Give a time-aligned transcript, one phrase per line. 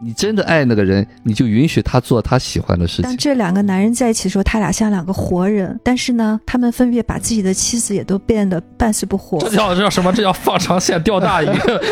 [0.00, 3.04] 你真的爱那个人，你就允许他做他喜欢的事情。
[3.04, 9.38] 当这两个男人在一起的时候，他俩像两个活人，但是呢，他们分别把自己的妻子也都变得半死不活。
[9.38, 10.12] 这叫这叫什么？
[10.12, 11.46] 这叫放长线钓大鱼。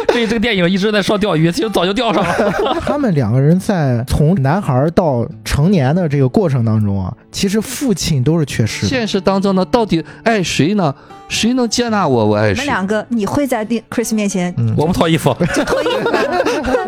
[0.09, 2.53] 对 这个电影一直在说钓鱼，其实早就钓上了。
[2.81, 8.89] 他们两个人在从男孩到成年的这个过程当中啊，其实父亲都是缺失的。
[8.89, 10.95] 现实当中呢，到底爱谁呢？
[11.29, 12.27] 谁能接纳我？
[12.27, 12.53] 我爱谁？
[12.53, 15.35] 你们两个，你会在 Chris 面前嗯我不脱衣服。
[15.55, 16.19] 就 脱衣服吗？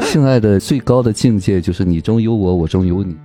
[0.05, 3.17] 性爱的最高的境界就是你中有我，我中有你。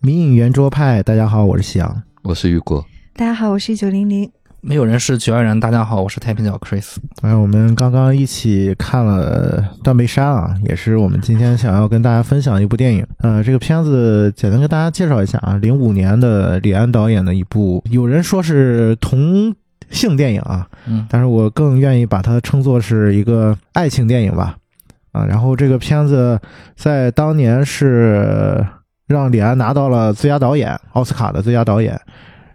[0.00, 2.02] 迷影圆桌派，大家好，我是夕阳。
[2.22, 2.84] 我是雨果，
[3.14, 4.28] 大家好，我是一九零零。
[4.62, 5.58] 没有人是局外人。
[5.58, 6.96] 大家好，我是太平角 Chris。
[7.22, 13.06] 哎，我们刚刚一起看了《断背山》啊，也是我们今天想要跟大家分享的一部电影。
[13.20, 19.54] 呃，这个片子简单跟大家介绍一下啊，零五年的李安导演的一部，有人说是同
[19.88, 24.56] 性电影啊，嗯，但是我更愿意把它称作是一个爱情电影吧。
[25.12, 26.38] 啊，然后这个片子
[26.76, 28.64] 在当年是
[29.06, 31.98] 让李安拿到了最佳导演奥斯卡的最佳导演，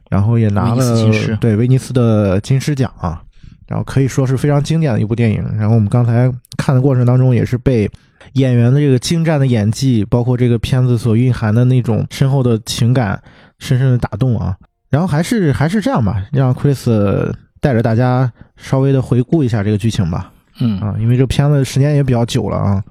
[0.09, 3.21] 然后也拿了对威尼斯的金狮奖啊，
[3.67, 5.43] 然后可以说是非常经典的一部电影。
[5.57, 7.89] 然后我们刚才看的过程当中，也是被
[8.33, 13.21] 演员的这个精湛的演技，包括这个片子所蕴含的那种深厚的情感，
[13.59, 14.55] 深深的打动啊。
[14.89, 20.31] 然后还是还是这样吧，让 Chris 带着大家稍微的回顾一下这个剧情吧。
[20.59, 22.83] 嗯，啊，因为这个片子时间也比较久了啊。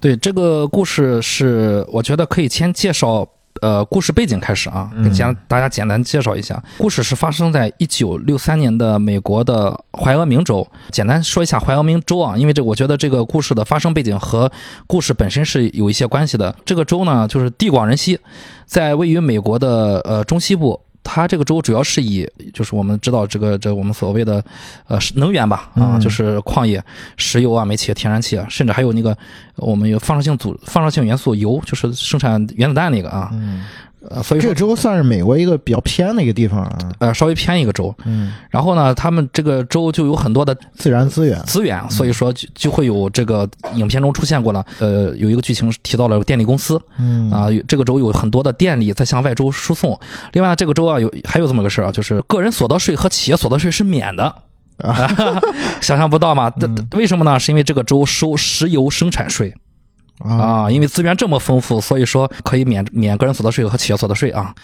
[0.00, 3.26] 对，这个故事是我觉得可以先介绍。
[3.62, 6.62] 呃，故事背景开始啊，嗯跟简大家简单介绍一下。
[6.76, 10.66] 故事是发生在一九六三年的美国的怀俄明州。
[10.90, 14.50] 简单说一下怀俄明州啊，因为这我觉得这个故事的发生背景和
[14.86, 16.54] 故事本身是有一些关系的。
[16.64, 18.18] 这个州呢，就是地广人稀，
[18.66, 20.80] 在位于美国的呃中西部。
[21.04, 24.42] 它这个州主要是以，就是我们知道这个这我们所谓的，
[24.88, 26.00] 呃能源吧，啊，嗯。
[26.00, 26.82] 就是矿业、
[27.16, 29.16] 石油啊、煤气、天然气啊，甚至还有那个
[29.56, 33.64] 我们有放射性组放射性元素铀，就是生产原子弹那个啊，嗯，
[34.10, 36.78] 呃，所以这个州算是美国一个比较偏的一个地方啊。
[36.98, 37.94] 呃稍微偏一个州。
[38.04, 41.40] 嗯，然后呢，他们这个州就有很多的自然资源。
[41.44, 44.64] 资源，所以说就就会有这个影片中出现过了。
[44.78, 49.98] 呃，有一个剧情提到了电力公司嗯啊，有这个州有很多的电力在向外州输送。
[50.32, 54.24] 另外，这个州啊有还有这么个事儿啊，就是个人所得税和企业所得税是免的。
[54.78, 55.08] 啊
[55.80, 56.50] 想象不到嘛？
[56.58, 57.38] 这嗯为什么呢？
[57.38, 59.54] 是因为这个州收石油生产税
[60.24, 64.54] 啊，因为资源这么丰富，所以说可以免免个人所得税和企业所得税啊。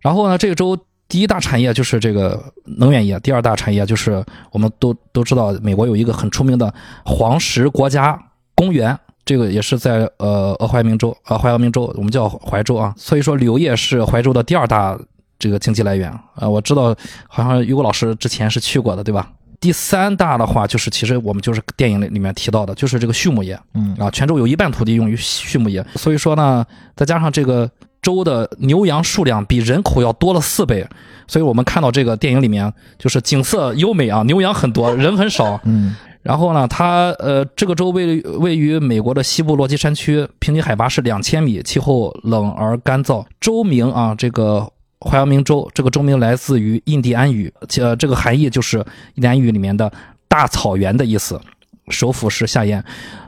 [0.00, 0.78] 然后呢，这个州
[1.08, 2.40] 第一大产业就是这个
[2.78, 6.72] 能源业，第二大产业就是我们都都知道，美国有一个很出名的
[7.04, 8.18] 黄石国家
[8.54, 8.98] 公园。
[9.22, 12.92] 这个也是在呃俄怀明州，呃怀俄明州，我们叫怀州啊。
[12.96, 14.98] 所以说旅游业是怀州的第二大
[15.38, 16.96] 这个经济来源啊、呃我知道，
[17.28, 19.30] 好像于果老师之前是去过的，对吧？
[19.60, 23.58] 第三大的话，就是其实我们就是电影里里面提到的，就是这个畜牧业。
[23.74, 26.64] 嗯啊，泉州有一半土地用于畜牧业，所以说呢，
[26.96, 27.70] 再加上这个
[28.00, 30.86] 州的牛羊数量比人口要多了四倍，
[31.26, 35.60] 所以我们看到这个电影里面就是景色优美啊，牛羊很多，人很少。
[35.64, 43.24] 嗯然后呢，它呃这个州位位于美国的西部落基山区，平均海拔是两千米，气候冷而干燥。
[43.40, 44.70] 州名啊，这个
[45.00, 48.78] 怀俄明州，这个州名来自于印第安语，呃，这个含义就是
[49.14, 49.90] 印第安语里面的
[50.28, 51.40] 大草原的意思。
[51.90, 52.82] 首府是夏延，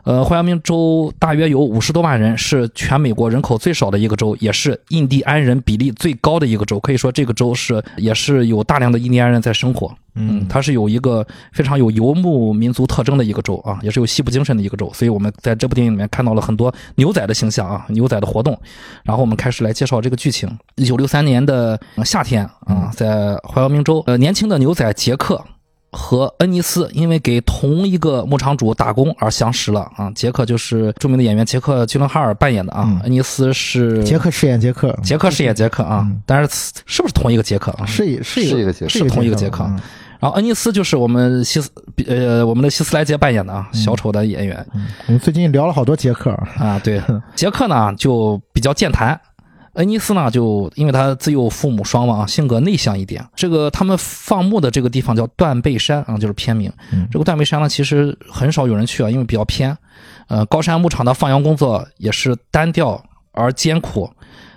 [0.04, 6.78] 呃，怀俄明州大约有五十多万人，是全美国人口最少的一个州，也是印第安人比例最高的一个州。
[6.80, 9.92] 可以说，这个州是也是有大量的印第安人在生活。
[10.14, 14.90] 嗯，它是有一个非常有游牧民族特征的一个州啊，也是有西部精神的一个州。
[14.92, 18.58] 所以我们在这部电影里面看到了很多牛仔的形象啊，牛仔的活动。
[19.04, 20.48] 然后我们开始来介绍这个剧情。
[20.76, 25.42] 一九六三年的夏天啊，在怀俄明州，呃，年轻的牛仔杰克。
[25.92, 37.84] 和恩尼斯因为给同一个牧场主打工而相识了啊，杰克就是著名的演员杰克·吉伦哈尔扮演的啊，嗯恩尼斯是杰克饰演杰克，杰克饰演杰克啊嗯，但是是不是同一个杰克啊？
[37.84, 39.78] 是一是是一个杰克是是同一个杰克嗯
[40.18, 41.68] 然后恩尼斯就是我们希斯
[42.06, 47.02] 呃我们的希斯莱杰扮演的啊，小丑的演员嗯我们最近聊了好多杰克啊，啊，对，
[47.34, 49.20] 杰克呢就比较健谈。
[49.74, 53.26] 恩尼斯呢，就因为他自幼父母双亡啊，性格内向一点。
[53.34, 56.70] 这个他们放牧的这个地方叫断背山啊，就是片名。
[56.92, 59.76] 嗯这个断背山呢，其实很少有人去啊，因为比较偏。
[60.28, 63.02] 呃，高山牧场的放羊工作也是单调
[63.32, 64.10] 而艰苦，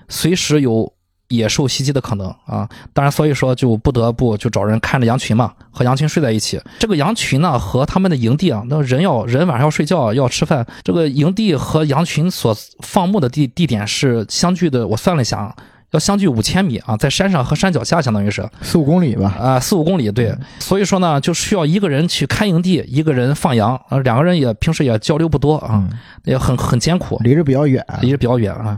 [0.09, 0.91] 随时有
[1.29, 2.67] 野兽袭击的可能啊。
[2.93, 6.61] 当然，所以说就不得不就找人看着羊群嘛，和羊群睡在一起。
[6.79, 15.55] 这个羊群呢和他们的营地啊，那人要人晚上要睡觉要吃饭，这个营地和羊群所放牧的地地点是相距的，我算了一下啊。
[15.91, 19.33] 要相距五千米啊，在山上和山脚下，相当于是四五公里吧。
[19.39, 25.89] 啊四五公里，对，所以说呢，就需要一个人去看营地，一个人放羊，啊，两个人也平时也交流不多啊，嗯，
[26.25, 27.85] 也很很艰苦，离着比较远。
[28.01, 28.77] 离着比较远啊。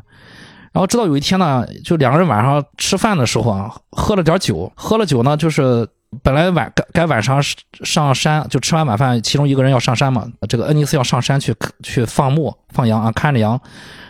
[0.77, 5.87] 然后直到有一天呢，就两个人晚上吃饭的时候啊，喝了点酒，喝了酒呢，就是
[6.21, 7.41] 本来晚该该晚上
[7.83, 11.51] 上山，就吃完晚饭，其中一个人要上山嘛，这个恩尼斯要上山去
[11.81, 13.59] 去放牧放羊啊，看着羊。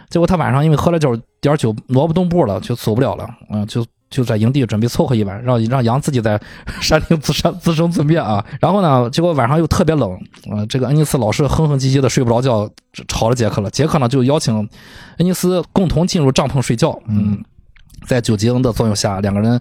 [0.09, 6.39] 结果他晚上因为喝了点点酒，挪不动步了，就走不了了，嗯、就就在营地准备凑合一晚，让让羊自己在
[6.81, 8.43] 山顶自生自生自灭啊。
[8.59, 10.11] 然后呢，结果晚上又特别冷，
[10.51, 12.69] 啊、这个恩尼斯老是哼哼唧唧的睡不着觉，
[13.07, 13.69] 吵着杰克了。
[13.69, 17.43] 杰克呢就邀请恩尼斯共同进入帐篷睡觉，嗯。
[18.05, 19.59] 在酒精的作用下，两个人，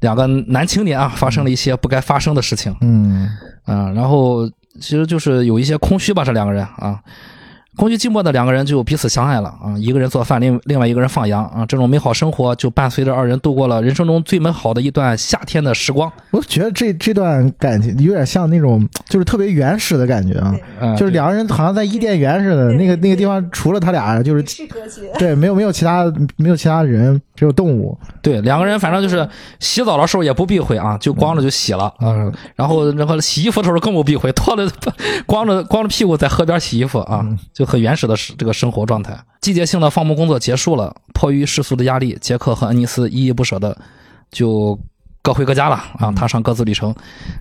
[0.00, 3.28] 两个男青年啊，发生了一些不该发生的事情，嗯
[3.64, 4.48] 啊，然后
[4.80, 6.98] 其实就是有一些空虚吧，这两个人啊，
[7.76, 16.12] 空虚寂寞的两个人就彼此相爱了啊，一个人做饭，另另外一个人放羊啊，这种美好生活就伴随着二人度过了人生中最美好的一段夏天的时光。
[16.30, 24.42] 我觉得这这段感情有点像那种，就是特别原始的感觉啊，嗯，就是两个人好像在伊甸园似的，那个那个地方除了他俩就是。
[25.18, 27.96] 对，没有没有其他没有其他人，只有动物。
[28.20, 29.26] 对两个人，反正就是
[29.60, 34.70] 洗澡的时候也不避讳啊，就光着就洗了啊，然后然后洗衣服的时候更不避讳，脱了
[35.26, 39.18] 光着光着屁股在河边洗衣服啊，就很原始的这个生活状态。
[39.40, 43.74] 季节性的放牧工作结束了，迫于世俗的压力，杰克和恩尼斯依依不舍的
[44.30, 44.78] 就
[45.22, 46.94] 各回各家了啊，踏上各自旅程。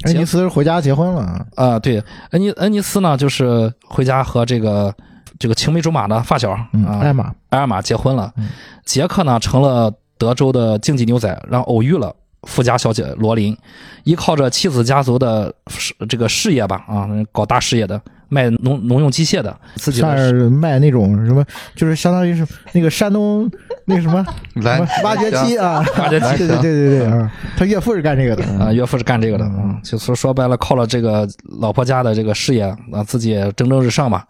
[0.06, 4.96] 恩尼斯回家结婚了啊，啊，对，恩尼恩尼斯呢，就是回家和这个
[5.38, 8.48] 这个青梅竹马的发小嗯，啊艾玛，艾尔玛结婚了嗯，
[8.86, 13.56] 杰克呢成了德州的竞技牛仔，然后偶遇了富家小姐罗琳，
[14.06, 15.54] 依靠着妻子家族的
[16.08, 18.02] 这个事业吧，啊，搞大事业的，
[18.34, 21.44] 卖农农用机械的，自己算的是卖那种什么，
[21.76, 23.52] 就是相当于是那个山东
[23.84, 24.26] 那个什么
[24.64, 31.28] 来挖掘机啊，挖掘机对对对对对啊，他岳父是干这个的啊，岳父是干这个的，嗯啊，就是说白了，靠了这个
[31.60, 32.64] 老婆家的这个事业
[32.94, 34.26] 啊，自己也蒸蒸日上吧。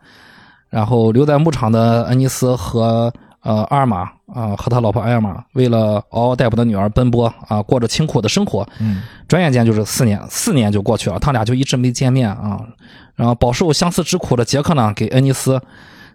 [0.71, 3.13] 然后留在牧场的恩尼斯和
[3.43, 8.67] 呃阿尔玛啊，和他老婆艾尔玛，为了嗷嗷待哺的女儿奔波啊，过着清苦的生活。
[8.79, 12.59] 嗯，转眼间就是四年，四年就过去了，他俩就一直没见面啊。
[13.15, 15.61] 然后饱受相思之苦的杰克呢，给恩尼斯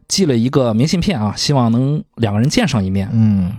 [0.08, 3.08] 寄了一个明信片啊，希望能两个人见上一面。
[3.12, 3.52] 嗯，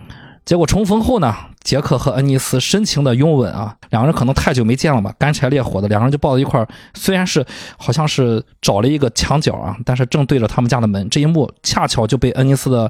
[0.48, 6.66] 结果重逢后呢，杰克和恩尼斯深情的拥吻啊，两个人可能太久没见了吧，干柴烈火的，两个人就抱在一块儿。
[6.94, 7.46] 虽然是
[7.78, 11.10] 好像是找了一个墙角啊，但是正对着他们家的门。
[11.10, 12.90] 这一幕恰巧就被恩尼斯的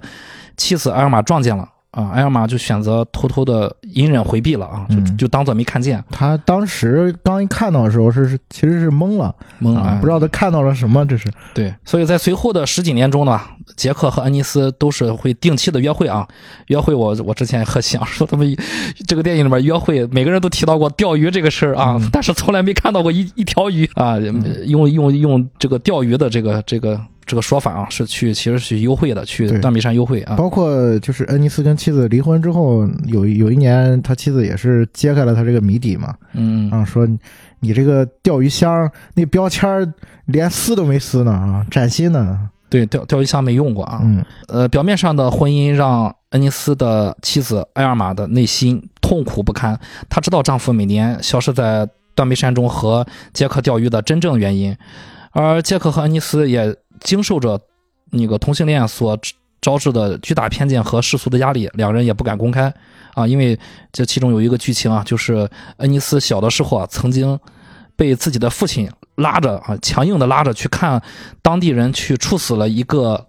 [0.56, 5.18] 妻子艾尔玛撞见了啊，艾尔玛就选择偷偷的隐忍回避了啊，就嗯。
[5.18, 13.42] 就当做没看见，他当时刚一看到的时候是是其实是懵了啊，懵了啊不知道他看到了什么，这是对，所以在随后的十几年中呢，
[13.76, 16.28] 杰克和恩尼斯都是会定期的约会啊。
[16.68, 18.56] 约会我我之前和想说他们
[19.08, 24.20] 这个电影里面约会，每个人都提到过钓鱼这个事儿啊，但是从来没看到过一一条鱼啊，
[24.68, 30.36] 用用用这个钓鱼的这个这个这个说法啊，是去其实是优惠的，去断臂山优惠啊。
[30.38, 37.06] 包括就是恩尼斯跟妻子离婚之后，有有一年他妻子也是揭开了他这个谜底嘛，嗯，啊，说
[37.60, 39.94] 你这个钓鱼箱那标签
[40.26, 44.00] 连撕都没撕呢啊，崭新呢，对，钓钓鱼箱没用过啊。
[44.02, 49.78] 嗯呃，表面上的婚姻让恩尼斯的妻子埃尔玛的内心痛苦不堪。
[50.10, 54.76] 她知道丈夫每年消失在断臂山中和杰克钓鱼的真正原因，
[55.38, 57.62] 而杰克和恩尼斯也经受着
[58.10, 59.16] 那个同性恋所
[59.62, 62.74] 招致的巨大偏见和世俗的压力，两人也不敢公开。
[63.14, 63.58] 啊，因为
[63.92, 67.40] 这其中有一个剧情啊，就是恩尼斯小的时候啊，曾经
[67.96, 71.00] 被自己的父亲拉着啊，强硬的拉着去看
[71.44, 73.28] 当地人去处死了一个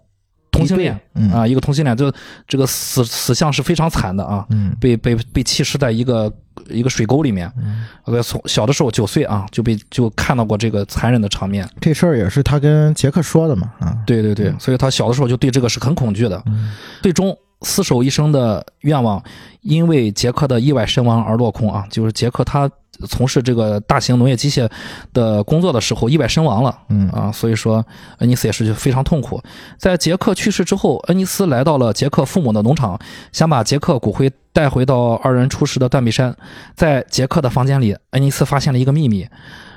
[0.50, 2.12] 同性恋嗯啊，一个同性恋，就
[2.46, 6.32] 这个死死相是非常惨的啊，嗯被被被弃尸在一个
[6.68, 7.50] 一个水沟里面。
[7.56, 11.68] 嗯，呃，从小的时候九岁啊，就被就看到过这个残忍的场面。
[11.80, 16.42] 这事儿也是他跟杰克说的嘛啊，对对对，所以他小的时候就对这个是很恐惧的。
[16.46, 19.22] 嗯最终厮守一生的愿望，
[19.62, 21.84] 因为杰克的意外身亡而落空啊！
[21.90, 22.70] 就是杰克他
[23.08, 24.68] 从事这个大型农业机械
[25.12, 26.78] 的工作的时候意外身亡了。
[26.88, 27.84] 嗯啊，所以说
[28.18, 29.40] 恩尼斯也是就非常痛苦。
[29.76, 32.98] 在杰克去世之后，恩尼斯来到了杰克父母的农场，
[33.32, 36.36] 想把杰克骨灰带回到二人初识的断臂山。
[36.74, 39.28] 在杰克的房间里，恩尼斯发现了一个秘密，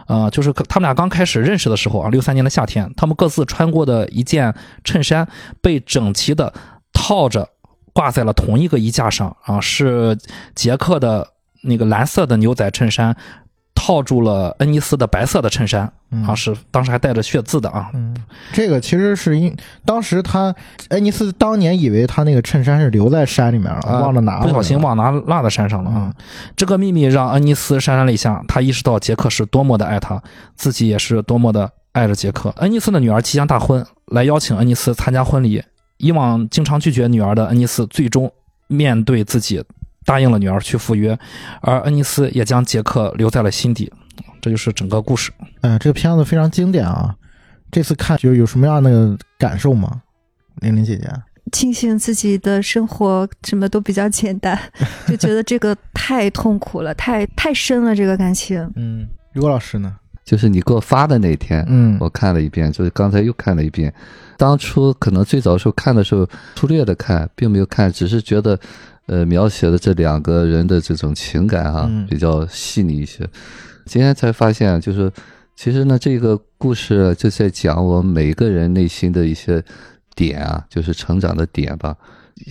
[0.07, 5.27] 呃，就是他们俩刚开始认识的时候啊，六三年的夏天，他们各自穿过的一件衬衫
[5.61, 6.51] 被整齐的
[6.91, 7.47] 套着
[7.93, 10.17] 挂在了同一个衣架上啊，是
[10.55, 11.27] 杰克的
[11.63, 13.15] 那个蓝色的牛仔衬衫。
[13.73, 17.89] 套套住了恩尼斯的白色的衬衫嗯啊，是当时还带着血渍的啊。
[17.95, 18.15] 嗯，
[18.53, 20.53] 这个其实是因当时他
[20.89, 26.13] 恩尼斯当年以为他那个衬衫是留在山里面了，啊忘了拿了，不小心忘拿落在山上了啊！
[26.15, 26.23] 嗯
[26.55, 30.21] 这个秘密让恩尼斯潸然泪下，他意识到杰克是多么的爱他，
[30.55, 32.51] 自己也是多么的爱着杰克。
[32.57, 35.63] 恩尼斯的女儿即将大婚，来邀请恩尼斯参加婚礼。
[36.01, 38.31] 以往经常拒绝女儿的恩尼斯，最终
[38.67, 39.63] 面对自己，
[40.05, 41.17] 答应了女儿去赴约，
[41.61, 43.91] 而恩尼斯也将杰克留在了心底。
[44.41, 45.31] 这就是整个故事。
[45.61, 47.15] 嗯，这个片子非常经典啊！
[47.71, 50.01] 这次看就有什么样的感受吗？
[50.61, 51.07] 玲玲姐姐，
[51.51, 54.59] 庆幸自己的生活什么都比较简单，
[55.07, 58.67] 就觉得这个太痛苦了，太太深了这个感情。
[58.75, 59.95] 嗯，刘老师呢？
[60.23, 63.93] 就是你给我发的那天，嗯我看了一遍，就是刚才又看了一遍。
[64.41, 68.59] 当初可能最早时候看的时候，粗略的看，并没有看，只是觉得，
[69.05, 73.19] 呃，描写的这两个人的这种情感哈、嗯比较细腻一些。
[73.85, 75.11] 今天才发现，就是
[75.55, 79.63] 其实呢，这个故事就在讲我们每个人内心的一些
[80.15, 81.95] 点啊，就是成长的点吧，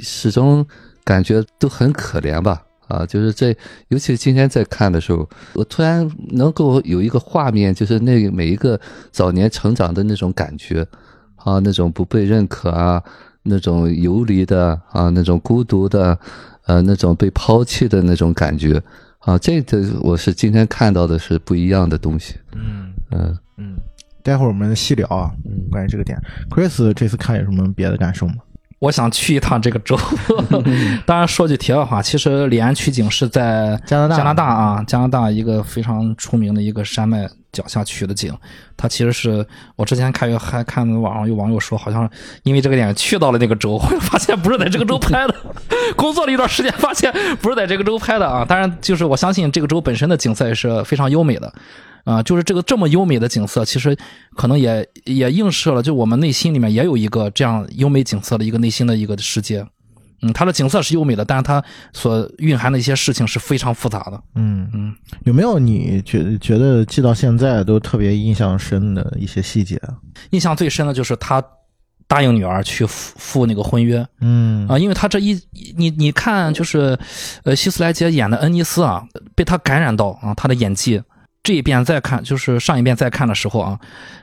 [0.00, 0.64] 始终
[1.02, 2.62] 感觉都很可怜吧。
[2.86, 3.56] 啊，就是在，
[3.88, 8.80] 尤其今天在看的时候，我突然能够有一个画面，就是那每一个
[9.10, 10.86] 早年成长的那种感觉，
[11.44, 13.02] 啊，那种不被认可啊，
[13.42, 16.18] 那种游离的啊，那种孤独的，
[16.66, 18.80] 呃，那种被抛弃的那种感觉，
[19.20, 23.76] 啊，这个我是今天看到的是不一样的东西，嗯嗯嗯，
[24.22, 26.20] 待会儿我们细聊啊，嗯关于这个点。
[26.50, 28.34] Chris 这次看有什么别的感受吗？
[28.78, 29.94] 我想去一趟这个州。
[31.04, 38.36] 当然，说句题外话，其实李安取景是在加拿大加拿大啊，加拿大一个非常出名的一个山脉脚下取的景。
[38.76, 42.10] 它其实是我之前看还看网上有网友说，好像
[42.42, 45.34] 因为这个点去到了那个州，后来发现不是在这个州拍的。
[45.96, 48.44] 工作了一段时间，发现不是在这个州拍的啊。
[48.44, 51.52] 当然，就是我相信这个州本身的景色也是非常优美的。
[52.04, 53.96] 啊、就是这个这么优美的景色，其实
[54.34, 59.64] 可能也也映射了，就我们内心里面也有一个这样优美景色的一个内心的一个世界。
[60.22, 61.62] 嗯，它的景色是优美的，但是它
[61.92, 64.22] 所蕴含的一些事情是非常复杂的。
[64.34, 69.94] 嗯嗯，有没有你觉得觉得记到现在都特别印象深的一些细节啊？
[70.30, 71.42] 印象最深的就是他
[72.06, 75.40] 答应女儿去赴赴那个婚约嗯啊，因为他这一
[75.76, 76.98] 你你看就是，
[77.44, 81.02] 呃，希斯莱杰演的恩尼斯啊，被他感染到啊，他的演技。
[81.42, 83.80] 这一遍再看，就是上一遍再看的时候啊，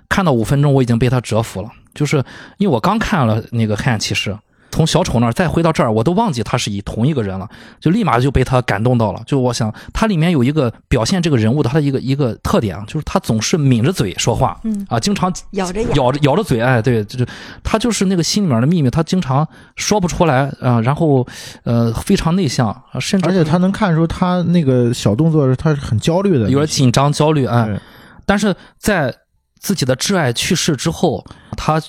[0.08, 1.70] 看到五分钟我已经被他折服了。
[1.96, 2.24] 就是
[2.60, 4.30] 因为我刚看了那个《黑暗骑士》，
[4.78, 9.20] 从小丑那儿再回到这儿，我都忘记他是以同一个人了，就立马就被他感动到了。
[9.26, 17.26] 就我想，他里面有一个表现这个人物的他的一个一个特点啊，就是他总是抿着嘴说话，嗯啊，经常咬着咬着咬着嘴，哎，对，就是
[17.64, 21.26] 他就是那个心里面的秘密，他经常说不出来啊、然后
[21.64, 27.82] 呃非常内向，啊甚至而且他能看出他那个小动作，他是很焦虑的，有点紧张焦虑，哎，
[28.28, 29.12] 但是在
[29.60, 31.26] 自己的挚爱去世之后，
[31.58, 31.82] 他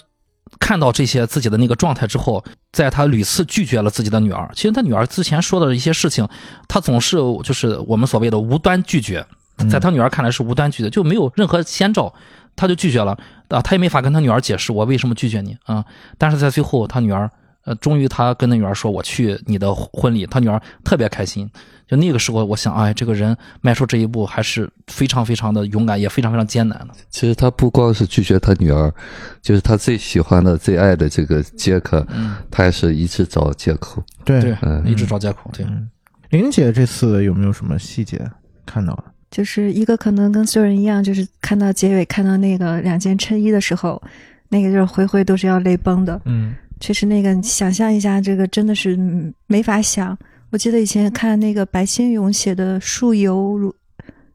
[0.59, 4.51] 看到这些自己的那个状态之后，在他屡次拒绝了自己的女儿。
[4.55, 6.29] 其实他女儿之前说的一些事情，
[6.67, 9.25] 他总是就是我们所谓的无端拒绝，
[9.59, 12.13] 嗯在他女儿看来是无端拒绝，就没有任何先兆，
[12.57, 13.17] 他就拒绝了
[13.49, 15.85] 啊，他也没法跟他女儿解释我为什么拒绝你啊。
[16.19, 17.31] 但是在最后，他女儿
[17.65, 21.51] 呃，终于他跟他女儿说我去你的婚礼，他女儿特别开心。
[21.89, 26.89] 就那个时候，我想，哎，这个人迈出这一步还是非常非常的勇敢，也非常非常艰难的。
[27.09, 28.93] 其实他不光是拒绝他女儿，
[29.41, 34.03] 就是他最喜欢的、最爱的这个杰克，嗯，他也是一直找借口。
[34.25, 35.65] 对对，嗯一直找借口，对。
[35.65, 35.89] 嗯，
[36.29, 38.21] 玲姐这次有没有什么细节
[38.67, 39.05] 看到了？
[39.31, 44.03] 就是一个可能跟所有人一样，就是看到结尾看到那个两件衬衣的时候，
[44.51, 46.21] 那个就是回回都是要泪崩的。
[46.27, 50.17] 嗯确实，那个想象一下，这个真的是嗯没法想。
[50.51, 53.75] 我记得以前看那个白先勇写的《树犹如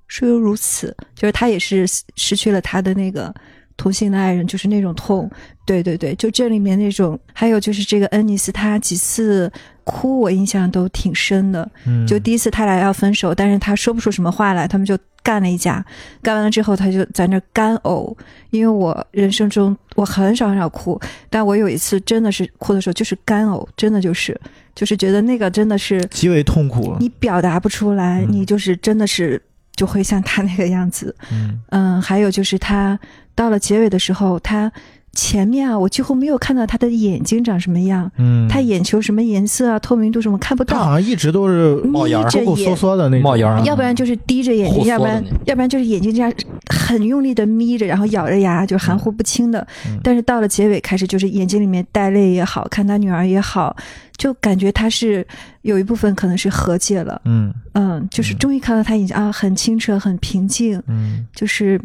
[0.08, 3.34] 树犹如此》，就是他也是失去了他的那个
[3.76, 5.30] 同性的爱人，就是那种痛。
[5.66, 9.52] 对对对，就这里面那种，还有就是这个恩尼斯，他几次
[9.86, 11.68] 哭，我印象都挺深的。
[11.88, 15.84] 嗯，就第一次他俩要分手，但是他说不出什么话来，他们就干了一架。
[16.22, 18.16] 干完了之后，他就在那干呕。
[18.52, 24.40] 因为我人生中我很少很少哭，但我有一次真的是哭的时候就是干呕，真的就是
[24.76, 26.96] 就是觉得那个真的是极为痛苦。
[27.00, 29.42] 你表达不出来，嗯你就是真的是
[29.76, 31.16] 就会像他那个样子。
[31.32, 33.00] 嗯嗯，还有就是他
[33.36, 34.72] 到了结尾的时候，他
[35.14, 40.76] 前面啊，我几乎没有看到他的眼睛长什么样，嗯，他眼球什么颜色啊、透明度什么看不到。
[40.76, 40.90] 他好。
[40.90, 43.24] 像一直都是冒烟儿眯着抠抠缩眼，缩的那种。
[43.24, 43.64] 冒烟儿啊。
[43.64, 46.34] 要不然就是低着眼睛，要不然要不然就是眼睛这样
[46.74, 49.66] 很用力的眯着，然后咬着牙，就含糊不清的。
[49.88, 50.00] 嗯。
[50.04, 53.76] 但是到了结尾开始，就是眼睛里面带泪也好看他女儿也好，
[54.18, 55.26] 就感觉他是
[55.62, 57.54] 有一部分可能是和解了，嗯。
[57.74, 58.38] 嗯，就是嗯。
[58.40, 61.28] 终于看到他眼睛啊很清澈、很平静，嗯。
[61.36, 61.80] 就是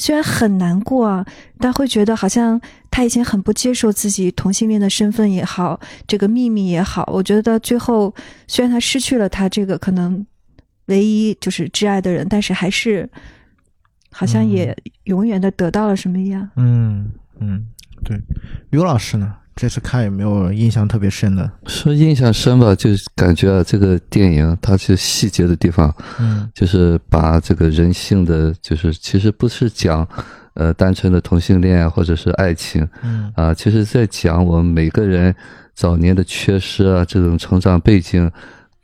[0.00, 1.24] 虽然很难过啊，
[1.58, 2.58] 但会觉得好像
[2.90, 8.12] 他以前很不接受自己同性恋的身份也好，这个秘密也好，我觉得最后
[8.48, 10.26] 虽然他失去了他这个可能
[10.86, 13.08] 唯一就是挚爱的人，但是还是
[14.10, 16.48] 好像也永远的得到了什么一样。
[16.56, 17.66] 嗯嗯，
[18.02, 18.18] 对。
[18.70, 19.36] 刘老师呢？
[19.56, 21.50] 这次看有没有印象特别深的？
[21.66, 30.06] 说印象深吧，就是感觉啊，这个电影它是细节的地方，嗯就是把这个人性的，就是其实不是讲，
[30.54, 35.34] 呃，单纯的同性恋啊或者是爱情嗯啊，其实在讲我们每个人
[35.74, 38.30] 早年的缺失啊，这种成长背景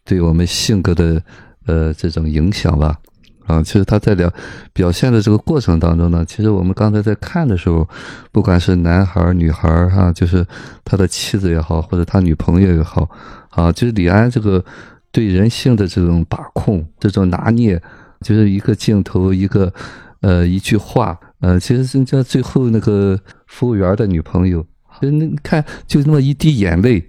[0.04, 1.22] 对我们性格的
[1.66, 2.98] 呃这种影响吧。
[3.46, 4.32] 啊，其实他在聊
[4.72, 7.88] 表现的这个过程当中呢，其实我们刚才在看的时候，
[8.32, 10.44] 不管是男孩儿、女孩儿哈、就是
[10.84, 13.08] 他的妻子也好，或者他女朋友也好，
[13.50, 14.64] 啊，就是李安这个
[15.12, 17.80] 对人性的这种把控、这种拿捏，
[18.20, 19.72] 就是一个镜头、一个
[20.20, 24.60] 呃一句话，呃，其实人家最后那个服务员的女朋友，
[25.00, 27.06] 就那看就那么一滴眼泪，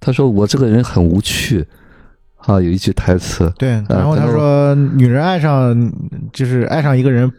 [0.00, 1.66] 他说我这个人很无趣，
[2.46, 3.70] 啊，有一句台词，对。
[3.88, 5.92] 然后他说，女人爱上
[6.32, 7.30] 就是爱上一个人，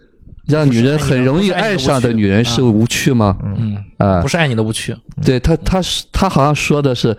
[0.48, 3.38] 让女人很容易爱上的女人是无趣吗？
[3.44, 7.16] 嗯嗯，啊不，是爱你的无趣，对他，他是他好像说的是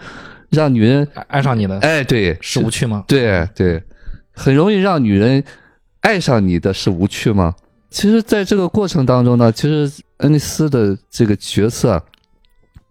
[0.51, 3.05] 让女人，爱爱上你的哎，对，是无趣吗？
[3.07, 3.83] 对对，
[4.33, 5.43] 很容易让女人
[6.01, 7.55] 爱上你的是无趣吗？
[7.89, 12.03] 其实，在这个过程当中呢，其实恩尼斯的这个角色啊，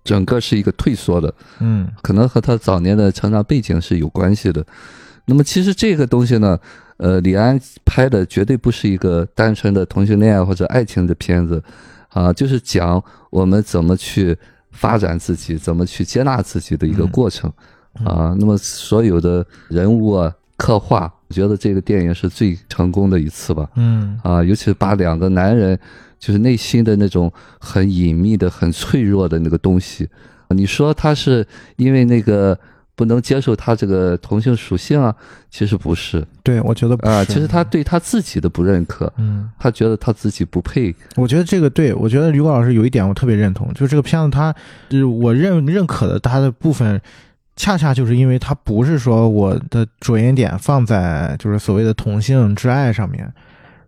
[0.06, 4.66] 整个是一个退缩的，嗯可能和他早年的成长背景是有关系的。
[5.26, 6.58] 那么，其实这个东西呢，
[6.98, 11.62] 呃，李安拍的绝对不是一个单纯的同性恋啊或者爱情的片子，
[12.10, 14.38] 啊，就是讲我们怎么去
[14.70, 17.52] 发展自己，怎么去接纳自己的一个嗯过程，
[18.04, 18.36] 啊。
[18.40, 23.68] 那么，所有的人物啊刻画，我觉得这个电影是最成功的一次吧。
[23.76, 25.78] 嗯啊，尤其是把两个男人
[26.26, 30.10] 就是内心的那种很隐秘的、很脆弱的那个东西，
[30.50, 32.58] 你说他是因为那个
[32.96, 35.16] 不能接受他这个同性属性啊？
[35.52, 40.96] 其实不是对，我觉得不啊，是其实他对他自己的不认可，嗯，他觉得他自己不配。
[41.16, 44.52] 我觉得这个对，我觉得于果老师有一点我特别认同，就是这个片子他，
[44.90, 47.00] 就是我认认可的他的部分，
[47.56, 53.32] 恰恰就是因为它不是说我的着眼点放在就是所谓的同性之爱上面，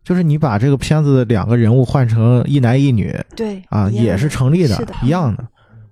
[0.07, 5.45] 就是你把这个片子的两个人物换成一男一女对啊，也是成立的，的一样的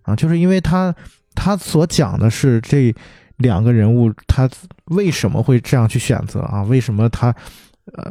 [0.04, 0.96] 啊，就是因为他
[1.34, 2.96] 他所讲的是这
[3.36, 4.50] 两个人物他
[4.86, 6.64] 为什么会这样去选择啊？
[6.64, 7.28] 为什么他
[7.92, 8.10] 呃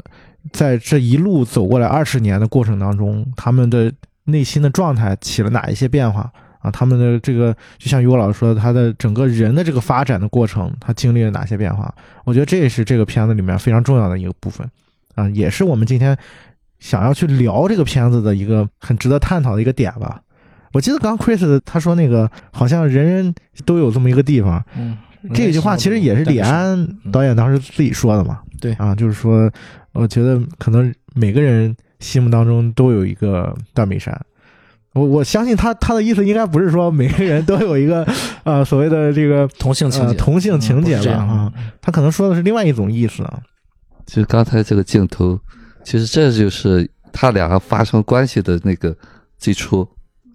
[0.52, 3.90] 在这一路走过来二十年的过程当中，他们的
[4.24, 6.70] 内心的状态起了哪一些变化啊？
[6.70, 11.94] 他们的这个就像于果老师说的，他的整个人的这个发展的过程，他经历了哪些变化？
[12.24, 14.70] 我觉得这也是这个片子里面非常重要的一个部分
[15.14, 16.16] 啊，也是我们今天
[16.79, 20.20] 想要去聊这个片子的一个很值得探讨的一个点吧。
[20.72, 24.96] 我记得刚 Chris 他说那个好像人人都有这么一个地方，嗯，
[25.33, 28.40] 这句话其实也是李安导演当时自己说的嘛。
[28.61, 29.50] 对啊，就是说，
[29.92, 34.18] 我觉得可能每个人心目当中都有一个断背山。
[34.94, 38.07] 我我相信他他的意思应该不是说每个人都有一个
[38.44, 43.40] 呃所谓的这个同性情同性情节吧啊，他可能说的是另外一种意思啊。
[44.06, 45.38] 就刚才这个镜头，
[45.82, 48.96] 其实这就是他两个发生关系的那个
[49.38, 49.86] 最初。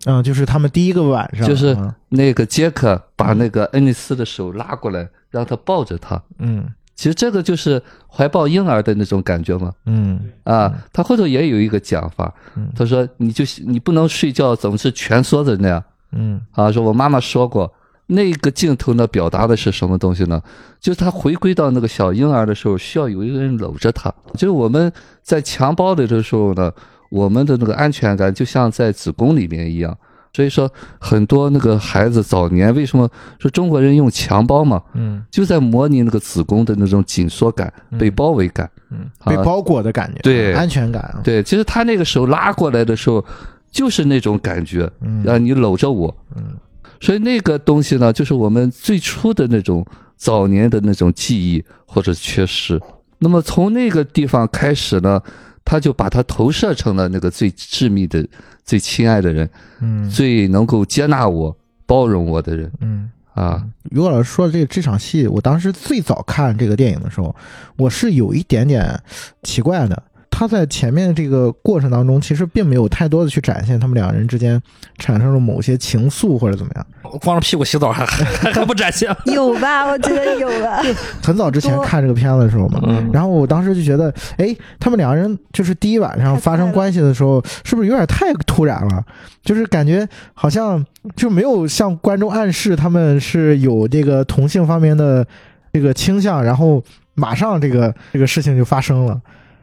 [0.05, 6.21] 嗯，就是他们第一个晚上，就是啊那个杰克把那个恩尼斯的手拉过来，让他抱着他。
[6.37, 9.73] 嗯其实这个就是怀抱婴儿的那种感觉嘛。
[9.85, 16.69] 嗯啊，他后头也有一个讲法，嗯他说你就你不能睡觉总是蜷缩着那样嗯啊。
[16.69, 17.73] 说我妈妈说过，
[18.11, 20.41] 那个镜头呢表达的是什么东西呢？
[20.79, 24.11] 就是他回归到那个小婴儿的时候，需要有一个人搂着他。
[24.33, 24.91] 就是我们
[25.21, 26.71] 在襁褓里的时候呢，
[27.11, 29.95] 我们的那个安全感就像在子宫里面一样。
[30.31, 38.69] 所以说，很多那个孩子早年为什么说中国人用襁褓嘛，嗯就在模拟那个子宫的那种紧缩感、被包围感。
[38.91, 43.23] 嗯，啊被包裹的感觉，对安全感啊，对，其实他那个手拉过来的时候，
[43.71, 46.15] 就是那种感觉，嗯让你搂着我。
[46.35, 46.55] 嗯
[46.99, 49.85] 所以那个东西呢，就是我们最初的那种
[50.17, 52.79] 早年的那种记忆或者缺失。
[53.19, 55.21] 那么从那个地方开始呢，
[55.63, 58.25] 他就把它投射成了那个最致密的、
[58.63, 59.49] 最亲爱的人，
[59.81, 63.09] 嗯最能够接纳我、包容我的人嗯。
[63.33, 63.63] 啊。
[63.91, 67.35] 于果老师说的这这场戏，我当时最早看这个电影的时候，
[67.77, 69.01] 我是有一点点
[69.43, 74.61] 奇怪的，他在前面这个过程当中，其实并没有太多的去展现他们两人之间
[74.97, 76.85] 产生了某些情愫或者怎么样。
[77.19, 79.13] 光着屁股洗澡还还 还不展现？
[79.25, 79.85] 有吧？
[79.87, 80.81] 我觉得有吧。
[81.23, 89.03] 很早之前看这个片子的时候嘛，嗯然后我当时就觉得，哎，他们两个人就是第一晚上发生关系的时候， 是不是有点太突然了？
[89.43, 95.25] 就是感觉好像就没有向观众暗示他们是有这个同性方面的
[95.73, 96.83] 这个倾向，然后
[97.15, 99.19] 马上这个这个事情就发生了。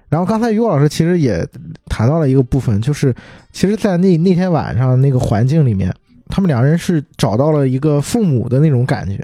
[0.08, 1.46] 然后刚才于果老师其实也
[1.86, 3.14] 谈到了一个部分，就是
[3.52, 5.92] 其实，在那那天晚上那个环境里面，
[6.28, 9.20] 他们两人是找到了一个父母的那种感觉，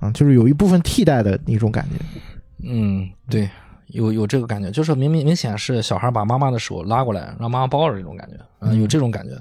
[0.00, 2.04] 啊，就是有一部分替代的那种感觉。
[2.64, 3.48] 嗯，对，
[3.88, 9.34] 有有这个感觉，就是明明明显是小孩把妈妈的手拉过来，让妈妈抱着这种感觉，嗯，有这种感觉。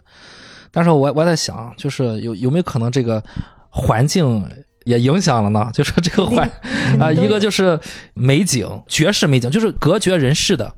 [0.71, 3.21] 但是我我在想，就是有有没有可能这个
[3.69, 4.41] 环境
[4.85, 5.69] 也影响了呢？
[5.73, 6.49] 就说这个环
[6.99, 7.79] 啊、一个就是
[8.13, 10.73] 美景，绝世美景，就是隔绝人世的，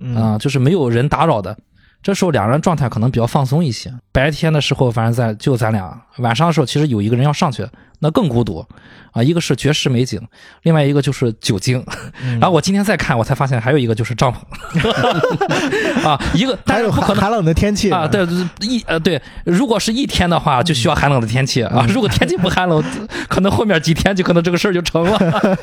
[0.00, 1.56] 嗯啊、就是没有人打扰的。
[2.02, 3.90] 这时候两人状态可能比较放松一些。
[4.12, 7.66] 白天的时候，反正在就咱俩；晚上的时候，其实有一个人要上去，
[8.04, 8.64] 那更孤独
[9.12, 9.22] 啊。
[9.22, 10.20] 一个是绝世美景，
[10.62, 11.82] 另外一个就是酒精。
[12.38, 14.38] 然后我今天再看，我才发现还有一个就是帐篷
[16.06, 21.86] 啊，一个但还有是不可能寒寒冷的天气啊，对对一呃对，如果是一天的话，就需要寒冷的天气啊。
[21.88, 22.84] 如果天气不寒冷，
[23.28, 25.58] 可能后面几天就可能这个事儿就成了。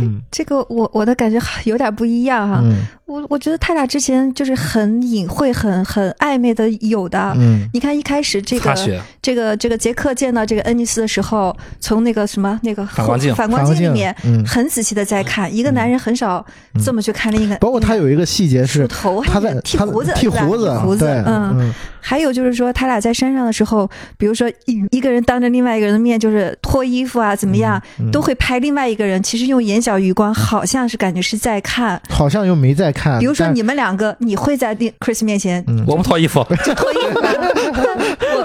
[0.00, 2.60] 嗯这个我我的感觉有点不一样哈。
[2.62, 7.34] 嗯我我觉得他俩之前就是很隐晦、很很暧昧的有的。
[7.36, 8.74] 嗯你看一开始这个，
[9.20, 16.44] 这个这个杰克见到这个恩尼斯的时候，从那个什么那个反光镜反光镜镜里面嗯很仔细的在看，一个男人很少
[16.84, 29.22] 这么去看另一个，包括他有一个细节是梳头还他在剃胡子剃胡子胡子嗯嗯还有就是说，他俩在山上的时候，比如说一一个人当着另外一个人的面就是脱衣服啊，怎么样，嗯都会拍另外一个人。
[29.22, 32.02] 其实用眼角余光，好像是感觉是在看。
[32.08, 33.20] 好像又没在看。
[33.20, 37.28] 比如说你们两个，你会在 Chris 面前嗯我不脱衣服，就脱衣服吗？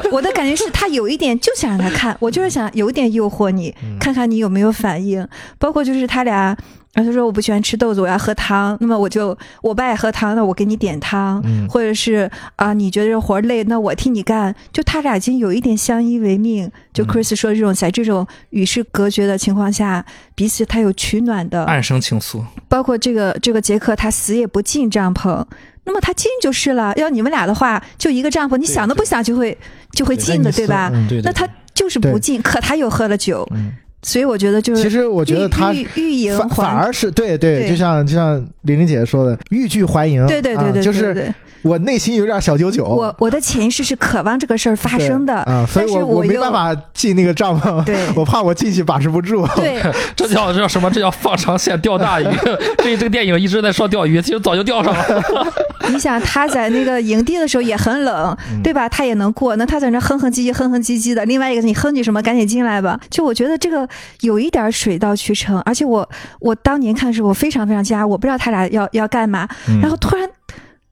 [0.04, 5.28] 我我的感觉是他有一点就想让他看，我就是想有一点诱惑你，嗯看看你有没有反应。
[5.58, 6.56] 包括就是他俩，
[6.94, 14.54] 然后他说我不喜欢吃豆子，我要喝汤，那么我就我不爱喝汤，那我给你点汤，嗯或者是啊你觉得这活儿累，那我替你干。
[14.72, 16.70] 就他俩已经有一点相依为命。
[16.94, 20.06] 就嗯 Chris 说这种在这种与世隔绝的情况下，
[20.36, 22.44] 彼此他有取暖的，暗生情愫。
[22.68, 25.44] 包括这个这个杰克，他死也不进帐篷，
[25.88, 26.93] 那么他进就是了。
[26.97, 29.58] 要你们俩的话，就一个帐篷，你想都不想就会
[29.93, 30.91] 就会进的，对吧？
[31.23, 33.71] 那他就是不进，可他又喝了酒，嗯
[34.08, 40.26] 所以我觉得就是其实我觉得他欲欲迎反反而是对对，对就像就像玲玲姐姐说的，欲拒还迎。
[40.26, 42.86] 对对对对，啊就是我内心有点小九九。
[42.86, 49.46] 我我的潜意识是渴望这个事儿发生的所以但是我没办法进那个帐篷，对 我怕我进去把持不住。
[49.58, 49.82] 对
[50.15, 50.89] 这叫 这叫什么？
[50.89, 52.26] 这叫放长线钓大鱼。
[52.78, 55.54] 对这个电影一直在说钓鱼，其实早就钓上了。
[55.89, 58.88] 你想他在那个营地的时候也很冷，嗯对吧？
[58.88, 61.26] 他也能过，那他在那哼哼唧唧、哼哼唧唧的。
[61.26, 62.22] 另外一个，你哼唧什么？
[62.22, 63.00] 赶紧进来吧！
[63.10, 63.88] 就我觉得这个
[64.22, 66.08] 有一点水到渠成，而且我
[66.40, 70.30] 我当年看的时候，我非常非常惊讶，我不知道他俩要要干嘛，嗯然后突然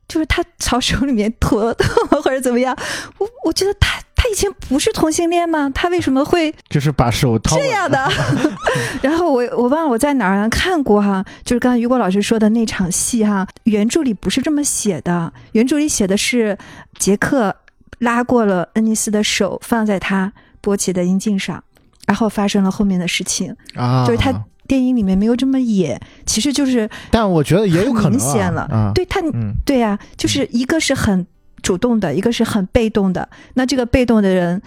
[0.08, 1.76] 就是他朝手里面脱
[2.24, 2.78] 或者怎么样，
[3.18, 5.70] 我我觉得他他以前不是同性恋吗？
[5.74, 8.10] 他为什么会就是把手掏这样的。
[9.02, 16.58] 然后我我忘了我在哪儿看过哈，就是刚才于果老师说的那场戏哈，原著里不是这么写的，原著里写的是
[17.00, 17.56] 杰克
[18.00, 21.64] 拉过了恩尼斯的手，放在他勃起的阴茎上，
[22.06, 24.34] 然后发生了后面的事情，啊，就是他。
[24.68, 28.92] 电影里面没有这么演，其实就是但我觉得也有可能明显了啊。
[28.96, 31.24] 对他嗯对呀、就是一个是很
[31.62, 33.30] 主动的，一个是很被动的。
[33.54, 34.60] 那这个被动的人，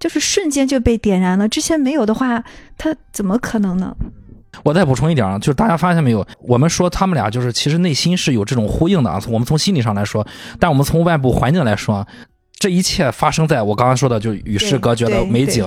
[0.00, 2.42] 就是瞬间就被点燃了，之前没有的话，
[2.76, 3.94] 他怎么可能呢？
[4.64, 9.20] 我再补充一点啊，就是大家发现没有，我们说他们俩就是其实内心是有这种呼应的啊。
[9.20, 10.26] 从我们从心理上来说，
[10.58, 12.04] 但我们从外部环境来说，
[12.58, 15.64] 这一切发生在我刚刚说的，就与世隔绝的美景，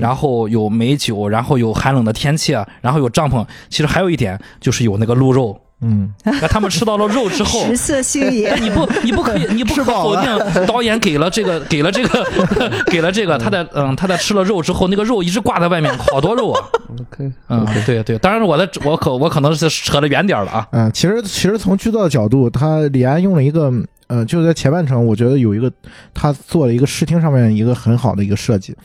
[0.00, 2.52] 然后有美酒，然后有寒冷的天气，
[2.82, 3.44] 然后有帐篷。
[3.70, 7.64] 其实还有一点就是有那个鹿肉，嗯，那他们吃到了肉之后。
[7.64, 12.26] 食色性也，你不，你不可以， 你不可否定导演给了这个，给了这个，
[12.92, 13.38] 给了这个。
[13.38, 16.60] 他在嗯，他在吃了肉之后，那个肉一直挂在外面，好多肉啊。
[16.92, 20.68] OK，嗯，对对，当然我的我可我可能是扯得远点了啊。
[20.72, 23.72] 嗯，其实其实从剧作的角度，他李安用了一个，
[24.06, 25.72] 呃，就在前半程，我觉得有一个
[26.12, 28.76] 他做了一个视听上面一个很好的一个设计，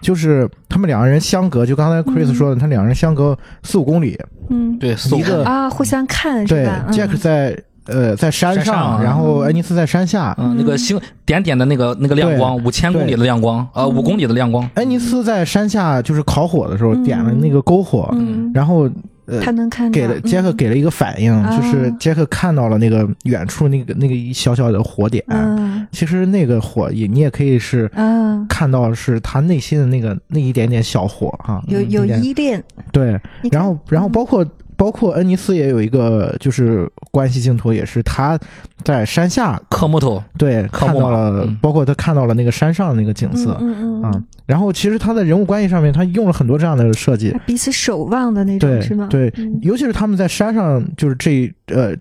[0.00, 4.18] 就是他们两个人相隔，就刚才 Chris 说的，他两人相隔四五公里，
[4.50, 4.78] 嗯。
[4.78, 14.68] 对，一个啊，互相看对，Jack 在呃在山山上然后爱尼斯在山下，嗯，那个星点点的那个那个亮光，五千公里的亮光，呃，五公里的亮光。
[14.74, 17.02] 爱尼斯在山下就是烤火的时候嗯。
[17.02, 18.50] 点了那个篝火，嗯。
[18.52, 18.90] 然后
[19.26, 25.24] 呃他能看到给了杰克嗯给了一个反应，啊就是杰克看到了那个远处那个那个一小小的火点。
[25.28, 25.86] 嗯。
[25.92, 34.12] 其实那个火也你也可以是嗯，看到是他内心的那个那一点点小火哈，有有依恋，对，然后然后嗯。
[34.12, 34.44] 包括
[34.76, 38.38] 包括恩尼斯也有一个就是关系镜头，也是他
[38.84, 43.56] 在山下刻木头，对看到了嗯，包括他看到了那个山上的那个景色。
[43.60, 49.06] 嗯嗯啊、嗯，然后其实他在人物关系上面，他用了很多这样的设计，彼此守望的那种对是吗？
[49.10, 49.58] 对嗯。
[49.62, 51.94] 尤其是他们在山上，就是这呃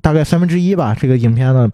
[0.00, 1.70] 大概三分之一吧，这个影片的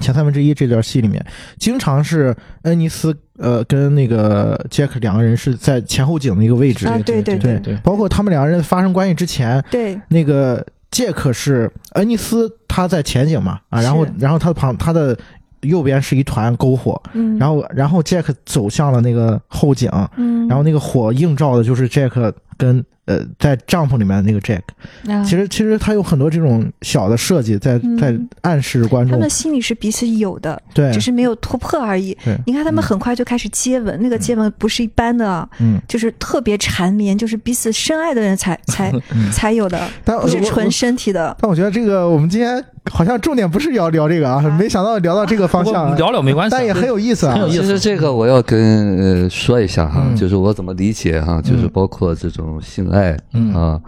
[0.00, 1.24] 前三分之一这段戏里面，
[1.58, 7.58] 经常是恩尼斯呃跟那个杰克两个人是在前后景的一个位置，啊，对对对。
[7.60, 15.16] 对包括他们两个人发生关系之前，对，那个杰克是恩尼斯他在前景嘛啊，然后然后他的旁他的
[15.62, 24.62] 右边是一团篝火，嗯，然后然后杰克走向了那个后景，嗯，然后那个火映照的就是杰克跟呃在帐篷里面的那个 Jack。
[25.08, 25.22] 啊。
[25.22, 27.98] 其实其实他有很多这种小的设计在嗯。
[27.98, 29.12] 在暗示观众。
[29.16, 30.92] 他们，心里是彼此有的，对。
[30.92, 32.36] 只是没有突破而已对。
[32.46, 32.86] 你看他们嗯。
[32.86, 39.30] 很快就开始接吻，那个接吻不是一般的啊，嗯，就是特别缠绵，就是彼此深爱的人才 才嗯。
[39.30, 41.36] 才有的，但不是纯身体的。
[41.40, 47.40] 但我觉得这个我们今天好像重点不是要聊这个啊，没想到聊到这个方向啊，聊聊没关系啊，但也很有意思啊很。
[47.42, 47.60] 有意思。
[47.60, 50.16] 其实这个我要跟呃说一下哈，嗯。
[50.16, 53.80] 就是我怎么理解哈，就是包括这种性爱、嗯啊，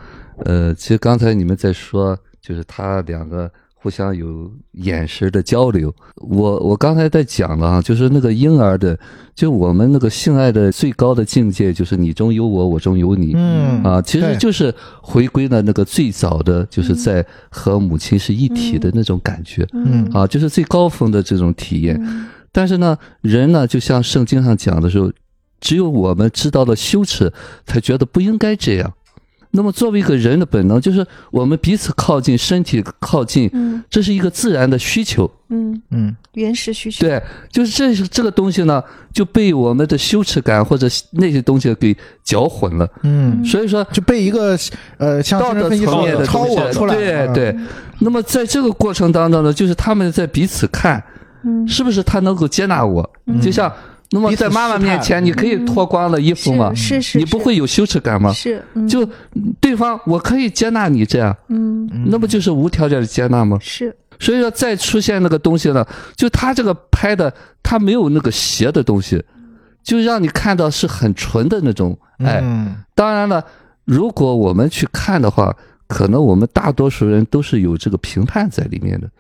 [0.45, 5.95] 呃，其实刚才你们在说，就是他两个互相有眼神的交流。
[6.17, 8.99] 我我刚才在讲了哈，就是那个婴儿的，
[9.35, 13.33] 就我们那个性爱的最高的境界，就是你中有我，我中有你。
[13.35, 19.67] 嗯啊，其实就是回归了那个最早的，就是在和母亲是一体的那种感觉。
[19.73, 21.97] 嗯啊，就是最高峰的这种体验。
[22.03, 25.13] 嗯但是呢，人呢，就像圣经上讲的时候，
[25.61, 27.33] 只有我们知道了羞耻，
[27.67, 28.93] 才觉得不应该这样。
[29.53, 35.31] 那么，作为一个人的本能，就是我们彼此靠近，身体靠近，嗯这是一个自然的需求。
[35.49, 37.07] 嗯，嗯原始需求。
[37.07, 38.83] 对，就是这这个东西呢，
[39.15, 42.87] 就被我们的羞耻感或者那些东西给搅混了。
[43.03, 44.59] 嗯，所以说，就被一个
[44.99, 47.57] 呃像道德层面的超东西我出来了，对对。
[48.01, 51.03] 那么在这个过程当中呢，就是他们在彼此看，
[51.45, 53.09] 嗯是不是他能够接纳我？
[53.25, 53.73] 嗯就像
[54.11, 56.73] 那么你在妈妈面前，你可以脱光了衣服吗？
[56.75, 58.33] 是是是，你不会有羞耻感吗？
[58.33, 59.09] 是嗯就
[59.61, 63.59] 对方，我可以接纳你这样，嗯嗯那不就是无条件的接纳吗？
[63.61, 69.23] 是所以说，再出现那个东西呢，就他这个拍的，他没有那个邪的东西，
[69.83, 72.41] 就让你看到是很纯的那种爱。
[72.43, 73.45] 嗯当然了，
[73.85, 75.55] 如果我们去看的话，
[75.87, 79.11] 可能我们大多数人都是有这个评判在里面的，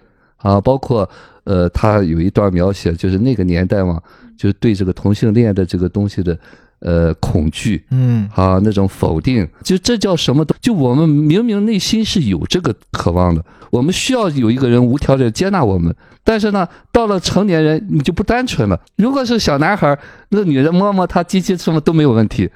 [0.46, 1.08] 啊，包括
[1.44, 4.00] 呃，他有一段描写，就是那个年代嘛，
[4.36, 6.38] 就是对这个同性恋的这个东西的
[6.80, 10.56] 呃恐惧嗯啊，那种否定，就这叫什么东？
[10.60, 15.94] 就我们明明内心是有这个渴望的，我们需要有一个人无条件接纳我们。
[16.22, 18.80] 但是呢，到了成年人，你就不单纯了。
[18.96, 19.96] 如果是小男孩，
[20.30, 22.50] 那女人摸摸他鸡鸡什么都没有问题。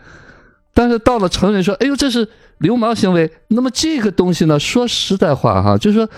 [0.74, 3.30] 但是到了成人说，哎呦，这是流氓行为。
[3.48, 6.08] 那么这个东西呢，说实在话哈，就是说，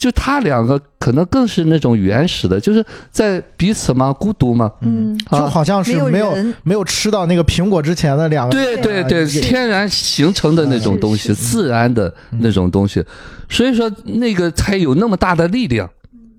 [0.00, 4.72] 就他两个可能更是那种原始的，就是在彼此嘛，孤独嘛。
[4.80, 5.16] 嗯。
[5.30, 6.54] 就好像是没有人。
[6.62, 13.04] 没有吃到那个苹果之前的两个对对对，天然形成的那种东西，自然的那种东西，
[13.50, 15.86] 所以说那个才有那么大的力量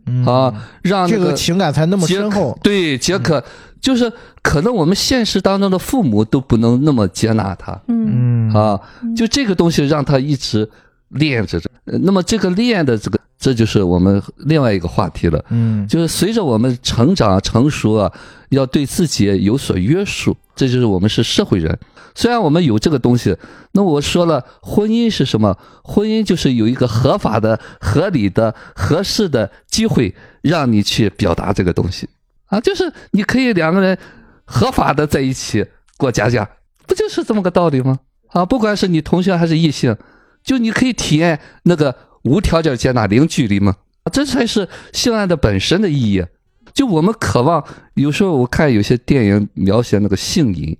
[0.07, 0.25] 嗯。
[0.25, 2.57] 啊，让那这个情感才那么深厚。
[2.63, 3.43] 对杰克，
[3.79, 7.79] 就是可能我们现实当中的父母都不能那么接纳他。
[7.87, 8.53] 嗯嗯。
[8.55, 8.81] 啊，
[9.15, 10.67] 就这个东西让他一直
[11.11, 11.59] 练着。
[11.85, 15.43] 呃那么这个练的这个，这就是我们另外一个话题了。
[15.49, 18.11] 嗯就是随着我们成长成熟啊，
[18.49, 21.77] 要对自己有所约束，这就是我们是社会人。
[22.13, 23.37] 虽然我们有这个东西，
[23.71, 25.57] 那我说了，婚姻是什么？
[25.83, 32.09] 婚姻就是有一个合法的、合理的、合适的机会，让你去表达这个东西
[32.47, 33.97] 啊，就是你可以两个人
[34.43, 35.65] 合法的在一起
[35.97, 36.47] 过家家，
[36.85, 37.99] 不就是这么个道理吗？
[38.27, 39.95] 啊，不管是你同性还是异性，
[40.43, 43.75] 就你可以体验那个无条件接纳、零距离吗？
[44.11, 46.25] 这才是性爱的本身的意义。
[46.73, 47.63] 就我们渴望，
[47.95, 50.77] 有时候我看有些电影描写那个性瘾，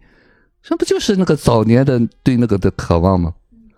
[0.63, 3.33] 这不就是那个早年的对那个的渴望吗？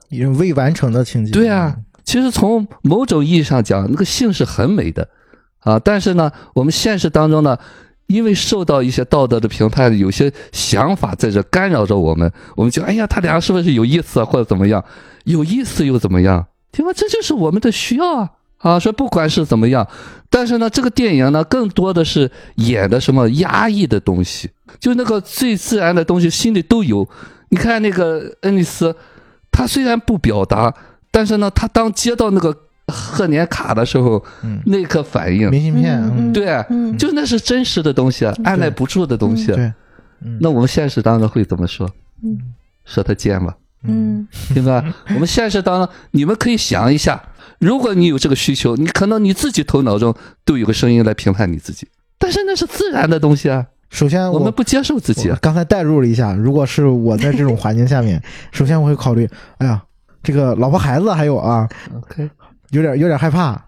[0.10, 1.32] 已经未完成的情节。
[1.32, 5.10] 对啊，其实从某种意义上讲，那个性是很美的
[5.60, 5.80] 啊。
[5.80, 7.58] 但是呢，我们现实当中呢，
[8.14, 14.84] 因为受到一些道德的评判，有些想法在这干扰着我们，我们就哎呀，他俩是不是有意思啊，或者怎么样？
[15.24, 16.46] 有意思又怎么样？
[16.72, 16.92] 对吧？
[16.94, 18.30] 这就是我们的需要啊。
[18.60, 19.86] 啊，说不管是怎么样，
[20.30, 24.50] 但是呢，这个电影呢，更多的是演的什么压抑的东西，
[24.80, 27.06] 就那个最自然的东西，心里都有。
[27.50, 28.96] 你看那个恩尼斯，
[29.52, 30.74] 他虽然不表达，
[31.12, 32.56] 但是呢，他当接到那个
[32.94, 39.48] 贺年卡的时候，嗯，那一刻反应，明信片，对，嗯，就那是真实的东西，啊，按耐不住的东西。
[39.48, 39.74] 对，
[40.24, 40.38] 嗯。
[40.40, 41.90] 那我们现实当中会怎么说？
[42.24, 42.38] 嗯。
[42.86, 44.28] 说他贱吧，嗯。
[44.54, 44.84] 对吧？
[45.10, 47.22] 我们现实当中，你们可以想一下，
[47.60, 50.14] 如果你有这个需求，你可能你自己头脑中
[50.46, 51.88] 都有个声音来评判你自己，
[52.20, 59.82] 但是那是自然的东西啊，首先我们不接受自己刚才代入了一下，如果是我在这种环境下面， 首先我会考虑，哎呀，
[60.22, 62.30] 这个老婆孩子还有啊，OK
[62.74, 63.64] 有点有点害怕。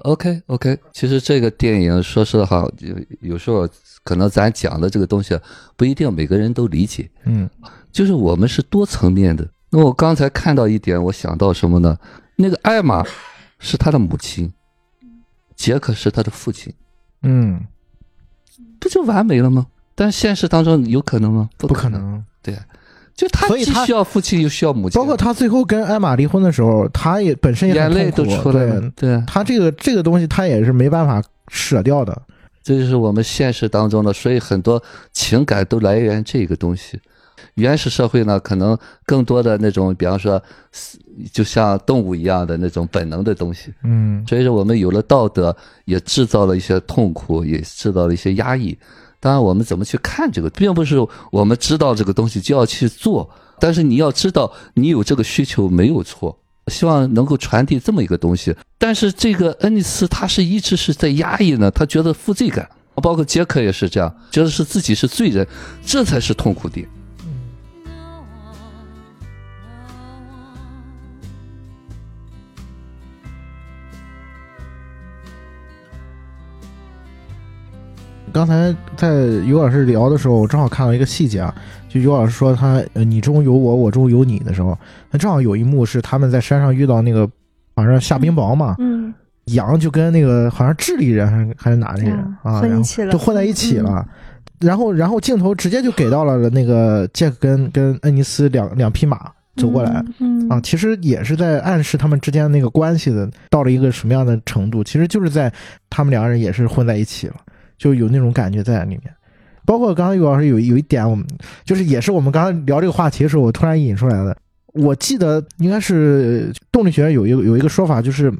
[0.00, 3.68] OK OK，其实这个电影说实话，有有时候
[4.04, 5.38] 可能咱讲的这个东西
[5.76, 7.48] 不一定每个人都理解，嗯
[7.92, 9.48] 就是我们是多层面的。
[9.70, 11.96] 那我刚才看到一点，我想到什么呢？
[12.36, 13.04] 那个艾玛
[13.58, 14.52] 是他的母亲，
[15.54, 16.74] 杰克是他的父亲，
[17.22, 17.64] 嗯，
[18.80, 19.66] 不就完美了吗？
[19.94, 21.48] 但现实当中有可能吗？
[21.56, 22.00] 不不可能。
[22.00, 22.24] 可能。
[22.42, 22.58] 对，
[23.14, 29.16] 就他所以他既需要父亲又需要母亲，包括他最后跟艾玛离婚的时候，他也本身也眼很痛苦泪都出来了对。
[29.16, 32.22] 对，他这个这个东西，他也是没办法舍掉的。
[32.62, 36.98] 这就是我们现实当中的，所以很多情感都来源这个东西。
[37.54, 40.40] 原始社会呢，可能更多的那种，比方说，
[41.32, 43.74] 就像动物一样的那种本能的东西。
[43.82, 48.78] 嗯所以说，我们有了道德，也制造了一些痛苦，也制造了一些压抑。
[49.22, 50.96] 当然，我们怎么去看这个，并不是
[51.30, 53.30] 我们知道这个东西就要去做，
[53.60, 56.36] 但是你要知道，你有这个需求没有错。
[56.66, 58.52] 希望能够传递这么一个东西。
[58.78, 65.46] 但是这个恩尼斯他是一直是在压抑呢，他觉得负罪感，包括杰克也是这样，觉得是自己是罪人，
[65.86, 66.88] 这才是痛苦点。
[78.32, 79.12] 刚才在
[79.46, 81.54] 尤老师聊的时候，我正好看到一个细节啊，
[81.88, 84.76] 就尤老师说他呃你中有我，我中有你的时候，
[85.10, 87.28] 那正好有一幕是他们在山上遇到那个
[87.76, 89.12] 好像下冰雹嘛，嗯。
[89.46, 93.12] 羊就跟那个好像智利人还是还是哪里人嗯啊，然后混一起了。
[93.12, 93.82] 就混在一起嗯。
[93.82, 94.08] 了。
[94.60, 100.48] 然后，然后镜头直接就给到了那个杰克跟跟恩尼斯两两匹马走过来，嗯。
[100.48, 105.52] 啊，其实也是在暗示他们之间那个关系的到了一个什么样的程度，其实就是在
[105.90, 107.34] 他们两个人也是混在一起了，
[107.82, 109.02] 就有那种感觉在里面。
[109.64, 111.26] 包括刚刚于老师有有一点，我们
[111.64, 114.36] 就是也是我们刚刚聊这个话题的时候，我突然引出来的。
[114.74, 118.32] 我记得应该是动力学有一个有一个说法，就是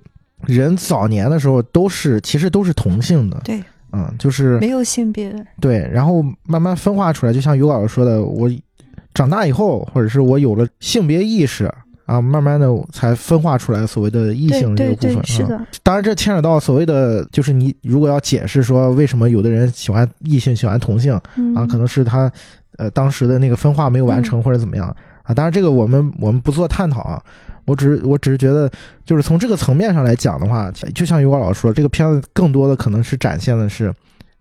[0.47, 8.51] 人早年的时候都是其实都是同性的，对，嗯，就是没有性别，对，然后慢慢分化出来，就像于老师说的，我
[9.13, 11.73] 长大以后，或者是我有了性别意识
[12.07, 15.25] 啊，慢慢的才分化出来所谓的异性这个部分。
[15.25, 15.49] 是啊。
[15.49, 22.31] 的，当然，这牵扯到所谓的，就是你如果要解释说为什么有的人喜欢异性，喜欢同性嗯啊，可能是他
[22.79, 25.35] 呃当时的那个分化没有完成或者怎么样啊。
[25.35, 27.23] 当然，这个我们我们不做探讨啊。
[27.65, 28.69] 我只是我只是觉得，
[29.05, 33.95] 就是从这个层面上来讲的话，就像于果老师说，这个片子更多的可能是展现的是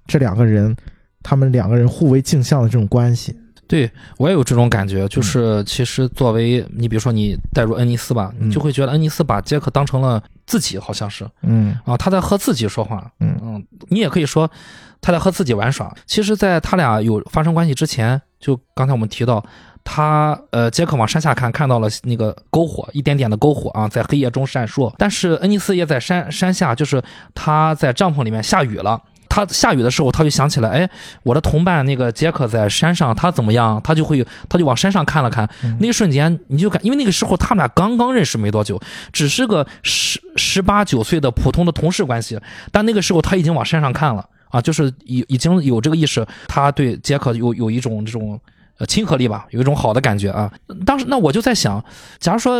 [0.07, 0.75] 这两个人，
[1.21, 3.35] 他们两个人互为镜像的这种关系。
[3.71, 13.09] 对我也有这种感觉，就是其实作为你，比如说你带入恩尼斯吧，嗯你就会觉得恩尼斯把杰克当成了自己，好像是嗯啊，他在和自己说话。
[13.21, 14.51] 嗯嗯，你也可以说
[14.99, 15.95] 他在和自己玩耍。
[16.05, 19.41] 其实，在他俩有发生关系之前，就刚才我们提到，
[19.85, 24.93] 他呃，杰克往山下看，看到了那个篝火，一点点的篝火啊，在黑夜中闪烁。
[24.97, 27.01] 但是恩尼斯也在山山下，就是
[27.33, 29.01] 他在帐篷里面下雨了。
[29.33, 30.89] 他下雨的时候，他就想起来，哎，
[31.23, 33.79] 我的同伴那个杰克在山上，他怎么样？
[33.81, 35.49] 他就会，他就往山上看了看。
[35.63, 38.77] 嗯那一瞬间，你就感，因为那个时候他们俩刚刚认识没多久，
[39.13, 42.37] 只是个十十八九岁的普通的同事关系，
[42.73, 48.37] 但那个时候他已经往山上看了啊，就是已已经有这个意识，他对杰克有有一种这种
[48.79, 50.51] 呃亲和力吧，有一种好的感觉啊。
[50.85, 51.81] 当时那我就在想，
[52.19, 52.55] 假如说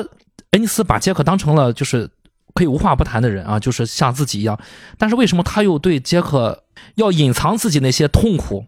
[0.51, 2.09] 恩尼斯把杰克当成了就是
[2.53, 4.59] 可以无话不谈的人啊，就是像自己一样，
[4.97, 6.63] 但是为什么他又对杰克
[6.95, 8.65] 要隐藏自己那些痛苦，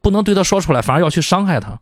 [0.00, 1.80] 不能对他说出来，反而要去伤害他？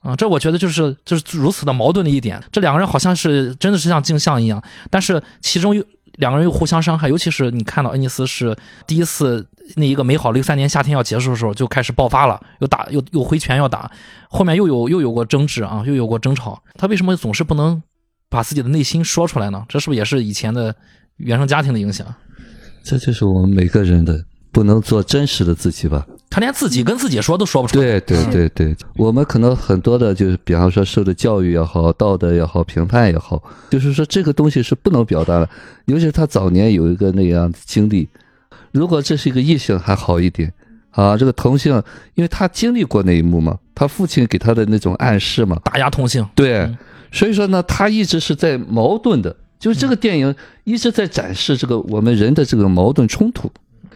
[0.00, 2.40] 啊，这我觉得就是就是如此的矛盾的一点。
[2.52, 7.08] 这两个人好像是真的是像镜像一样，但是其中又两个人又互相伤害。
[7.08, 13.90] 尤其是你看到恩尼斯是第一次那一个美好六三年夏天要结束的时候就开始爆发了，又打又又挥拳要打，
[14.28, 16.62] 后面又有又有过争执啊，又有过争吵。
[16.78, 17.82] 他为什么总是不能
[18.28, 19.64] 把自己的内心说出来呢？
[19.68, 20.74] 这是不是也是以前的
[21.16, 22.06] 原生家庭的影响？
[22.82, 26.06] 这就是我们每个人的不能做真实的自己吧。
[26.28, 27.84] 他连自己跟自己说都说不出来。
[27.84, 35.48] 对对对对，我们可能很多的，就是比方说受的教育也好，道德也好，评判也好，就是说这个东西是不能表达的。
[35.86, 38.08] 尤其是他早年有一个那样的经历，
[38.72, 40.52] 如果这是一个异性还好一点
[40.90, 41.80] 啊，这个同性，
[42.14, 46.26] 因为他经历过那一幕嘛，他父亲给他的那种暗示嘛，打压同性。
[46.34, 46.76] 对嗯，
[47.16, 53.50] 所以说呢，他一直是在矛盾的就是这个电影一直在展示这个我们人的这个矛盾冲突。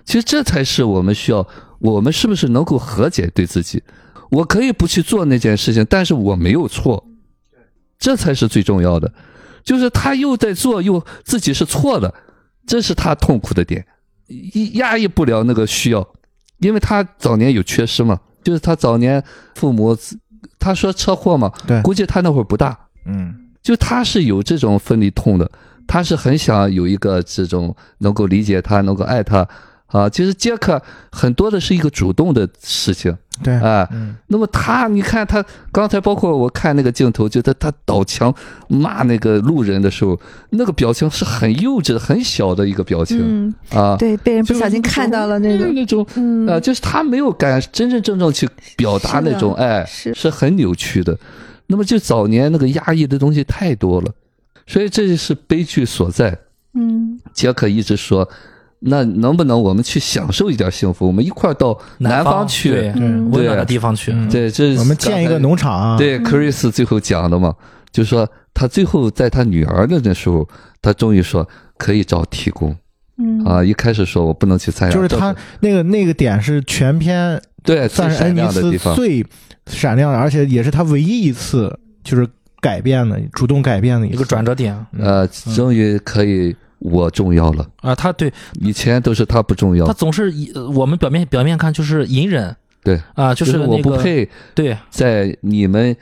[0.04, 1.46] 其实这才是我们需要，
[1.78, 3.82] 我们是不是能够和解对自己？
[4.30, 7.06] 我可以不去做那件事情，但是我没有错，
[7.98, 9.12] 这才是最重要的。
[9.62, 12.12] 就是他又在做，又自己是错的，
[12.66, 13.84] 这是他痛苦的点，
[14.74, 16.06] 压抑不了那个需要，
[16.58, 19.22] 因为他早年有缺失嘛，就是他早年
[19.54, 19.96] 父母，
[20.58, 25.50] 他说车祸嘛，对，估计他那会儿不大，嗯，就他是有这种分离痛的，
[25.86, 29.46] 他是很想有一个这种能够理解他，能够爱他。
[29.92, 30.80] 啊，其实杰克
[31.10, 38.32] 很多的是一个主动的事情，对，啊，嗯，那么他，你看他刚才包括我看那个镜头，就他他倒墙
[38.68, 40.16] 骂那个路人的时候，
[40.50, 46.46] 那个表情是很幼稚、很小的一个表情嗯，啊，对，被人不小心看到了那个，那种嗯。
[46.46, 50.14] 啊，就是他没有敢真真正正去表达那种爱，是。
[50.14, 51.18] 是很扭曲的。
[51.70, 54.12] 那么就早年那个压抑的东西太多了，
[54.66, 56.36] 所以这就是悲剧所在。
[56.74, 58.28] 嗯杰克一直说。
[58.82, 61.06] 那能不能我们去享受一点幸福？
[61.06, 64.10] 我们一块儿到南方去，对嗯温暖的地方去。
[64.10, 67.54] 嗯对，这我们建一个农场啊，对，Chris 最后讲的嘛，
[67.92, 70.48] 就说他最后在他女儿的那时候，
[70.80, 71.46] 他终于说
[71.76, 72.74] 可以找提供
[73.18, 73.62] 嗯啊。
[73.62, 79.24] 一开始说我不能去参加，就是他那个那个点是全片对算是恩尼斯亮的地方，最
[79.66, 82.26] 闪亮的，而且也是他唯一一次就是
[82.60, 88.32] 改变的，主动改变的一个转折点呃，终于可以我重要了，啊，他对。
[88.60, 89.86] 以前都是他不重要。
[89.86, 92.54] 他，总是以呃我们表面表面看就是隐忍。
[92.82, 94.76] 对，啊，就就是我那个不配对。
[94.88, 95.94] 在你们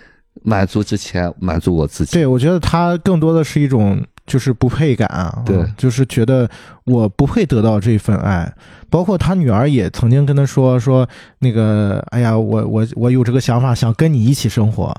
[0.42, 2.12] 满足之前满足我自己。
[2.12, 6.48] 对，我觉得他更多的是一种就是不配感啊，对嗯就是觉得
[6.84, 8.52] 我不配得到这份爱。
[8.90, 11.06] 包括他女儿也曾经跟他说说
[11.40, 14.94] 那个，哎呀，我我我有这个想法，想跟你一起生活。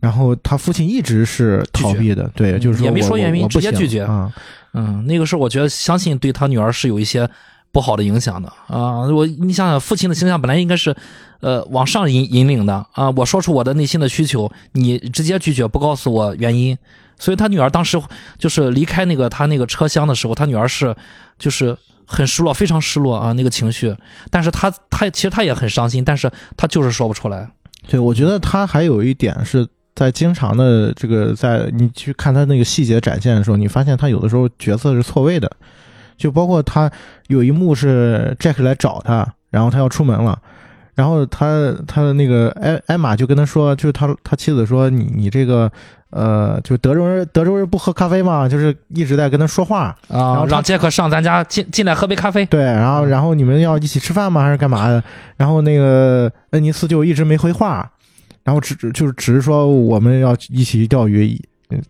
[0.00, 4.30] 然后他父亲一直是逃避的，对，就是说也没说原因直接拒绝啊。
[4.74, 7.26] 嗯，那个是我觉得相信对他女儿是有一些
[7.72, 9.00] 不好的影响的啊。
[9.08, 10.94] 我你想想，父亲的形象本来应该是，
[11.40, 13.08] 呃，往上引引领的啊。
[13.16, 16.76] 我说出我的内心的需求，你直接拒绝，不告诉我原因。
[17.18, 18.00] 所以他女儿当时
[18.38, 20.94] 就是离开那个他那个车厢的时候，他女儿是
[21.38, 23.94] 就是很失落，非常失落啊，那个情绪。
[24.30, 27.48] 但是他他其实他也很伤心，但是他就是说不出来。
[27.88, 35.50] 对，我觉得他还有一点是在经常的这个，在你去看他那个细节展现的时候，你发现他有的时候角色是错位的，
[36.16, 36.90] 就包括他
[37.28, 40.40] 有一幕是 Jack 来找他，然后他要出门了，
[40.94, 45.70] 然后他他的那个艾艾玛就跟他说，就是他他妻子说你你这个
[46.10, 52.46] 呃，就德州人德州人不喝咖啡嘛，就是一直在跟他说话啊，然后让杰克上咱家进进来喝杯咖啡。
[52.46, 54.42] 对，然后然后你们要一起吃饭吗？
[54.42, 55.02] 还是干嘛的？
[55.36, 57.90] 然后那个恩尼斯就一直没回话，
[58.44, 61.36] 然后只只就是只是说我们要一起去钓鱼，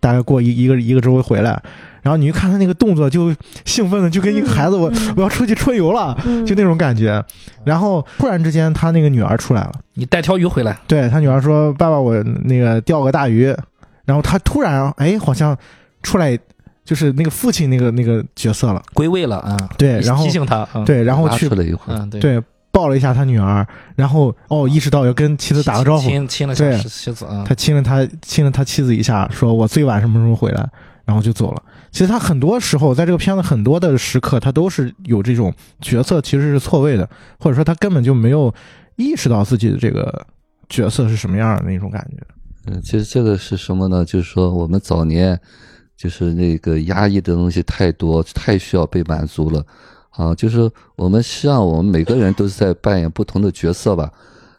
[0.01, 1.63] 大概过一一个一个周回来。
[2.05, 3.35] 然后你一看他那个动作，就
[3.65, 7.21] 兴奋的就跟一个孩子，我我要出去春游了，嗯就那种感觉。
[7.65, 13.53] 然后突然之间，他那个女儿出来了，你带条鱼回来，对他女儿说：“爸爸，我那个钓个大鱼。”
[14.05, 15.57] 然后他突然哎，好像
[16.03, 16.39] 出来
[16.85, 19.57] 就是那个父亲那个那个角色了，归位了啊。
[19.79, 21.49] 对，然后提醒他，啊，对，然后去
[21.89, 30.69] 嗯，对，对，抱了一下他女儿，然后哦意识到要跟妻子打个招呼，亲亲了下对妻子啊，他亲了他亲了他妻子一下，说我最晚什么时候回来，
[31.07, 31.63] 然后就走了。
[31.95, 38.53] 其实他很多时候在这个片子很多的时刻，他都是有这种角色其实是错位的，或者说他根本就没有
[38.97, 40.27] 意识到自己的这个
[40.69, 42.27] 角色是什么样的那种感觉。
[42.67, 44.05] 嗯，其实这个是什么呢？
[44.05, 45.39] 就是说我们早年
[45.97, 49.65] 就是那个压抑的东西太多，太需要被满足了
[50.11, 50.35] 啊。
[50.35, 54.11] 就是我们希望我们每个人都是在扮演不同的角色吧，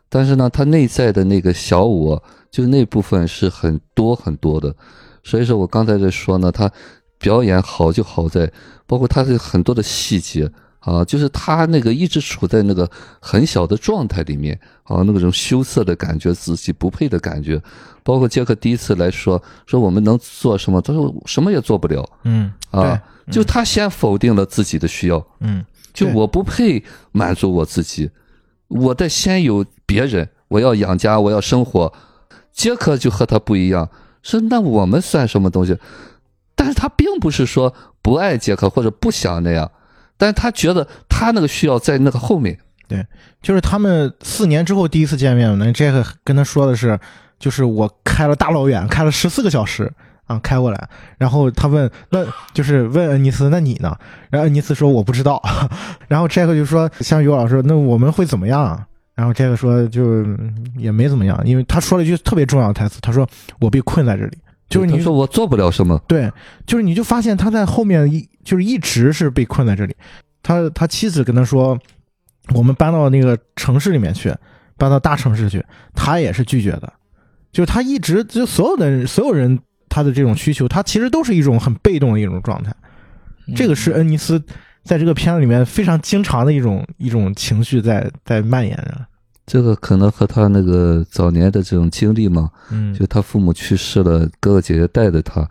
[0.08, 4.74] 但是呢，他内在的那个小我，就那部分是很多很多的。
[5.22, 6.72] 所以说我刚才在说呢，他
[7.18, 8.52] 表演好就好在，
[8.86, 10.52] 包括他的很多的细节。
[10.86, 12.88] 啊，就是他那个一直处在那个
[13.20, 14.54] 很小的状态里面
[14.84, 17.60] 啊，那种羞涩的感觉，自己不配的感觉，
[18.04, 28.08] 包括杰克第一次来说说我们能做什么，他说什么也做不了嗯，啊，对就他先否定了自己的需要，嗯，就我不配满足我自己，
[28.68, 31.92] 我得先有别人，我要养家，我要生活。
[32.54, 33.90] 杰克就和他不一样，
[34.22, 35.76] 说那我们算什么东西？
[36.56, 39.70] 但是他并不是说不爱杰克或者不想那样，
[40.18, 42.58] 但是他觉得他那个需要在那个后面。
[42.88, 43.04] 对
[43.42, 47.00] 就是他们四年之后第一次见面，那杰克跟他说的是，
[47.40, 49.92] 就是我开了大老远，开了十四个小时
[50.26, 50.90] 啊，开过来。
[51.18, 53.98] 然后他问，那就是问恩尼斯，那你呢？
[54.30, 55.42] 然后恩尼斯说我不知道。
[56.08, 58.86] 然后这个就说，像于老师，那我们会怎么样？
[59.16, 60.24] 然后这个说就
[60.78, 63.28] 也没怎么样，因为他说了一句特别重要的台词，他说
[63.60, 64.38] 我被困在这里。
[64.68, 66.32] 就是你他说我做不了什么，对，
[66.66, 69.96] 就是你就发现他在后面一就是一直是被困在这里。
[70.42, 71.78] 他他妻子跟他说，
[72.54, 74.34] 我们搬到那个城市里面去，
[74.78, 75.64] 搬到大城市去，
[75.94, 76.92] 他也是拒绝的。
[77.52, 79.58] 就是他一直就所有的所有人
[79.88, 82.74] 他的这种需求，他其实都是一种很被动的一种状态。
[83.56, 84.44] 这个是恩尼斯
[84.84, 89.06] 在这个片子里面非常经常的一种一种情绪在在蔓延着。
[89.46, 92.94] 这个可能和他那个早年的这种经历嘛，嗯。
[92.94, 95.48] 就他父母去世了，哥哥姐姐带着他，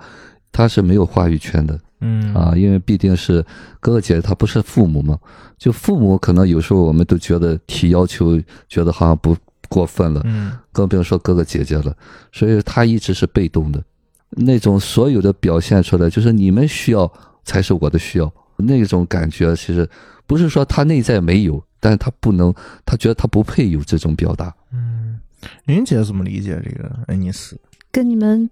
[0.51, 2.34] 他是没有话语权的嗯。
[2.34, 3.40] 啊，因为毕竟是
[3.80, 5.18] 哥哥姐姐，他不是父母嘛。
[5.57, 9.36] 就父母可能有时候我们都觉得提要求，觉得好像不
[9.68, 10.53] 过分了，嗯。
[10.72, 11.97] 更不用说哥哥姐姐了，
[12.32, 13.82] 所以他一直是被动的，
[14.30, 17.11] 那种所有的表现出来，就是你们需要
[17.45, 18.30] 才是我的需要，
[18.64, 19.88] 那种感觉其实
[20.26, 22.52] 不是说他内在没有，但是他不能，
[22.84, 24.54] 他觉得他不配有这种表达。
[24.72, 25.20] 嗯，
[25.66, 27.58] 林姐怎么理解这个恩尼斯？
[27.92, 28.48] 跟你们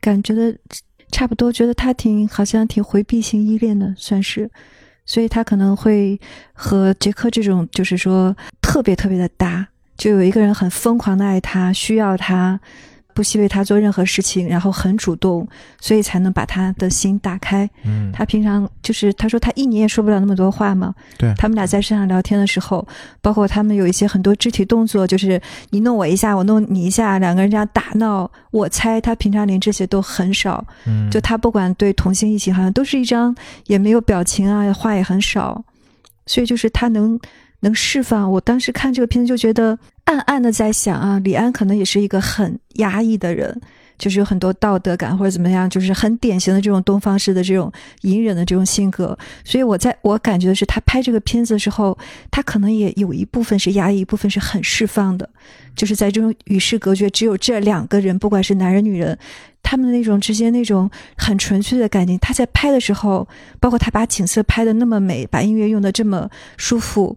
[0.00, 0.56] 感觉的
[1.10, 4.50] 差不多，觉得他挺好像挺回避型依恋的，算是，
[5.06, 6.20] 所以他可能会
[6.52, 12.60] 和杰克这种就是说特别特别的搭，就有一个人很疯狂的爱他，需要他，
[13.14, 15.46] 不惜为他做任何事情，然后很主动，
[15.80, 17.68] 所以才能把他的心打开。
[17.84, 20.94] 嗯他平常就是他说他一年也说不了那么多话嘛。
[21.16, 22.86] 对他们俩在山上聊天的时候，
[23.22, 25.40] 包括他们有一些很多肢体动作，就是
[25.70, 28.30] 你弄我一下，我弄你一下，两个人这样打闹。
[28.50, 33.34] 我猜他平常连这些都很少，嗯就他不管对同性异性，好像都是一张
[33.66, 35.64] 也没有表情啊，话也很少，
[36.26, 37.18] 所以就是他能
[37.64, 38.30] 能释放。
[38.30, 43.60] 我当时看这个片子就觉得暗暗的在想啊，李安可能也是一个很压抑的人。
[43.96, 51.96] 就是有很多道德感或者怎么样，就是很典型的这种东方式的这种隐忍的这种性格，所以我在我感觉的是，他拍这个片子的时候，
[52.28, 55.30] 他可能也有一部分是压抑，一部分是很释放的，
[55.76, 59.16] 就是在这种与世隔绝，只有这两个人，不管是男人女人，
[59.62, 62.18] 他们的那种之间那种很纯粹的感情。
[62.18, 63.26] 他在拍的时候，
[63.60, 67.16] 包括他把景色拍的那么美，把音乐用的这么舒服。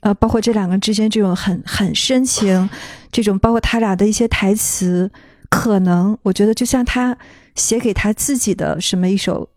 [0.00, 2.68] 呃，包括这两个人之间这种很很深情，
[3.10, 5.10] 这种包括他俩的一些台词，
[5.50, 7.16] 可能我觉得就像他
[7.54, 9.48] 写给他自己的什么一首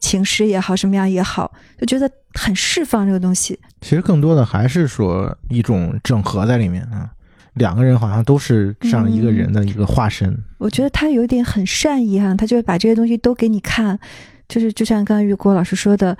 [0.00, 3.58] 情诗也好，什么样也好，就觉得很释放这个东西。
[3.80, 7.10] 其实更多的还是说一种整合在里面啊，
[7.54, 10.34] 两个人好像都是这样一个人的一个化身。
[10.58, 13.98] 我觉得他有一点很善意哈，他就会把这些东西都给你看，
[14.48, 16.16] 就是就像刚刚玉郭老师说的，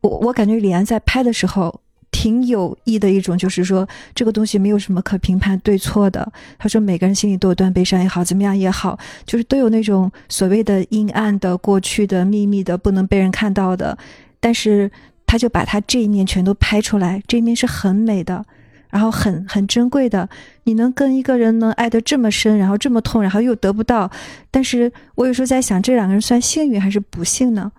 [0.00, 1.82] 我我感觉李安在拍的时候
[2.16, 6.26] 挺有意的一种，就是说这个东西没有什么可评判对错的。
[6.56, 13.98] 他说每个人心里都有段悲伤也好，怎么样也好，就是都有那种所谓的阴暗的、过去的、秘密的、不能被人看到的，
[14.40, 14.90] 但是
[15.26, 18.42] 他就把他这一面全都拍出来，这一面是很美的。
[18.88, 20.26] 然后很很珍贵的，
[20.64, 24.10] 你能跟一个人能爱得这么深，然后这么痛，然后又得不到，
[24.50, 27.70] 但是我有时候在想，这两个人算幸运还是不幸呢？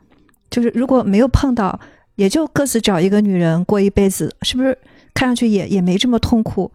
[0.51, 1.79] 就是如果没有碰到，
[2.17, 4.77] 也就各自找一个女人过一辈子，是不是
[5.13, 6.69] 看上去也也没这么痛苦？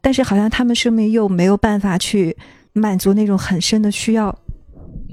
[0.00, 2.36] 但是好像他们生命又没有办法去
[2.72, 4.38] 满足那种很深的需要。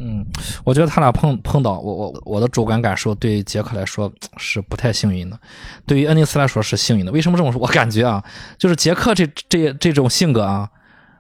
[0.02, 0.26] 嗯，
[0.64, 5.40] 我觉得他俩碰碰到我我我的主观感受，对杰克来说 是不太幸运的，
[5.86, 7.12] 对于恩尼斯来说是幸运的。
[7.12, 7.62] 为什么这么说？
[7.62, 8.24] 我感觉啊，
[8.58, 10.70] 就是杰克这这这种性格啊，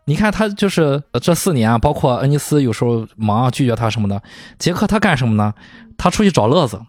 [0.05, 4.21] 你看他就是这四年啊，包括恩尼斯有时候忙啊拒绝他什么的，
[4.57, 5.53] 杰克他干什么呢？
[5.97, 6.79] 他出去找乐子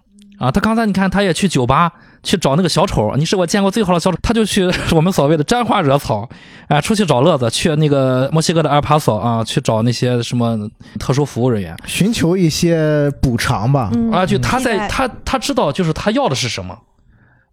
[0.41, 0.51] 啊。
[0.51, 1.93] 他刚才你看他也去酒吧
[2.25, 6.29] 去找那个小丑，你是我见过最好的小丑，他就去我们所谓的沾花惹草，
[6.69, 10.59] 啊，出去找乐子，去那个墨西哥的阿尔帕索啊，去找那些什么
[10.99, 11.77] 特殊服务人员。
[11.87, 13.91] 寻求一些补偿吧。
[13.95, 16.77] 嗯啊，就他在他他知道就是他要的是什么，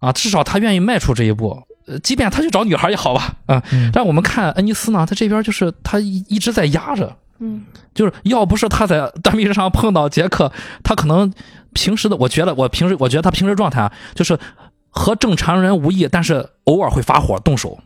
[0.00, 1.62] 啊，至少他愿意迈出这一步。
[1.86, 7.64] 呃，即便他去找女孩也好吧，啊，嗯但我们看恩尼斯呢，他这边就是他一一直在压着，嗯
[7.94, 11.32] 就是要不是他在断臂上碰到杰克，他可能
[11.72, 14.38] 平时的，我觉得我平时我觉得他平时状态啊，就是
[14.90, 17.78] 和正常人无异，但是偶尔会发火动手。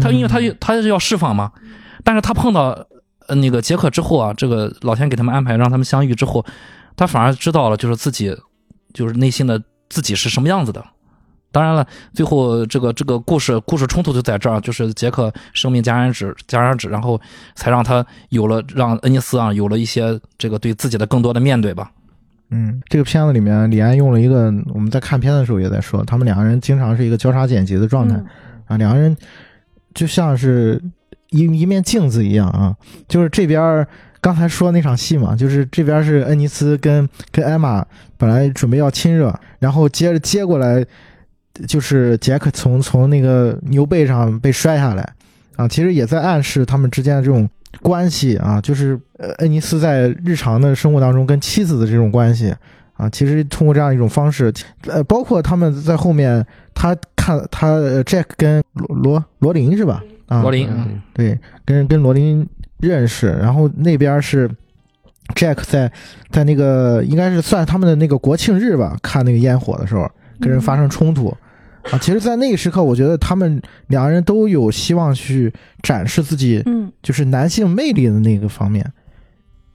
[0.00, 1.52] 他因为他他是要释放嘛，
[2.04, 2.86] 但是他碰到
[3.26, 6.44] 呃那个杰克之后啊，这个老天给他们安排让他们相遇之后，
[6.96, 8.36] 他反而知道了就是自己
[8.92, 10.84] 就是内心的自己是什么样子的。
[11.56, 17.18] 当然了，最后这个这个故事故事冲突就在这儿，就是杰克生命戛然止戛然止，然后
[17.54, 21.90] 才让他有了让恩尼斯啊有了一些这个对自己的更多的面对吧。
[22.50, 28.26] 嗯，这个片子里面，李安用了一个我们在看片的时候也在说，他们两个人经常是一个交叉剪辑的状态、嗯。
[28.66, 29.16] 啊，两个人
[29.94, 30.78] 就像是
[31.30, 32.76] 一一面镜子一样啊，
[33.08, 33.86] 就是这边
[34.20, 37.82] 刚才说那场戏嘛，就是这边是恩尼斯跟跟艾玛
[38.18, 40.84] 本来准备要亲热，然后接着接过来
[41.66, 45.08] 就是杰克从从那个牛背上被摔下来
[45.56, 47.48] 啊，其实也在暗示他们之间的这种
[47.80, 52.54] 关系啊，就是呃，恩尼斯在日常的生活当中跟妻子的这种关系
[52.94, 54.52] 啊，其实通过这样一种方式，
[54.86, 56.44] 呃，包括他们在后面，
[56.74, 60.02] 他看他呃 Jack 跟罗罗罗琳是吧？
[60.26, 62.46] 啊，罗琳嗯对，跟跟罗琳
[62.80, 64.50] 认识，然后那边是
[65.34, 65.90] Jack 在
[66.30, 71.34] 在那个应该是算他们的那个国庆日吧，看那个烟火的时候跟人发生冲突。
[71.92, 76.90] 啊，其实，在那个时刻，我觉得他们两个人都有希望去展示自己嗯。
[77.02, 78.84] 就是男性魅力的那个方面，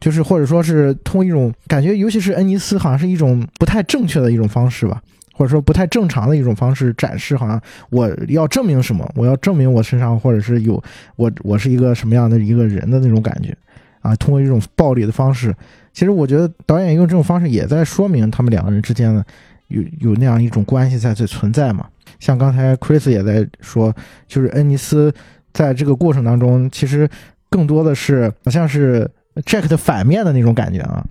[0.02, 5.02] 就是或者说是通过一种感觉，尤其是恩尼斯，好像是一种不太正确的一种方式吧，
[5.34, 10.82] 或者说不太正常的一种方式展示，好像我要证明什么，我要证明我身上或者是有
[11.16, 13.56] 我我是一个什么样的一个人的那种感觉
[14.02, 15.56] 啊，通过一种暴力的方式，
[15.94, 19.26] 其实我觉得导演用这种方式也在说明他们两个人之间的
[19.72, 21.88] 有有那样一种关系在这存在嘛。
[22.20, 23.96] 像刚才 Chris 也在说，
[24.28, 25.14] 就是恩尼斯
[25.54, 27.10] 在这个过程当中，其实
[27.50, 31.04] 更多的是好像是 Jack 的反面的那种感觉啊。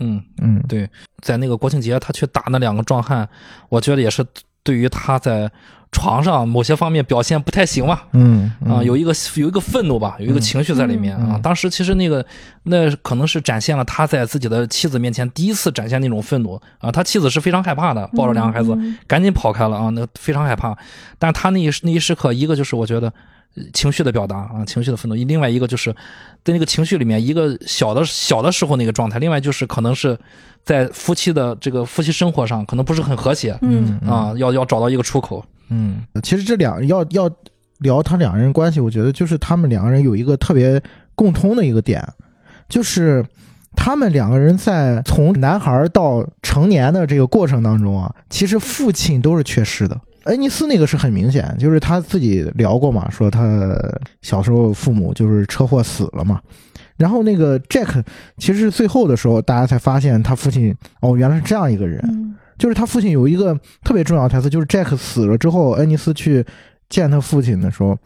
[0.00, 0.88] 嗯，嗯，对
[1.20, 3.28] 在那个国庆节，他去打那两个壮汉，
[3.68, 4.24] 我觉得也是
[4.62, 5.50] 对于他在
[5.92, 8.04] 床上某些方面表现不太行吧。
[8.12, 11.38] 嗯啊，有一个有一个愤怒吧，有一个情绪在里面啊。
[11.42, 12.24] 当时其实那个
[12.64, 16.90] 那可能是展现了他在自己的妻子面前第一次展现那种愤怒啊。
[16.92, 20.76] 他妻子是非常害怕的，抱着两个孩子嗯赶紧跑开了啊，那非常害怕。
[21.18, 23.14] 但是他那一那一时刻，一个就是我觉得呃
[23.72, 25.92] 情绪的表达啊，情绪的愤怒；另外一个就是
[26.44, 30.16] 在那个情绪里面，一个小的小的时候那个状态；另外就是可能是
[30.64, 35.44] 在夫妻的这个夫妻生活上可能不是很和谐嗯啊，要要找到一个出口。
[35.68, 37.30] 嗯，其实这两要要
[37.78, 40.80] 聊他两个人关系，我觉得就是他们两个人有一个特别
[41.14, 42.06] 共通的一个点，
[42.68, 43.24] 就是
[43.74, 50.00] 他们两个人在从男孩到成年的这个过程当中啊，其实父亲都是缺失的。
[50.24, 53.76] 恩尼斯那个是很明显，就是他自己聊过嘛，说他
[54.22, 56.40] 小时候父母就是车祸死了嘛。
[56.96, 58.02] 然后那个 Jack
[58.36, 62.00] 其实最后的时候，大家才发现他父亲哦，原来是这样一个人。
[62.08, 66.44] 嗯就是他父亲有一个特别重要的台词，就是 Jack 死了之后，恩尼斯去
[66.90, 67.96] 见他父亲的时候，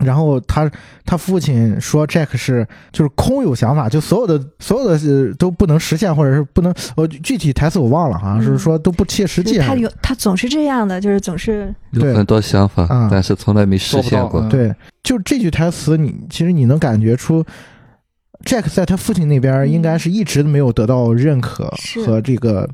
[0.00, 0.68] 然后他
[1.04, 9.56] 他父亲说 Jack 是就是空有想法，就所有的所有的呃都不能实现，或者是不能，呃，具体台词我忘了，好像是说都不切实际。
[9.58, 14.40] 他有他总是这样的，就是总是有很多想法嗯，但是从来没实现过。
[14.48, 14.74] 对，
[15.04, 17.44] 就这句台词你，其实你能感觉出
[18.44, 21.72] ，Jack 在他父亲那边应该是一直没有得到认可
[22.04, 22.68] 和这个，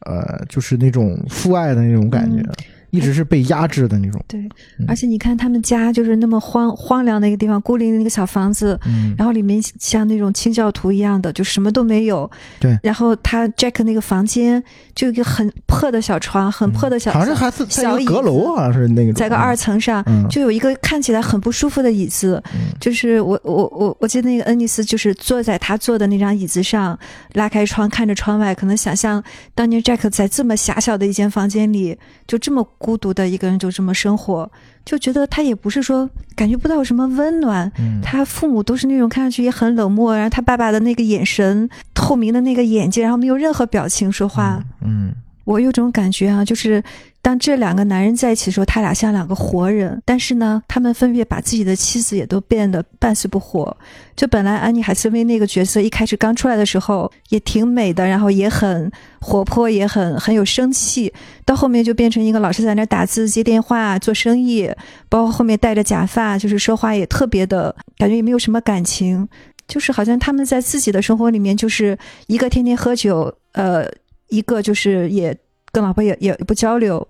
[0.00, 2.54] 呃，就是那种父爱的那种感觉，嗯
[2.96, 4.22] 一直是被压制的那种。
[4.26, 4.40] 对
[4.78, 12.30] 嗯，而且你看他们家就是那么荒荒凉的一个地方，孤零零的一个小房子，嗯，然后里面像那种清教徒一样的，就什么都没有。
[12.58, 14.62] 对然后他 Jack 那个房间
[14.94, 22.42] 就一个很破的小床，很破的小，嗯好像还是小阁楼，好像是那个在个二层上，嗯就有一个看起来很不舒服的椅子。
[22.54, 26.98] 嗯就是我我我我记得那个恩尼斯就是坐在他坐的那张椅子上，
[27.32, 29.22] 拉开窗看着窗外，可能想象
[29.54, 34.48] 当年 Jack 在这么狭小的一间房间里，就这么孤独的一个人就这么生活，
[34.84, 37.70] 就觉得他也不是说感觉不到有什么温暖。
[37.80, 44.62] 嗯他父母都是那种看上去也很冷漠，然后他爸爸的那个眼神，透明的那个眼睛，然后没有任何表情说话。
[44.82, 45.12] 嗯
[45.42, 46.82] 我有种感觉啊，就是
[47.26, 53.76] 当这两个男人在一起的时候，他俩像两个活人，但是呢，他们分别把自己的妻子也都变得半死不活。
[54.14, 58.88] 就本来安妮海瑟薇那个角色一开始刚出来的时候也挺美的，然后也很
[59.20, 61.12] 活泼，也很很有生气，
[61.44, 64.70] 到后面就变成一个老是在那打字、接电话、做生意，
[65.08, 69.28] 包括后面戴着假发，就是说话也特别的感觉也没有什么感情。
[69.66, 71.98] 就是好像他们在自己的生活里面，就是
[72.28, 73.84] 一个天天喝酒，呃，
[74.28, 75.36] 一个就是也
[75.72, 77.04] 跟老婆也也不交流，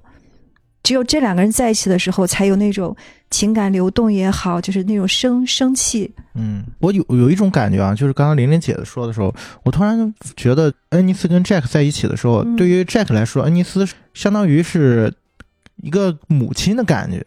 [0.86, 2.96] 只有这两个人在一起的时候，才有那种
[3.28, 6.08] 情感流动也好，就是那种生生气。
[6.34, 9.34] 嗯，我有有一种感觉啊，就是刚刚玲玲姐的说的时候，
[9.64, 13.84] 我突然觉得恩尼斯跟 Jack 在一起的时候，嗯对于 Jack 来说，恩尼斯
[14.14, 15.12] 相当于是
[15.82, 17.20] 一个母亲的感觉，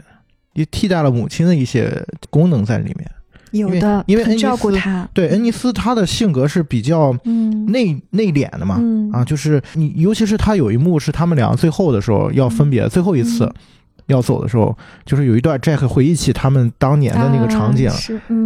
[0.54, 3.12] 也替代了母亲的一些功能在里面。
[3.52, 9.12] 有的因为因为很照顾恩尼斯他，对，恩尼斯他的性格是比较嗯，内内敛的嘛，嗯。
[9.12, 13.54] 啊，就是你，尤其是他有一幕是他们俩最后的时候要分别，最后一次嗯。
[14.10, 14.76] 要走的时候，
[15.06, 17.92] 就是有一段 Jack 回忆起他们当年的那个场景，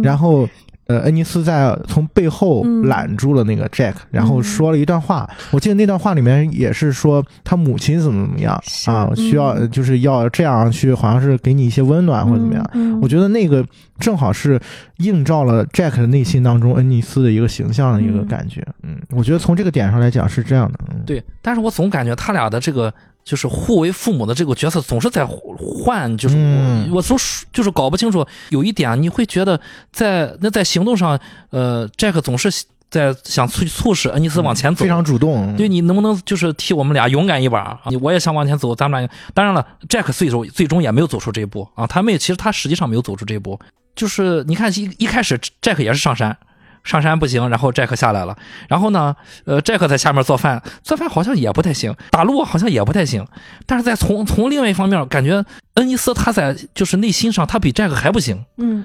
[0.02, 0.46] 然后
[0.86, 5.28] 呃，恩尼斯在从背后嗯揽住了那个 Jack，、然后说了一段话。
[5.50, 8.54] 我记得那段话里面也是说他母亲怎么怎么样
[8.86, 12.70] 啊，嗯需要就是要这样去，好像是给你一些温暖或者怎么样。
[12.74, 13.64] 嗯，我觉得那个
[13.98, 14.60] 正好是
[14.98, 18.62] 映照了 Jack 的内心当中恩尼斯的一个形象的一个嗯感觉。
[18.82, 20.78] 嗯，我觉得从这个点上来讲是这样的。
[20.92, 22.92] 嗯，对，但是我总感觉他俩的这个
[23.24, 27.16] 就是互为父母的这个角色总是在换，就是嗯我我都
[27.52, 28.24] 就是搞不清楚。
[28.50, 29.58] 有一点你会觉得
[29.90, 31.18] 在那在行动上，
[31.50, 32.50] 呃，Jack 总是
[32.90, 37.80] 在想促促使恩尼斯往前走，非常主动，对你能不能就是替我们俩勇敢一把啊？
[37.86, 43.58] 你我也想往前走，咱们俩当然了，Jack 最终最终也没有走出这一步啊，他没其实他实际上没有走出这一步，
[43.96, 46.36] 就是你看一一开始 Jack 也是上山。
[46.84, 48.36] 上山不行，然后 Jack 下来了，
[48.68, 53.26] 然后呢，呃，Jack 在下面做饭，做饭好像也不太行，打路好像也不太行，
[53.66, 58.84] 但是在从从另外一方面，感觉恩尼斯他在就是内心上他比 Jack 还不行，嗯。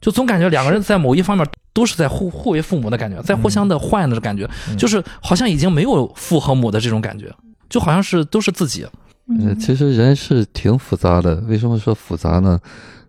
[0.00, 7.28] 就总感觉两个人在某一方面都是在互互为父母的感觉，在互相的换的感觉，就是好像已经没有父和母的这种感觉，
[7.68, 8.84] 就好像是都是自己。
[8.84, 8.90] 呃，
[9.26, 11.34] 嗯其实人是挺复杂的。
[11.48, 12.60] 为什么说复杂呢？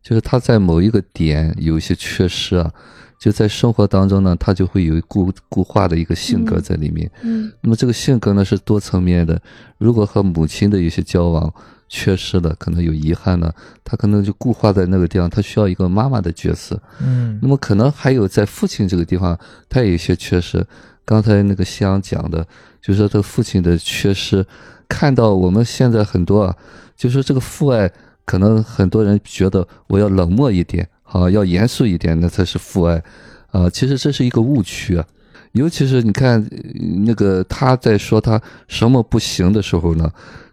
[0.02, 2.72] 就是他在某一个点有一些缺失啊，
[3.20, 7.12] 就在生活当中呢，他就会有固固化的一个性格在里面。
[7.22, 9.40] 嗯那么这个性格呢是多层面的。
[9.78, 11.54] 如果和母亲的一些交往
[11.90, 13.54] 缺失了，可能有遗憾呢，
[13.84, 16.82] 他可能就固化在那个地方，他需要一个妈妈的角色。
[17.02, 20.66] 嗯那么可能还有在父亲这个地方，他也有一些缺失。
[21.04, 22.48] 刚才那个夕阳讲的，
[22.82, 24.46] 就是说他父亲的缺失，
[24.88, 26.56] 看到我们现在很多啊，
[26.96, 27.92] 就是这个父爱，
[28.24, 33.04] 可能很多人觉得我要冷漠一点，啊，要严肃一点，那才是父爱，
[33.52, 35.06] 啊，其实这是一个误区啊。
[35.54, 36.58] 尤其是你看呃
[37.06, 40.08] 那个他在说他什么不行的时候呢，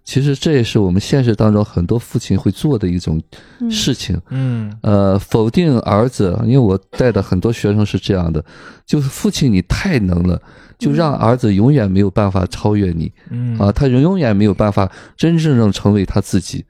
[0.04, 3.22] 其实这也是我们现实当中很多父亲会做的一种
[3.60, 4.18] 嗯事情。
[4.30, 8.42] 嗯呃，否定儿子，因为我带的很多学生是这样的，
[8.86, 10.40] 就是父亲你太能了，
[10.78, 16.64] 就让儿子永远没有办法超越你嗯啊，他永远没有办法真正能成为他自己。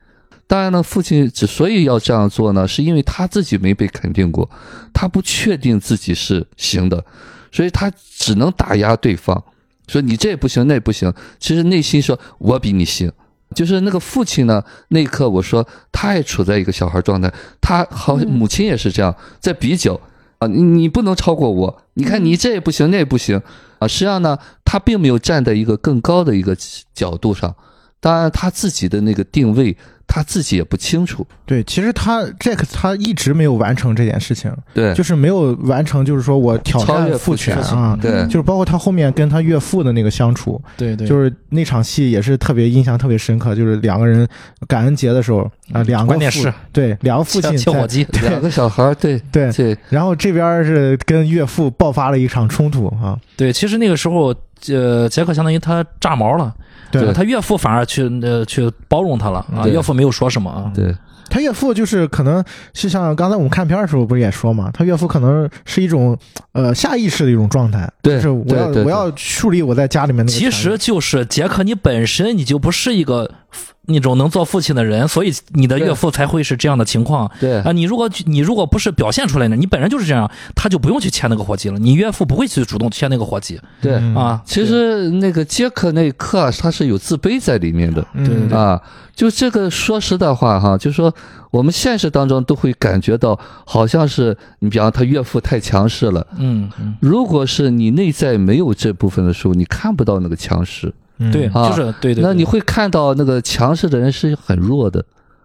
[0.47, 4.49] 当然呢，父亲之所以要这样做呢，是因为他自己没被肯定过，
[4.93, 7.05] 他不确定自己是行的，
[7.51, 9.43] 所以他只能打压对方，
[9.89, 11.13] 说你这也不行，那也不行。
[11.39, 13.11] 其实内心说我比你行。
[13.55, 19.99] 就是那个父亲呢，那一刻我说他也处在一个小孩状态，他好嗯母亲也是这样在比较
[20.39, 23.41] 啊，你你不能超过我，你看你这也不行，那也不行
[23.79, 23.87] 啊。
[23.87, 26.57] 实际上呢，他并没有站在一个更高的一个
[26.93, 27.55] 角度上，
[28.01, 29.77] 当然他自己的那个定位
[30.07, 31.27] 他自己也不清楚。
[31.45, 37.79] 对，其实他 Jack 他一直没有完成这件事情，对，就是没有完成，就是说我挑战父父权权。
[37.79, 38.25] 啊，对。
[38.27, 41.07] 就是包括他后面跟他岳父的那个相处，对对。
[41.07, 44.27] 就是那场戏也是特别印象特别深刻，就是两个人
[44.67, 46.53] 感恩节的时候啊，两个父关键是。
[46.73, 49.77] 对两个父亲在切火鸡，两个小孩，对对，对。
[49.89, 54.35] 然后这边是跟岳父爆发了一场冲突啊，对，其实那个时候，
[54.69, 56.55] 呃，杰克相当于他炸毛了，
[56.91, 57.13] 对。
[57.13, 60.95] 他岳父反而去呃去包容他了啊，岳父没有说什么啊，对。
[61.29, 66.17] 他岳父就是可能是像刚才我们看片的时候不是也说嘛，他岳父可能是一种
[66.53, 73.29] 呃下意识的一种状态，对就是我要我要树立我在家里面那个其实就是杰克，你本身你就不是一个
[73.89, 77.71] 那种能做父亲的人，所以你的岳父才会是这样的情况对啊。
[77.71, 81.79] 你如果你如果不是表现出来的，你本人就是这样，他就不用去签那个活计了。
[81.79, 83.95] 你岳父不会去主动签那个活计对。
[83.95, 84.43] 嗯啊。
[84.45, 88.81] 其实那个杰克那一刻啊他是有自卑在里面的嗯对对啊。
[89.15, 91.15] 就这个说实在话哈，就说
[91.51, 96.27] 我们现实当中都会感觉到，好像是你比方他岳父太强势了。
[96.37, 102.23] 嗯嗯，如果是你内在没有这部分的时候，你看不到那个强势，嗯对，啊就是对对。
[102.23, 105.05] 那你会看到那个强势的人是很弱的。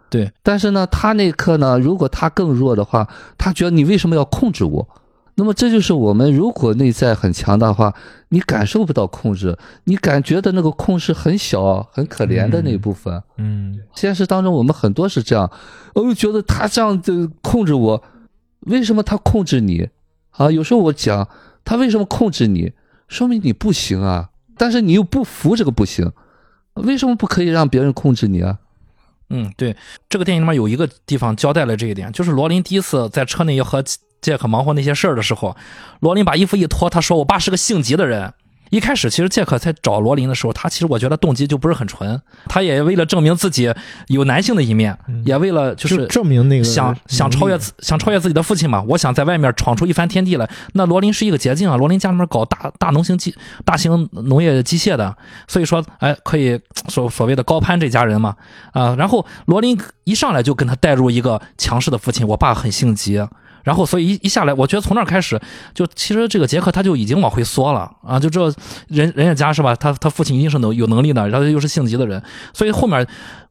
[0.09, 3.07] 对，但是呢，他那一刻呢，如果他更弱的话，
[3.37, 4.87] 他觉得你为什么要控制我？
[5.35, 7.93] 那么这就是我们如果内在很强大的话，
[8.27, 13.23] 你感受不到控制，你感觉的那个控制很小、很可怜的那一部分。
[13.37, 15.49] 嗯现实当中，我们很多是这样，
[15.95, 18.03] 我就觉得他这样子控制我，
[18.67, 19.87] 为什么他控制你？
[20.31, 21.25] 啊，有时候我讲
[21.63, 22.73] 他为什么控制你，
[23.07, 24.30] 说明你不行啊，
[24.61, 26.11] 但是你又不服这个不行，
[26.75, 28.59] 为什么不可以让别人控制你啊？
[29.31, 29.75] 嗯，对，
[30.07, 33.83] 这个电影里面有一个地方交代了这一点，就是罗琳第一次在车内要和
[34.21, 35.57] 杰克忙活那些事儿的时候，
[35.99, 38.35] 罗琳把衣服一脱，他说：“我爸是个性急的人。”
[38.71, 43.71] 一开始，其实杰克在找罗琳的时候，他其实我觉得动机就不是很纯，他也为了证明自己
[44.07, 50.49] 有男性的一面，也为了就就是证明那个想想超越自想超越自己的父亲嘛，我想在外面闯出一番天地来。
[50.73, 55.13] 那罗琳是一个捷径啊，罗琳家里面搞大大农型机大型农业机械的，
[55.49, 56.57] 所以说哎可以
[56.87, 58.35] 所所谓的高攀这家人嘛
[58.71, 58.95] 啊。
[58.95, 63.21] 然后罗琳一上来就跟他带入一个强势的父亲，我爸很性急。
[63.63, 65.39] 然后，所以一一下来，我觉得从那儿开始，
[65.73, 68.41] 就其实这个杰克他就已经往回缩了啊，就这
[68.87, 69.75] 人人家家是吧？
[69.75, 72.21] 他他父亲一定是能有能力的，然后又是性急的人，
[72.53, 73.05] 所以后面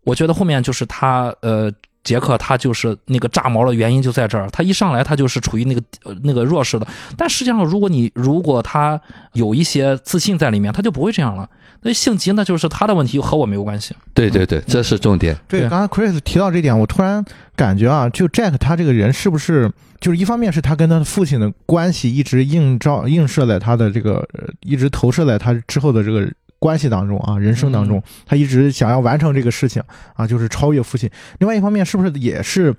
[0.04, 1.70] 我觉得后面就是他呃
[2.02, 6.86] 杰克他就是那个炸毛的原因就在这儿，他一上来他就是处于那个呃那个弱势的。
[7.16, 9.00] 但实际上，如果你如果他
[9.34, 11.48] 有一些自信在里面，他就不会这样了。
[11.82, 13.94] 那性急那就是他的问题，和我没有关系。
[14.12, 15.34] 对对对，这是重点。
[15.48, 17.24] 对，对刚才 Chris 提到这点，我突然
[17.56, 26.30] 感觉啊，就 Jack 他这个人是不是，就是一方面是他跟他的父亲的关系一直映照映射在他的这个，呃一直投射在他之后的这个
[26.60, 29.82] 关系当中啊，人生当中，他一直想要完成这个事情
[30.14, 31.10] 啊，就是超越父亲。
[31.38, 32.72] 另外一方面，是不是也是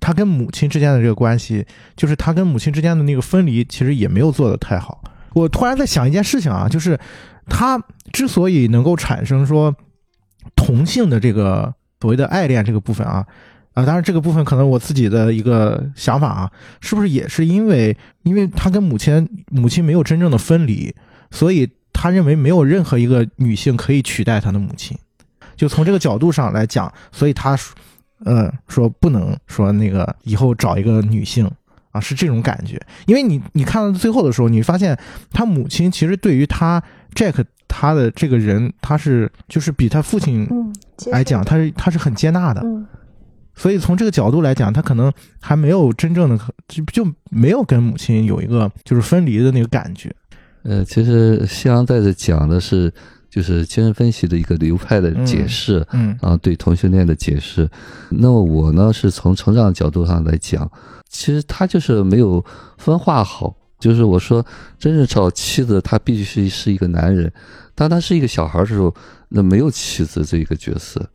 [0.00, 1.64] 他跟母亲之间的这个关系，
[1.94, 5.04] 就是他跟母亲之间的那个分离，其实也没有做得太好。
[5.34, 6.98] 我突然在想一件事情啊，就是
[7.46, 7.78] 他
[8.12, 9.74] 之所以能够产生说
[10.54, 13.26] 同性的这个所谓的爱恋这个部分啊，
[13.74, 20.94] 啊，当然这个部分可能我自己的一个想法啊，是不是也是因为因为他跟母亲母亲没有真正的分离，
[21.30, 24.94] 所以他认为没有任何一个女性可以取代他的母亲，
[25.56, 27.74] 就从这个角度上来讲，所以他说
[28.26, 31.50] 嗯说不能说那个以后找一个女性。
[31.92, 34.94] 啊，是这种感觉，因为你你看到最后的时候，你发现
[35.30, 36.82] 他母亲其实对于他
[37.14, 40.70] Jack 他的这个人，他是就是比他父亲嗯，
[41.10, 42.86] 来讲，他是他是很接纳的，嗯
[43.54, 46.38] 所以从这个角度来讲，他可能还没有真正的
[46.68, 50.14] 就就没有跟母亲有一个就是分离的那个感觉。
[50.68, 52.92] 呃，其实西洋在这讲的是，
[53.30, 55.86] 就是精神分析的一个流派的解释。
[55.92, 57.68] 嗯啊，对同性恋的解释。
[58.10, 60.68] 那么我呢，是从成长角度上来讲，
[61.08, 62.44] 其实他就是没有
[62.78, 63.54] 分化好。
[63.78, 64.44] 就是我说，
[64.78, 67.30] 真正找妻子，他必须是一个男人。
[67.74, 68.92] 当他是一个小孩的时候，
[69.28, 71.06] 那没有妻子这一个角色，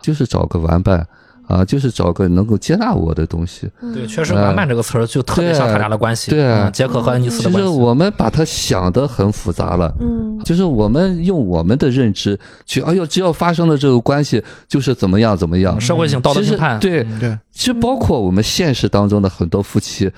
[0.00, 1.06] 就是找个玩伴
[1.48, 3.68] 啊，就是找个能够接纳我的东西。
[3.94, 6.30] 对，确实“玩伴”这个词儿就特别像他俩的关系。
[6.30, 7.70] 对杰克和安妮斯其实的关系。
[7.70, 9.92] 我们把它想的很复杂了。
[9.98, 15.78] 嗯就是我们用我们的认知去，哎呦，只要发生了这个关系，就是怎么样怎么样。
[15.80, 20.10] 社会性道德其实评判，对，嗯，对，其实包括我们现实当中的很多夫妻，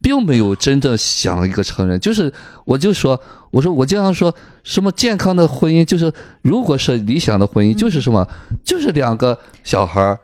[0.00, 1.98] 并没有真正想一个成人。
[1.98, 2.30] 就是
[2.66, 3.18] 我就说，
[3.50, 6.12] 我说我经常说什么健康的婚姻，就是
[6.42, 8.28] 如果是理想的婚姻，就是什么，
[8.62, 10.18] 就是两个小孩儿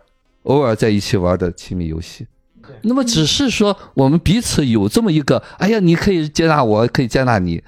[0.48, 2.26] 偶尔在一起玩的亲密游戏。
[2.82, 7.62] 那么只是说我们彼此有这么一个，哎呀，你可以接纳我，可以接纳你，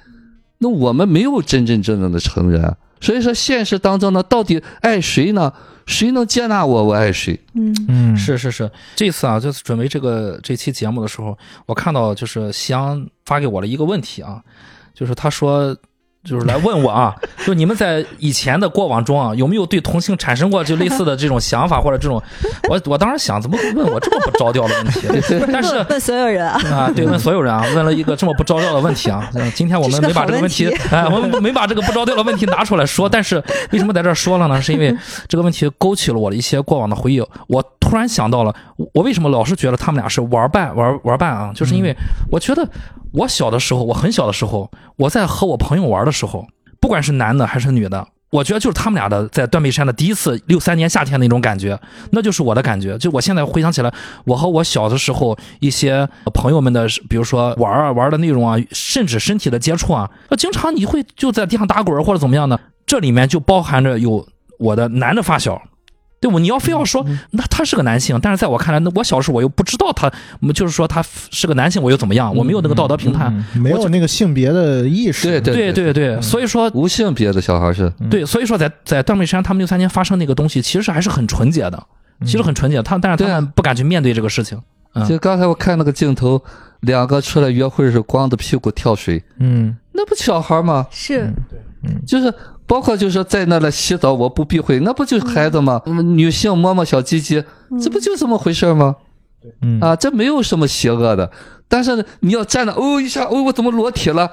[0.59, 2.77] 那我们没有真真正正的成人啊。
[2.99, 5.51] 所以说，现实当中呢，到底爱谁呢？
[5.87, 7.39] 谁能接纳我，我爱谁。
[7.55, 14.43] 嗯嗯是是是，这次啊，就是准备这个这期节目的时候，我看到就是西阳发给我了一个问题啊，
[14.93, 15.75] 就是他说。
[16.23, 17.15] 就是来问我啊，
[17.45, 22.21] 就你们在以前的过往中啊，有没有对同性产生过就类似的这种想法或者这种？
[22.69, 25.07] 我我当时想，怎么会问我这么不着调的问题？
[25.51, 29.27] 但是问问所有人啊，啊，对，问所有人啊，问了一个这么不着调的问题啊。
[29.33, 33.09] 嗯今天我们没把这个问题哎，我们没把这个不着调的问题拿出来说。
[33.09, 34.61] 但是为什么在这儿说了呢？
[34.61, 34.95] 是因为
[35.27, 37.21] 这个问题勾起了我的一些过往的回忆。
[37.47, 41.51] 我突然想到了，我我为什么老是觉得他们俩是玩伴玩玩伴啊？
[41.53, 41.93] 就是因为
[42.31, 42.65] 我觉得
[43.11, 46.47] 我小的时候，我很小的时候，我在和我朋友玩的时候，
[46.79, 48.07] 不管是男的还是女的。
[48.29, 51.77] 我觉得就是他们俩的在断背山的第一次六三年夏天那种感觉，
[52.11, 52.97] 那就是我的感觉。
[52.97, 64.25] 就我现在回想起来，我和我小的时候一些朋友们的，比如说玩啊玩的内容啊，甚至身体的接触啊，那经常你会就在地上打滚或者怎么样呢，这里面就包含着有
[64.59, 65.61] 我的男的发小。
[66.21, 66.39] 对不？
[66.39, 70.09] 你要非要说，那他是个男性，但是在我看来，那我小时候我又不知道他，
[70.53, 72.33] 就是说他是个男性，我又怎么样？
[72.33, 73.35] 我没有那个道德评判。
[73.53, 75.41] 嗯没有那个性别的意识。
[75.41, 81.83] 对对对对，所以说无性别的小孩是，对，所以说在在断背山他们六三年发生那个东西，其实还是很纯洁的，
[82.23, 82.81] 其实很纯洁。
[82.83, 84.61] 他但是他们不敢去面对这个事情。
[84.93, 86.41] 嗯就刚才我看那个镜头，
[86.81, 90.85] 两个出来约会是光着屁股跳水，嗯那不小孩吗？
[90.91, 91.31] 是
[92.05, 92.33] 就是
[92.65, 95.81] 包括就是说在那里洗澡，我不避讳，那不就是孩子吗？
[95.85, 97.43] 嗯女性摸摸小鸡鸡，
[97.81, 98.95] 这不就这么回事吗？
[99.61, 101.31] 嗯啊，这没有什么邪恶的。
[101.67, 104.31] 但是呢你要站着，哦一下，哦我怎么裸体了？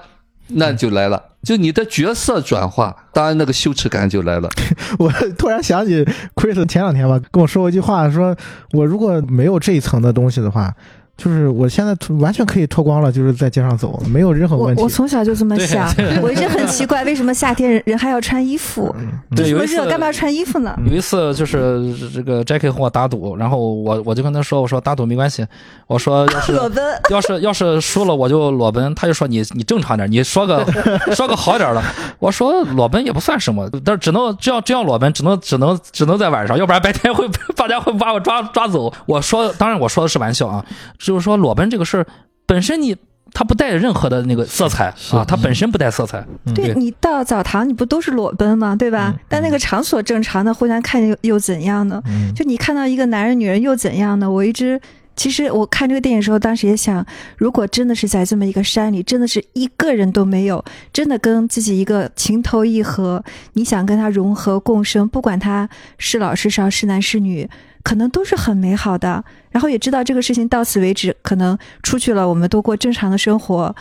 [0.50, 4.48] 那就来了，就你的角色转化，当然那个羞耻感就来了。
[4.98, 6.02] 我突然想起
[6.34, 8.34] Chris 前两天吧跟我说过一句话，说
[8.72, 10.74] 我如果没有这一层的东西的话，
[11.18, 14.88] 就是我现在完全可以脱光了，就是在街上走，没有任何问题我我。
[14.88, 15.92] 从小就这么想，
[16.22, 18.94] 我一直很奇怪，为什么夏天人人还要穿衣服？
[19.34, 20.78] 这么对有一次热，干嘛要穿衣服呢？
[20.86, 25.44] 有一次就是这个 Jackie 和我打赌，然后我我就跟他说，我说打赌没关系，
[25.88, 30.64] 我说要是 裸奔， 要是要是输了我就裸奔，他就说你你正常点，你说个
[31.14, 31.82] 说个好点的。
[32.20, 38.92] 我说裸奔也不算什么，但是只能这样这样裸奔，只能只能只能在晚上，要不然白天会大家会把我抓抓走。
[39.06, 40.64] 我说当然我说的是玩笑啊，
[41.08, 42.06] 就是说裸奔这个事儿
[42.44, 42.94] 本身你
[43.32, 46.18] 它不带任何的那个色彩啊，它本身不带色彩。
[46.44, 48.76] 嗯对你到澡堂，你不都是裸奔吗？
[48.76, 49.14] 对吧？
[49.16, 52.02] 嗯但那个场所正常的，互相看又又怎样呢？
[52.06, 54.30] 嗯就你看到一个男人、女人又怎样呢？
[54.30, 54.78] 我一直
[55.16, 57.04] 其实我看这个电影的时候，当时也想，
[57.36, 67.48] 如果真的是在这么一个山里，真的是一个人都没有，真的跟自己一个情投意合，你想跟他融合共生，不管他是老是少、是男是女，
[67.88, 69.24] 可能都是很美好的。
[69.50, 73.74] 然后也知道这个事情到此为止，可能出去了，我们都过正常的生活。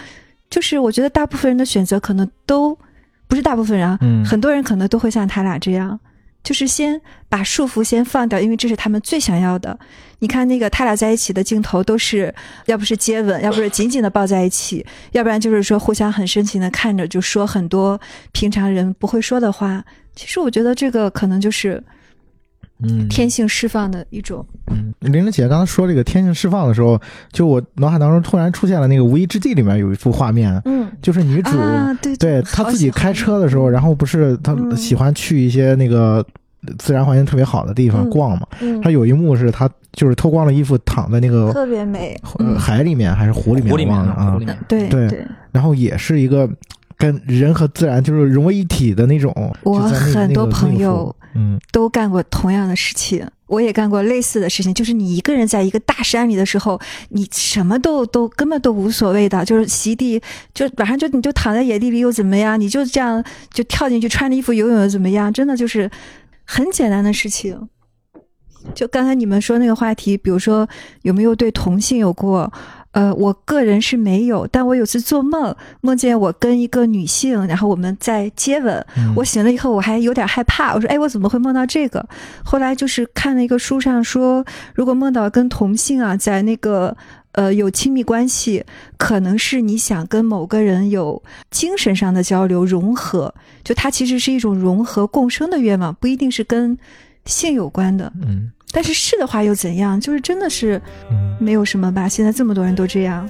[0.50, 2.78] 就是我觉得大部分人的选择可能都
[3.28, 6.00] 不是大部分人啊，嗯很多人可能都会像他俩这样，
[6.42, 9.78] 就是先把束缚先放掉，因为这是他们最想要的。
[10.20, 12.34] 你看那个他俩在一起的镜头，都是
[12.68, 18.00] 要不是接吻，要不是紧紧的抱在一起，要不然就是说互相很深情的看着，就说很多
[18.32, 19.84] 平常人不会说的话。
[20.16, 21.84] 其实我觉得这个可能就是
[22.84, 23.08] 嗯。
[23.10, 24.46] 天性释放的一种。
[24.72, 27.00] 嗯，玲玲姐刚才说这个天性释放的时候，
[27.32, 30.88] 就我脑海当中突然出现了那个《无依之地》里面有一幅画面，嗯。
[31.02, 34.76] 就是女主、啊，对对她自己开车的时候，然后不是她嗯。
[34.76, 36.26] 喜欢去一些那个
[36.80, 38.10] 自然环境特别好的地方嗯。
[38.10, 38.82] 逛嘛，嗯。
[38.82, 44.32] 她有一幕是她就是脱光了衣服躺在那个特别美，呃海里面还是湖里面，啊。
[44.32, 45.26] 湖里，面，对对对。
[45.52, 46.48] 然后也是一个
[46.98, 49.32] 跟人和自然就是融为一体的那种。
[49.64, 54.74] 我很多朋友嗯都干过同样的事情，我也干过类似的事情。
[54.74, 56.80] 就是你一个人在一个大山里的时候，
[57.10, 60.20] 你什么都都根本都无所谓的，就是席地，
[60.54, 62.60] 就晚上就你就躺在野地里又怎么样？
[62.60, 63.24] 你就这样
[63.54, 65.32] 就跳进去穿着衣服游泳又怎么样？
[65.32, 65.90] 真的就是
[66.46, 67.70] 很简单的事情。
[68.74, 70.68] 就刚才你们说那个话题，比如说
[71.04, 72.52] 有没有对同性有过？
[72.92, 80.74] 呃，我个人是没有，但我有次做梦，梦见我跟一个女性，然后我们在接吻，嗯我醒了以后，我还有点害怕。
[80.74, 82.04] 我说：“哎，我怎么会梦到这个？”
[82.44, 86.96] 后来就是看了一个书上说，如果梦到跟同性啊，在那个
[87.34, 88.66] 呃有亲密关系，
[88.98, 91.22] 可能是你想跟某个人有
[91.52, 93.34] 精神上的交流融合，
[93.64, 96.76] 就它其实是一种融合共生的愿望，不一定是跟
[97.26, 98.12] 性有关的。
[98.24, 100.00] 嗯但是是的话又怎样？
[100.00, 102.08] 就是真的是嗯没有什么吧。
[102.08, 103.28] 现在这么多人都这样.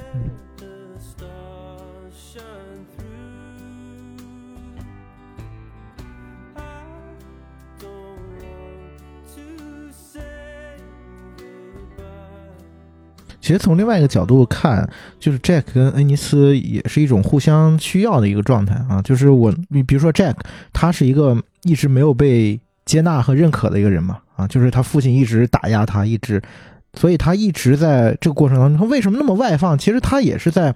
[13.40, 14.86] 其实从另外一个角度看，
[15.18, 19.00] 就是 Jack 跟恩尼斯也是一种互相需要的一个状态啊。
[19.00, 20.34] 就是我，你比如说 Jack，
[20.74, 26.40] 他是一个一直没有被接纳和认可的一个人嘛，啊，就是他父亲一直打压他，一直，
[26.94, 29.76] 所以他一直在这个过程当中，他为什么那么外放？
[29.76, 30.72] 其实他也是在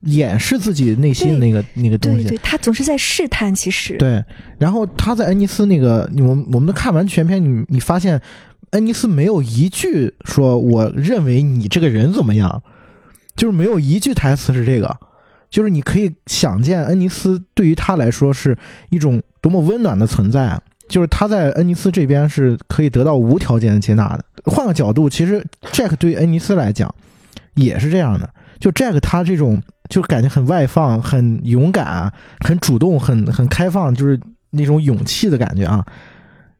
[0.00, 2.24] 掩饰自己内心的那个那个东西。
[2.24, 4.24] 对对，他总是在试探，其实对，
[4.58, 8.20] 然后他在恩尼斯那个，我们我们都看完全片，你你发现
[8.70, 12.60] 恩尼斯没有一句说我认为你这个人怎么样，
[13.36, 14.96] 就是没有一句台词是这个，
[15.48, 18.58] 就是你可以想见恩尼斯对于他来说是
[18.90, 24.24] 一种多么温暖的存在，就是他在恩尼斯这边是可以得到无条件的接纳的。
[24.44, 26.94] 换个角度，其实 Jack 对于恩尼斯来讲
[27.54, 28.28] 也是这样的，
[28.60, 34.18] 就 Jack 他这种就感觉很外放、很勇敢、很主动、很很开放，就是
[34.50, 35.84] 那种勇气的感觉啊，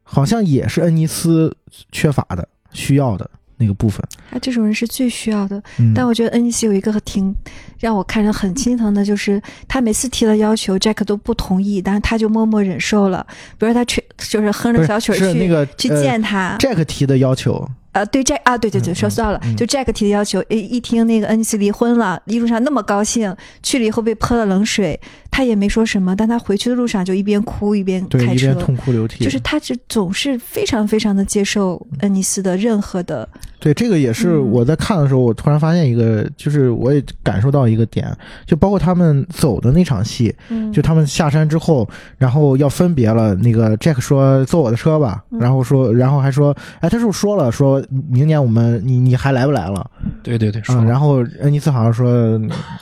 [0.03, 1.55] 好像也是恩尼斯
[1.91, 4.05] 缺乏的、需要的那个部分。
[4.29, 5.61] 他这种人是最需要的。
[5.79, 7.33] 嗯，但我觉得恩尼斯有一个挺
[7.79, 13.25] 让我看着很心疼的，就是他每次提了要求，Jack 都不同意，但是他就默默忍受了。
[13.57, 16.55] 比如说他吹，就是哼着小曲儿去是那个去呃见他。
[16.59, 24.99] Jack 提的要求，呃，对 Jack 啊，对对对，嗯说错了，嗯就 Jack 提的要求，一一听那个恩尼斯离婚了，一路上那么高兴，去了以后被泼了冷水，
[25.37, 28.47] 他也没说什么，但他回去的路上就一边哭一边对，开车。
[28.47, 33.29] 一边，痛哭流涕，就是他是总是非常非常的接受恩尼斯的任何的，
[33.59, 34.49] 对，这个也是嗯。
[34.49, 38.11] 我在看的时候，我突然发现一个，就是我也感受到一个点，
[38.47, 43.35] 就包括他们走的那场戏，嗯，就他们下山之后，然后要分别了。
[43.35, 45.37] 那个 Jack 说坐我的车吧，嗯。
[45.39, 47.79] 然后说，然后还说，哎，他是不是说了，说
[48.09, 49.87] 明年我们你你还来不来了？
[50.23, 52.41] 对对对，说嗯，然后恩尼斯好像说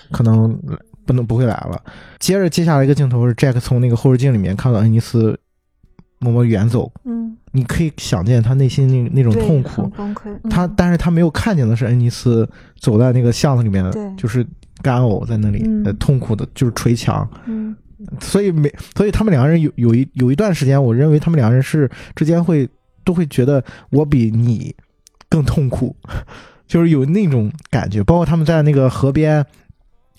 [0.10, 0.58] 可能
[1.06, 1.82] 不能不会来了。
[2.20, 5.40] 接着接下来一个镜头是 Jack 从那个后视镜里面看到恩尼斯
[6.20, 9.88] 默默远走，嗯，你可以想见他内心那那种痛苦。
[9.90, 12.50] 崩溃，嗯他但是他没有看见的是恩尼斯
[12.80, 14.46] 走在那个巷子里面对，就是
[14.82, 15.64] 干呕在那里，
[16.00, 17.28] 痛苦的就是捶墙。
[17.46, 17.76] 嗯
[18.20, 22.70] 所以没所以他们两个人有有一有一段时间，我认为他们两个人是之间会
[23.04, 24.76] 都会觉得我比你
[25.28, 25.96] 更痛苦，
[26.68, 28.04] 就是有那种感觉。
[28.04, 29.44] 包括他们在那个河边，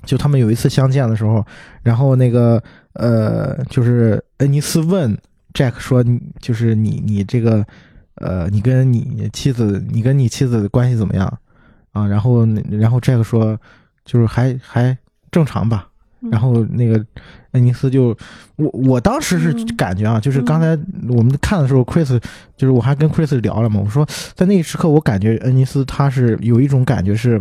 [0.07, 1.45] 就他们有一次相见的时候，
[1.83, 2.63] 然后那个
[2.95, 5.15] 呃，就是恩尼斯问
[5.53, 6.03] Jack 说，
[6.41, 7.63] 就是你你这个
[8.15, 11.27] 呃，你跟你妻子，你跟你妻子的关系怎么样
[11.93, 12.07] 啊？
[12.07, 13.59] 然后然后 Jack 说，
[14.05, 14.97] 就是还还
[15.31, 15.89] 正常吧。
[15.89, 17.05] 嗯然后那个
[17.53, 18.17] 恩尼斯就，
[18.57, 20.69] 我我当时是嗯感觉啊，就是刚才
[21.09, 22.19] 我们看的时候，Chris
[22.57, 24.05] 就是我还跟 Chris 聊了嘛，我说
[24.35, 27.41] 在那一时刻，我感觉恩尼斯他是有一种感觉是，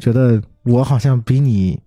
[0.00, 1.78] 觉得我好像比你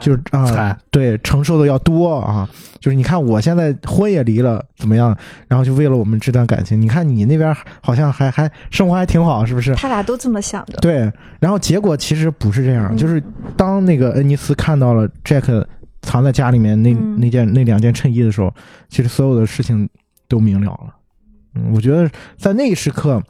[0.00, 2.48] 就是啊、惨对承受的要多啊，
[2.80, 5.16] 就是你看我现在婚也离了，怎么样？
[5.48, 9.74] 然后就为了我们这段感情，你看你那边好像还还生活还挺好，是不是？
[9.74, 10.78] 他俩都这么想的。
[10.78, 11.10] 对，
[11.40, 13.22] 然后结果其实不是这样，嗯就是
[13.56, 15.64] 当那个恩尼斯看到了 Jack
[16.02, 18.54] 藏在家里面那、嗯那件那两件衬衣的时候，
[18.88, 19.88] 其实所有的事情
[20.28, 20.94] 都明了了。
[21.56, 23.22] 嗯，我觉得在那一时刻，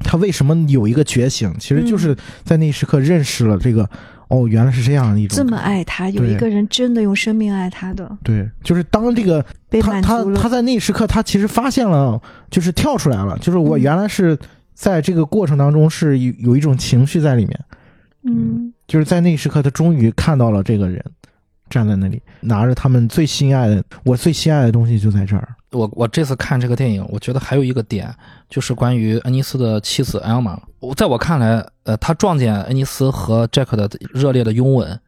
[0.00, 3.88] 他为什么有一个觉醒，其实就是在那一时刻认识了这个，
[4.28, 10.24] 哦，原来是这样的一种这么爱他，有一个人真的用生命爱他的，对，就是当这个 被他他。
[10.34, 12.20] 他在那一时刻，他其实发现了，
[12.50, 14.36] 就是跳出来了，就是我嗯原来是
[14.74, 17.60] 在这个过程当中是有有一种情绪在里面。
[18.28, 21.04] 嗯就是在那一时刻，他终于看到了这个人
[21.70, 25.48] 站在那里，拿着他们最心爱的，我最心爱的东西就在这儿。
[25.72, 28.14] 我我这次看这个电影，我觉得还有一个点，
[28.48, 30.60] 就是关于恩尼斯的妻子艾玛。
[30.78, 35.00] 我在我看来，呃，他撞见恩尼斯和 Jack 的热烈的拥吻，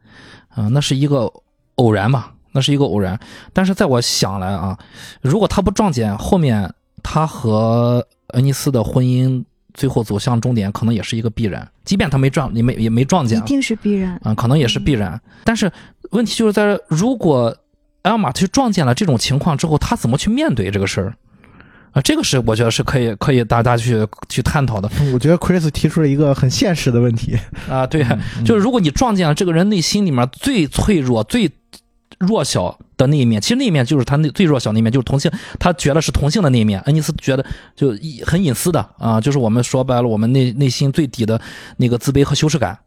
[0.49, 1.31] 啊、那是一个
[1.75, 3.17] 偶然吧，那是一个偶然。
[3.53, 4.77] 但是在我想来啊，
[5.21, 9.43] 如果他不撞见，后面他和恩尼斯的婚姻
[9.73, 11.65] 最后走向终点，可能也是一个必然。
[11.85, 14.19] 即便他没撞，也没也没撞见，一定是必然。
[14.23, 15.19] 啊、可能也是必然。
[15.45, 15.71] 但是
[16.11, 17.55] 问题就是在，如果
[18.03, 21.13] 艾尔玛去撞见了这种情况之后，他怎么去面对这个事儿？
[21.91, 27.35] 啊，这个是我觉得是可以可以大家去去探讨的我觉得 Chris 提出了一个很现实的问题，
[27.67, 27.87] 啊。
[27.87, 28.03] 对，
[28.37, 31.51] 嗯就是如果你撞见了这个人内心里面最脆弱、最
[32.19, 36.79] 弱小的那一面，其实那一面就是他那最弱小那一面，就是同性，他觉得是同性的那一面。
[36.81, 37.43] 恩尼斯觉得
[37.75, 41.41] 就很隐私的啊，就是我们说白了，我们内内心最底的
[41.77, 42.77] 那个自卑和羞耻感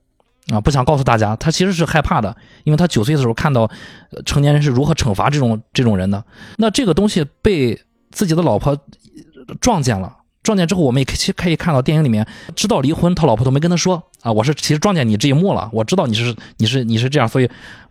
[0.51, 2.35] 啊，不想告诉大家，他其实是害怕的，
[2.65, 3.71] 因为他九岁的时候看到
[4.25, 6.25] 成年人是如何惩罚这种这种人的。
[6.57, 7.81] 那这个东西被
[8.11, 8.77] 自己的老婆
[9.61, 10.19] 撞见了。
[10.43, 12.27] 撞见之后，我们也可以可以看到电影里面，
[12.57, 17.49] 知道离婚，他老婆都没跟他说啊，我是其实撞见你这一幕了，我知道你是你是你是这样，所以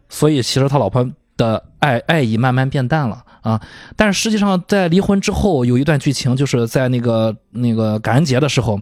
[0.10, 1.10] 所以其实他老婆
[1.42, 3.60] 的爱爱意慢慢变淡了啊。
[3.96, 8.80] 但是实际上，在离婚之后，有一段剧情，就是在那个那个感恩节的时候，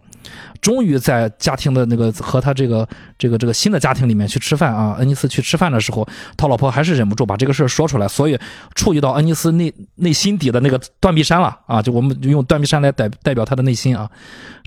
[0.60, 2.88] 终于在家庭的那个和他这个
[3.18, 4.96] 这个这个新的家庭里面去吃饭啊。
[5.00, 6.06] 恩尼斯去吃饭的时候，
[6.36, 8.38] 他老婆还是忍不住把这个事说出来，所以
[8.76, 11.82] 触及到恩尼斯内内心底的那个断臂山了啊。
[11.82, 14.10] 就我们用断臂山来代代表他的内心啊。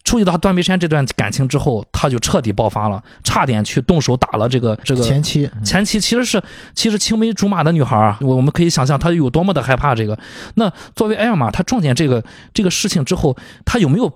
[0.04, 6.42] 触及到段碧山这段感情之后，他就彻底爆发了，差点去动手打了这个这个前妻前妻其实是
[6.74, 10.18] 其实青梅竹马的女孩啊，我我们可以想象她有多么的害怕这个。
[10.54, 14.12] 那作为艾尔玛，她撞见这个这个事情之后，她有没有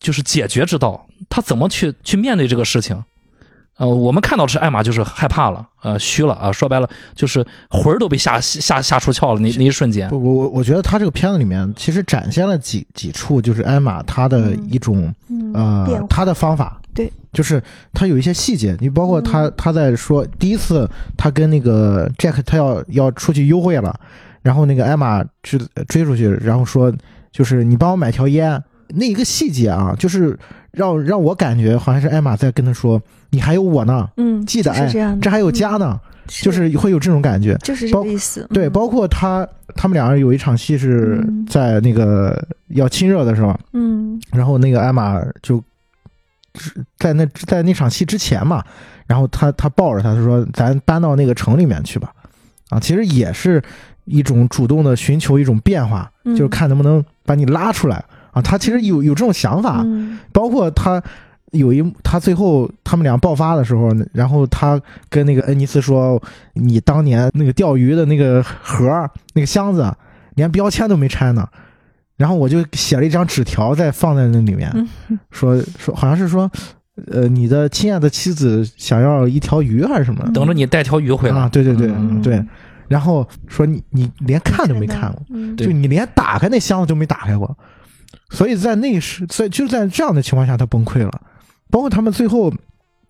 [0.00, 1.06] 就是解决之道？
[1.28, 3.04] 她怎么去去面对这个事情？
[3.78, 10.08] 呃，我们看到的是艾玛就是害怕了，呃，虚了啊，说白了就是魂儿都被吓吓吓出窍了，那那一瞬间。
[10.08, 17.62] 不，我我我觉得他这个片子里面其实展现了几几处，就是艾玛他的一种、嗯，呃变化她的方法，对，就是
[17.94, 23.94] 他有一些细节，你包括她嗯她在说第一次他跟那个 Jack 他要要出去幽会了，
[24.42, 25.56] 然后那个艾玛去
[25.86, 26.92] 追出去，然后说
[27.30, 30.36] 就是你帮我买条烟，那一个细节啊，就是
[30.78, 37.56] 让让我感觉好像是艾玛在跟他说你还有我呢，嗯，记得哎就是这还有家呢，就是会有这种感觉。
[37.56, 38.46] 就是这包个意思。
[38.54, 45.62] 对，嗯包括他他们两人有一场戏是嗯在那个要亲热的时候，嗯然后那个艾玛就
[46.98, 48.64] 在那在那场戏之前嘛，
[49.06, 52.12] 然后他他抱着他，他说咱搬到那个城里面去吧，
[52.70, 53.62] 啊，其实也是
[54.04, 58.02] 一种主动的寻求一种变化，嗯就是看能不能把你拉出来
[58.32, 61.02] 啊，他其实有有这种想法，嗯包括他
[61.52, 66.22] 有一他最后他们俩爆发的时候，然后他跟那个恩尼斯说
[66.54, 69.90] ：“你当年那个钓鱼的那个盒儿那个箱子，
[70.34, 71.48] 连标签都没拆呢。”
[72.18, 74.70] 然后我就写了一张纸条，在放在那里面，
[75.08, 76.50] 嗯说说好像是说，
[77.12, 81.42] 呃，你的亲爱的妻子想要一条鱼还是什么嗯等着你带条鱼回来。
[81.42, 81.48] 啊？
[81.48, 82.44] 对对对、嗯对。
[82.88, 87.56] 然后说你你连看都没看过，嗯就你连打开那箱子都没打开过，
[88.30, 91.20] 所以在那时，在就在这样的情况下，他崩溃了。
[91.70, 92.52] 包括他们最后，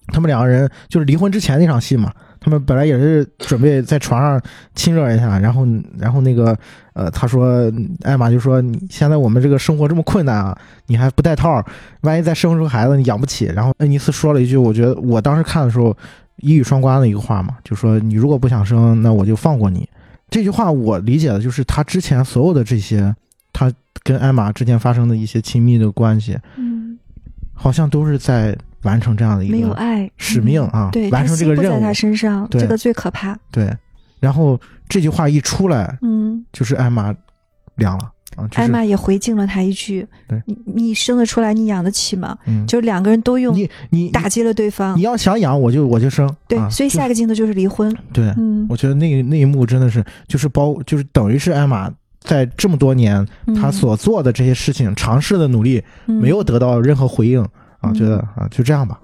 [0.08, 4.40] 他们两个人就是离婚之前那场戏嘛，他们本来也是准备在床上
[4.74, 5.66] 亲热一下，然后
[5.98, 6.56] 然后那个
[6.94, 7.72] 呃，他说
[8.02, 11.64] 艾玛就说你现在我们这个生活这么困难啊，你还不带套，
[12.02, 13.46] 万一再生出个孩子你养不起。
[13.46, 15.96] 然后恩尼斯说了一句，我觉得我当时看的时候
[16.36, 19.88] 一语双关的一个话嘛，就说你如果不想生，那我就放过你。
[20.30, 23.14] 这句话我理解的就是他之前所有的这些，
[24.08, 26.98] 跟艾玛之间发生的一些亲密的关系，嗯
[27.52, 33.38] 好像都是在完成这样的一没有个爱使命啊嗯对，完成这个任务不在他身上，对这个最可怕。
[33.50, 33.70] 对。
[34.20, 34.58] 然后
[34.88, 37.14] 这句话一出来，嗯，就是艾玛
[37.76, 45.02] 凉了啊，就是艾玛也回敬了他一句对：“你你生得出来，你养得起吗？”嗯，就是两个人都用你你打击了对方你。
[45.02, 47.92] 要想养我就我就生，对，啊所以下一个镜头就是离婚。
[48.12, 56.16] 对，嗯，我觉得那那一幕真的是就是包就是等于是艾玛在这么多年她嗯所做的这些事情、尝试的努力嗯。
[56.16, 57.94] 没有得到任何回应啊，嗯。
[57.94, 59.00] 觉得啊就这样吧，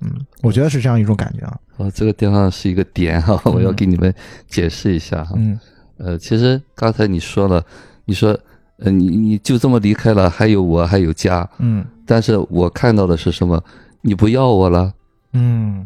[0.00, 0.10] 嗯，
[0.42, 4.14] 我觉得是这样一种感觉啊，哦，这个地方是一个点哈、 我要嗯给你们
[4.46, 5.34] 解释一下哈。
[5.36, 5.58] 嗯。
[5.96, 7.64] 呃，其实刚才你说了，
[8.04, 8.38] 你说，
[8.78, 11.84] 呃，你你就这么离开了，还有我，还有家，嗯。
[12.06, 13.62] 但是我看到的是什么？
[14.02, 14.94] 你不要我了，
[15.32, 15.84] 嗯，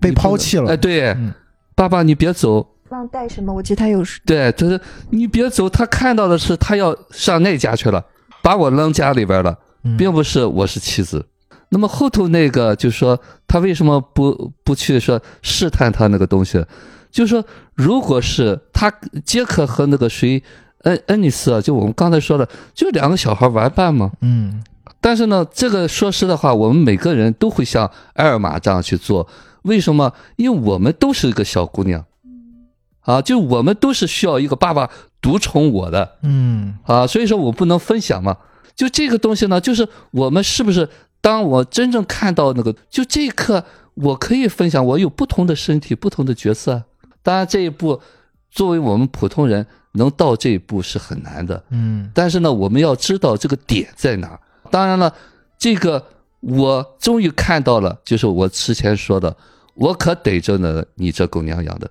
[0.00, 1.32] 被抛弃了，哎，对，嗯。
[1.76, 3.52] 爸爸你别走，忘带什么？
[3.52, 4.78] 我记得他有对，他说
[5.10, 8.04] 你别走，他看到的是他要上那家去了，
[8.42, 11.26] 把我扔家里边了，嗯并不是我是妻子。
[11.70, 16.64] 那么后头那个就说他为什么不不去说试探他那个东西？
[17.10, 17.44] 就说
[17.74, 18.92] 如果是他
[19.24, 20.42] 杰克和那个谁
[20.82, 24.10] 恩恩尼斯啊，就我们刚才说的，就两个小孩玩伴嘛。
[24.20, 24.62] 嗯
[25.00, 29.26] 但是呢，这个说实的话，我们每个人都会像艾尔玛这样去做。
[29.62, 30.12] 为什么？
[30.36, 32.04] 因为我们都是一个小姑娘，
[33.02, 34.90] 啊，就我们都是需要一个爸爸
[35.20, 38.36] 独宠我的嗯啊，所以说我不能分享嘛。
[38.74, 40.88] 就这个东西呢，就是我们是不是
[41.20, 43.64] 当我真正看到那个，就这一刻，
[43.94, 46.82] 我可以分享，我有不同的身体，不同的角色。
[47.22, 48.00] 当然，这一步
[48.50, 51.62] 作为我们普通人能到这一步是很难的。
[51.70, 54.40] 嗯但是呢，我们要知道这个点在哪儿。
[54.70, 55.12] 当然了，
[55.58, 56.02] 这个
[56.40, 59.36] 我终于看到了，就是我之前说的，
[59.74, 61.90] 我可逮着呢，你这狗娘养的，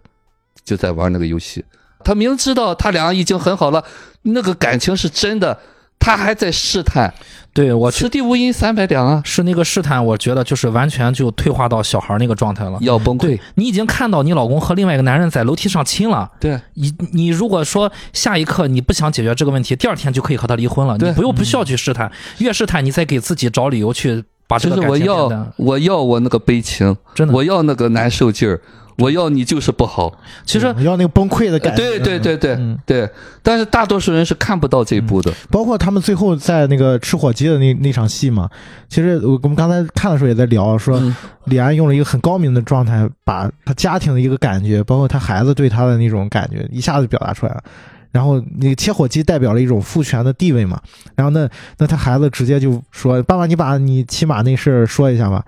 [0.64, 1.64] 就在玩那个游戏。
[2.04, 3.84] 他明知道他俩已经很好了，
[4.22, 5.60] 那个感情是真的，
[6.00, 7.14] 他还在试探，
[7.54, 12.78] 对我去此地无银三百两啊，是那个试探，我觉得就是完全就退化到小孩那个状态了。
[12.80, 13.38] 要崩溃。
[13.56, 27.34] 你已经看到你老公和另外一个男人在楼梯上亲了，对，你你如果说下一刻你不想解决这个问题，第二天就可以和他离婚了，对你不用不需要去试探，越试探你再给自己找理由去把这就是我个感情变要我要我那个悲情，真的。
[27.34, 28.62] 我要那个难受劲儿，
[29.00, 30.12] 我要你就是不好。
[30.46, 33.10] 其实嗯要那个崩溃的感觉，对对对对嗯对，
[33.42, 35.32] 但是大多数人是看不到这一步的。
[35.50, 38.50] 包括他们最后在那个吃火鸡的那那场戏嘛，
[38.88, 41.16] 其实我我们刚才看的时候也在聊，说嗯
[41.46, 47.64] 李安用了一个很高明的状态，把他家庭的一个感觉，包括他孩子对他的那种感觉，一下子表达出来了。
[48.12, 50.82] 然后那个切火鸡代表了一种父权的地位嘛，
[51.16, 51.48] 然后那
[51.78, 55.46] 那他孩子直接就说：“爸爸，你把你骑马那事儿说一下吧。”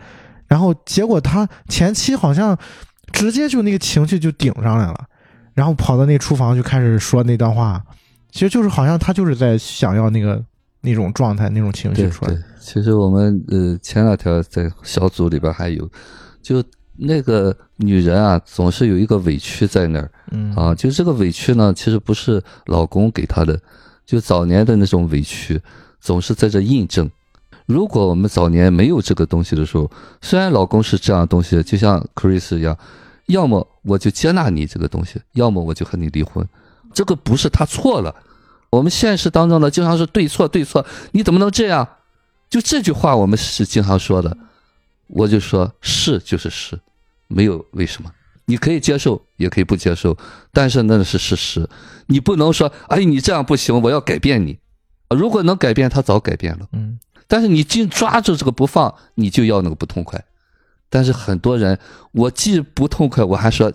[0.47, 2.55] 然后结果他前妻好像
[3.11, 5.05] 直接就那个情绪就顶上来了，
[5.53, 7.81] 然后跑到那厨房就开始说那段话，
[8.31, 10.43] 其实就是好像他就是在想要那个
[10.81, 12.33] 那种状态、那种情绪对出来。
[12.33, 15.89] 对。，其实我们呃前两天在小组里边还有，
[16.41, 16.63] 就
[16.95, 20.11] 那个女人啊，总是有一个委屈在那儿。
[20.31, 20.53] 嗯。
[20.55, 23.59] 啊，就这个委屈呢，其实不是老公给她的，
[24.05, 25.59] 就早年的那种委屈，
[25.99, 27.09] 总是在这印证。
[27.67, 29.89] 如果我们早年没有这个东西的时候，
[30.21, 32.77] 虽然老公是这样的东西，就像 Chris 一样，
[33.31, 36.47] 要么我就接纳你这个东西，要么我就和你离婚。
[36.93, 38.15] 这个不是他错了，
[38.69, 41.87] 我们现实当中呢，经常是对错对错，你怎么能这样？
[42.49, 44.37] 就这句话我们是经常说的，
[45.07, 46.79] 我就说是就是是，
[47.27, 48.11] 没有为什么。
[48.45, 50.17] 你可以接受，也可以不接受，
[50.51, 51.69] 但是那是事实。
[52.07, 54.59] 你不能说，哎，你这样不行，我要改变你。
[55.09, 56.67] 如果能改变，他早改变了。
[56.73, 60.21] 嗯但是你紧抓住这个不放，你就要那个不痛快。
[60.91, 61.79] 但是很多人，
[62.11, 63.71] 我既不痛快，我还说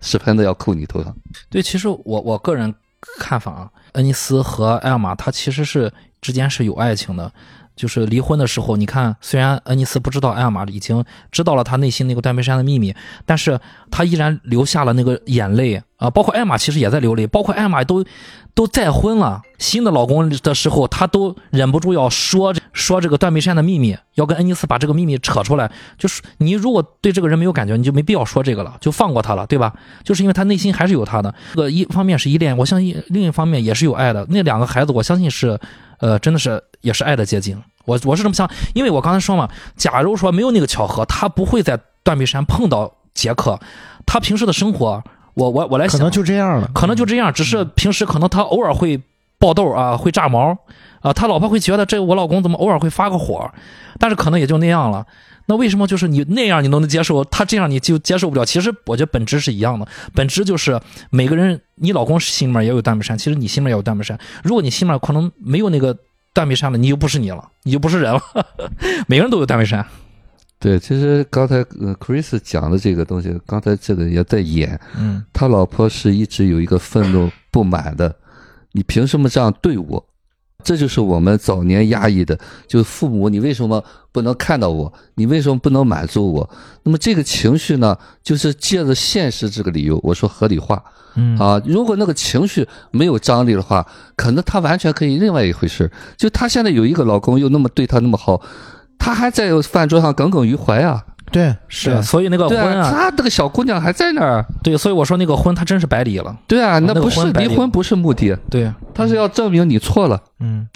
[0.00, 1.16] 屎盆子要扣你头上。
[1.48, 2.74] 对，其实我我个人
[3.18, 5.90] 看法啊，恩尼斯和艾尔玛他其实是
[6.20, 7.32] 之间是有爱情的。
[7.78, 12.92] 就是离婚的时候，你看，虽然恩尼斯不知道艾玛已经知道了他内心那个断背山的秘密，
[13.24, 16.10] 但是他依然流下了那个眼泪啊。
[16.10, 18.04] 包括艾玛其实也在流泪，包括艾玛都
[18.52, 25.70] 都再婚了，新的老公的时候，他都忍不住要说说这个断背山的秘密，要跟恩尼斯把这个秘密扯出来。
[25.96, 29.72] 就是你如果对这个人没有感觉，你就没必要说这个了，就放过他了，对吧？
[30.02, 31.32] 就是因为他内心还是有他的。
[31.54, 34.26] 这个一方面是依恋，我相信另一方面也是有爱的。
[34.28, 35.58] 那两个孩子，我相信是，
[35.98, 37.62] 呃，真的是也是爱的结晶。
[37.84, 43.58] 我我是这么想，因为我刚才说嘛，假如说没有那个巧合，他不会在断壁山碰到杰克，
[44.04, 45.02] 他平时的生活，
[45.34, 49.00] 我我我来想，可能就这样了，可能就这样，只是平时可能他偶尔会
[49.38, 50.56] 爆痘啊，会炸毛
[51.00, 53.50] 啊，他老婆会觉得这我老公怎么偶尔会发个火，
[53.98, 55.06] 但是可能也就那样了。
[55.48, 58.44] 那为什么就是你那样你都能接受，他这样你就接受不了？
[58.44, 64.18] 其实我觉得本质是一样的，本质就是每个人，你老公心里面也有断背山，其实你心里面也有断背山。
[64.44, 65.96] 如果你心里面可能没有那个
[66.34, 68.20] 断背山了，你就不是你了，你就不是人了。
[69.08, 69.84] 每个人都有断背山。
[70.60, 78.14] 对，其实刚才呃，Chris 讲的这个东西，刚才这个也在演，嗯他老婆是一直有一个愤怒不满的，
[78.72, 80.04] 你凭什么这样对我？
[80.64, 83.82] 这就是我们早年压抑的，就是父母，你为什么
[84.12, 84.92] 不能看到我？
[85.14, 86.50] 你为什么不能满足我？
[86.82, 90.82] 那么这个情绪呢，就是借着现实这个理由，我说合理化
[91.14, 91.62] 嗯啊。
[91.64, 93.86] 如果那个情绪没有张力的话，
[94.16, 95.90] 可能他完全可以另外一回事。
[96.16, 98.42] 就她现在有一个老公，又那么对她那么好，
[98.98, 101.04] 她还在饭桌上耿耿于怀啊。
[101.30, 104.44] 对是啊，所以那个婚啊，她那个小姑娘还在那儿。
[104.62, 106.36] 对，所以我说那个婚他真是白离了。
[106.46, 110.20] 对啊，那那个不是婚白领离婚，不是目的，对，他是要证明你错了。
[110.40, 110.66] 嗯，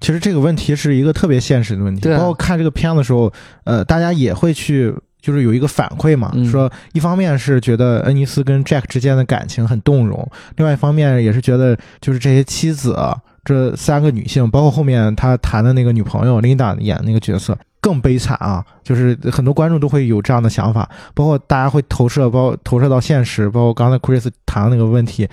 [0.00, 3.32] 其实这个问题是一个特别现实的问题，对啊包括看这个片子的时候，
[3.64, 4.94] 呃，大家也会去。
[5.18, 25.28] 就是有一个反馈嘛，嗯说一方面是觉得恩尼斯跟 Jack 之间的感情很动容，另外一方面也是觉得就是这些妻子啊，这三个女性，包括后面他谈的那个女朋友 Linda 演那个角色更悲惨啊，就是很多观众都会有这样的想法，包括大家会投射，包括投射到现实，包括刚才 Chris 谈的那个问题，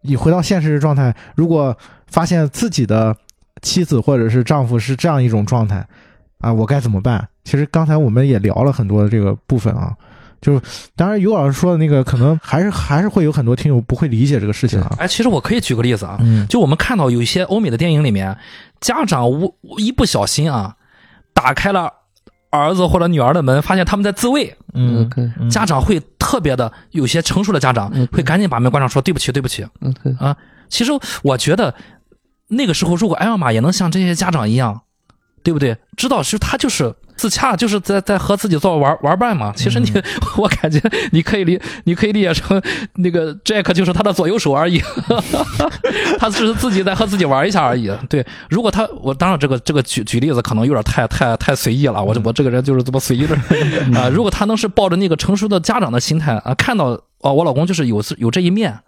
[0.00, 1.76] 你回到现实状态，如果
[2.08, 3.14] 发现自己的
[3.62, 5.86] 妻子或者是丈夫是这样一种状态，
[6.40, 7.28] 啊，我该怎么办？
[7.44, 9.94] 其实刚才我们也聊了很多的这个部分啊，
[10.40, 10.60] 就是
[10.96, 14.96] 当然于老师说的那个，可能还是还是会有很多听友不会理解这个事情啊。
[14.98, 18.36] 哎，其实我可以举个例子啊，嗯就我们看到有一些欧美的电影里面，
[18.80, 20.74] 家长无一不小心啊，
[21.34, 21.92] 打开了
[22.50, 25.10] 儿子或者女儿的门，发现他们在自卫，嗯
[25.50, 29.66] 家长会特别的，有些成熟的家长嗯会赶紧把门关上，说对不起，对不起。
[29.82, 30.14] OK，
[30.68, 30.92] 其实
[31.22, 31.74] 我觉得
[32.48, 34.82] 那个时候，如果艾尔玛也能像这些家长一样，
[35.44, 35.76] 对不对？
[35.96, 39.52] 知道其实他就是自洽，就是在在和自己做玩玩伴嘛。
[39.54, 39.92] 其实你，
[40.36, 40.80] 我感觉
[41.12, 42.60] 你可以理你可以理解成
[42.94, 44.82] 那个 Jack 就是他的左右手而已，
[46.18, 47.92] 他只是自己在和自己玩一下而已。
[48.08, 53.36] 对，如果他我当然这个这个举举例子可能有点太太太随意了，我我这个人就是这么随意的
[53.94, 58.80] 啊、如果他能是抱着那个成熟的家长的心态啊，看到哦，我老公就是有有这一面。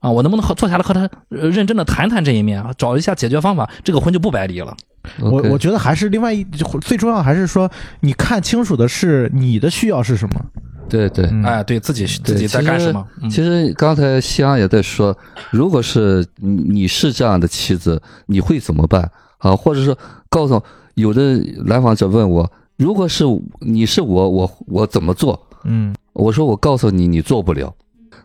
[0.00, 4.74] 啊，我能不能和坐下来和他呃认真的谈谈这一面啊，找一下解决方法，这个婚就不白离了。
[5.18, 6.44] 我我觉得还是另外一
[6.82, 7.70] 最重要的还是说，
[8.00, 10.40] 你看清楚的是你的需要是什么。
[10.88, 11.24] 对对。
[11.26, 13.06] 嗯哎，对自己自己在干什么？
[13.22, 15.16] 嗯其实刚才西安也在说，
[15.50, 19.54] 如果是你你是这样的妻子，你会怎么办啊？
[19.54, 19.96] 或者说
[20.28, 20.60] 告诉
[20.94, 23.24] 有的来访者问我，如果是
[23.60, 25.48] 你是我，我我怎么做？
[25.64, 27.74] 嗯我说我告诉你，你做不了。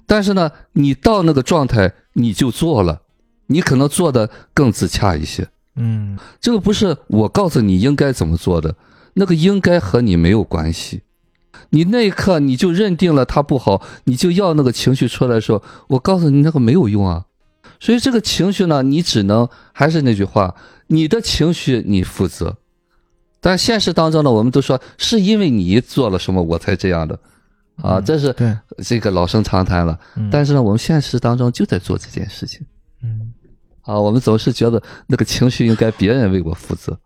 [0.08, 3.02] 但是呢，你到那个状态你就做了，
[3.48, 5.48] 你可能做的更自洽一些。
[5.76, 8.76] 嗯这个不是我告诉你应该怎么做的，
[9.14, 11.02] 那个应该和你没有关系。
[11.70, 17.26] 你那一刻你就认定了他不好，你就要那个情绪出来的时候，我告诉你那个没有用啊。
[17.80, 20.56] 所以这个情绪呢，你只能还是那句话，
[20.88, 22.58] 你的情绪你负责。
[23.42, 27.20] 但现实当中呢，我们都说是因为你做了什么我才这样的，
[27.82, 30.00] 啊，这是对，这个老生常谈了。
[30.16, 32.66] 嗯但是呢，我们现实当中就在做这件事情。
[33.04, 33.34] 嗯
[33.86, 36.98] 啊，我们总是觉得那个情绪应该别人为我负责，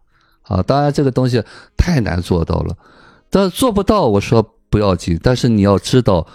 [0.43, 1.43] 啊，当然这个东西
[1.77, 2.76] 太难做到了，
[3.30, 6.26] 但做不到，我说不要紧，但是你要知道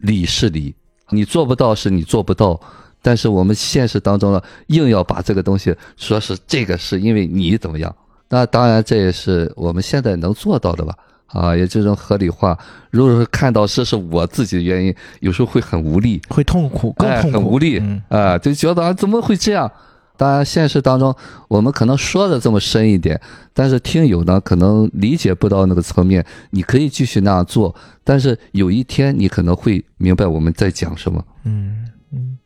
[0.00, 0.74] 理是理，
[1.10, 2.60] 你做不到是你做不到，
[3.00, 7.94] 但是我们现实当中呢，硬要把这个东西说是这个是因为你怎么样，
[8.28, 10.94] 那当然这也是我们现在能做到的吧。
[11.32, 12.58] 啊，也这种合理化。
[12.90, 16.20] 如果是看到这是我自己的原因，有时候会很无力。
[16.28, 19.72] 会痛苦，更哎，痛苦，很无力嗯啊，就觉得啊，怎么会这样？
[20.16, 21.14] 当然，现实当中
[21.48, 23.20] 我们可能说的这么深一点，
[23.52, 26.24] 但是听友呢可能理解不到那个层面。
[26.50, 27.74] 你可以继续那样做，
[28.04, 31.24] 但是有一天你可能会明白我们在讲什么。
[31.44, 32.38] 嗯嗯。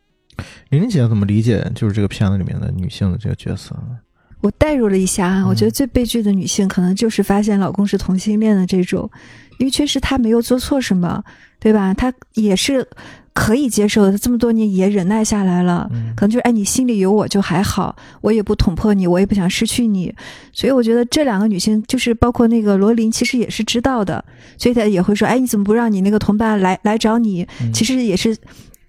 [0.69, 3.75] 玲玲姐怎么理解就是这个片子里面的女性的这个角色？
[4.41, 9.09] 我代入了一下啊，我觉得嗯最悲剧的女性可能就是发现老公是同性恋的这种，
[9.57, 11.23] 因为确实她没有做错什么，
[11.59, 11.91] 对吧？
[11.93, 12.87] 她也是
[13.37, 15.87] 可以接受的，她这么多年也忍耐下来了。
[15.93, 20.11] 嗯可能就是哎，你心里有我就还好，我也不捅破你，我也不想失去你，
[20.51, 24.23] 所以我觉得这两个女性，就是包括那个罗琳，其实也是知道的，
[24.57, 27.47] 所以她也会说，哎，你怎么不让你那个同伴来来找你？
[27.61, 28.35] 嗯其实也是，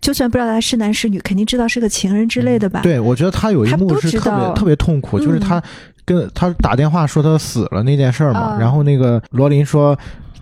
[0.00, 2.80] 就算不知道他是男是女，肯定知道是个情人之类的吧？
[2.82, 5.62] 对，我觉得他有一幕是特别特别痛苦，就是嗯他
[6.06, 9.98] 跟他打电话说他死了那件事儿嘛，啊然后那个罗琳说。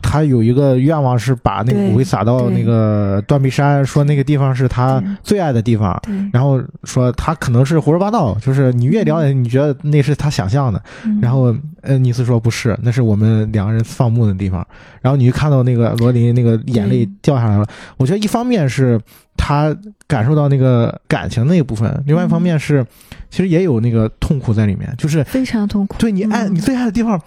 [0.09, 6.01] 他有一个愿望是把那个骨灰撒到那个断壁山，说那个地方是他最爱的地方。
[6.33, 10.81] 然后说他可能是胡说八道，就是你越了解，你觉得那是他想象的。
[11.05, 11.53] 嗯然后
[11.83, 14.65] 恩尼斯说不是，那是我们两个人放牧的地方。
[15.03, 17.67] 然后你就看到那个罗琳那个眼泪掉下来了。
[17.97, 19.01] 我觉得一方面是
[19.37, 19.77] 他
[20.07, 22.87] 感受到那个感情那一部分，另外一方面是
[23.29, 25.97] 其实也有那个痛苦在里面，就是非常痛苦。
[25.99, 27.21] 对你爱嗯你最爱的地方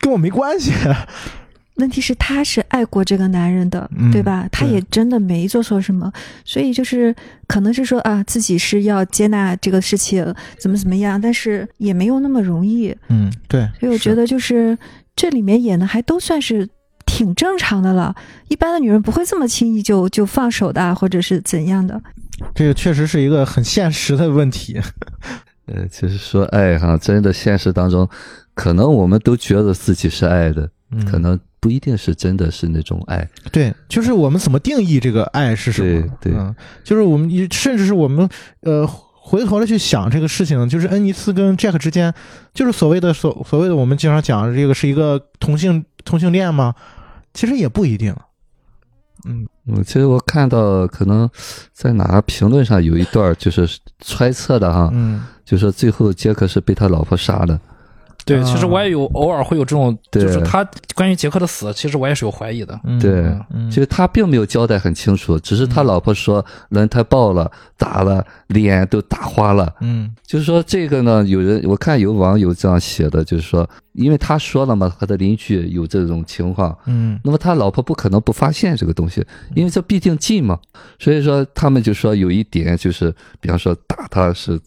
[0.00, 0.72] 跟我没关系。
[1.82, 4.48] 问题是她是爱过这个男人的，嗯对吧？
[4.52, 6.10] 她也真的没做错什么，
[6.44, 7.14] 所以就是
[7.48, 10.24] 可能是说啊，自己是要接纳这个事情，
[10.58, 12.96] 怎么怎么样，但是也没有那么容易。
[13.08, 14.78] 嗯，对，所以我觉得就是
[15.16, 16.68] 这里面演的还都算是
[17.04, 18.14] 挺正常的了。
[18.48, 22.00] 一般的女人不会这么轻易就就放手的啊，或者是怎样的。
[22.54, 24.80] 这个确实是一个很现实的问题。
[25.66, 28.08] 呃，其实说爱哈，真的现实当中，
[28.52, 33.28] 可能我们都觉得自己是爱的，嗯可能不一定是真的是那种爱。
[33.50, 36.08] 对，就是我们怎么定义这个爱是什么？
[36.20, 36.54] 对对嗯，
[36.84, 38.28] 就是我们甚至是我们
[38.60, 42.12] 呃回头来去想这个事情，就是恩尼斯跟 Jack 之间，
[42.52, 46.74] 就是所谓的所所谓的我们经常讲的这个是一个同性同性恋吗？
[47.32, 48.14] 其实也不一定。
[49.24, 51.30] 嗯嗯，其实我看到可能
[51.72, 53.68] 在哪个评论上有一段就是
[54.00, 57.58] 揣测的哈，嗯就说最后杰克是被他老婆杀的。
[58.24, 58.44] 对，啊。
[58.44, 62.78] 其实我也有偶尔会有这种，就是他关于杰克的死，其实我也是有怀疑的。
[62.84, 63.12] 嗯，对
[63.50, 63.70] 嗯。
[63.70, 69.74] 其实他并没有交代很清楚，只是他老婆说轮胎爆了，打了，脸都打花了。
[69.80, 70.14] 嗯。
[70.24, 77.18] 就是说这个呢，有人我看有网友这样写的，就是说，因为他说了嘛，和他邻居有这种情况，嗯。
[77.24, 79.24] 那么他老婆不可能不发现这个东西，
[79.54, 80.58] 因为这毕竟近嘛，
[80.98, 84.58] 所以说他们就说有一点就是，比方说打他是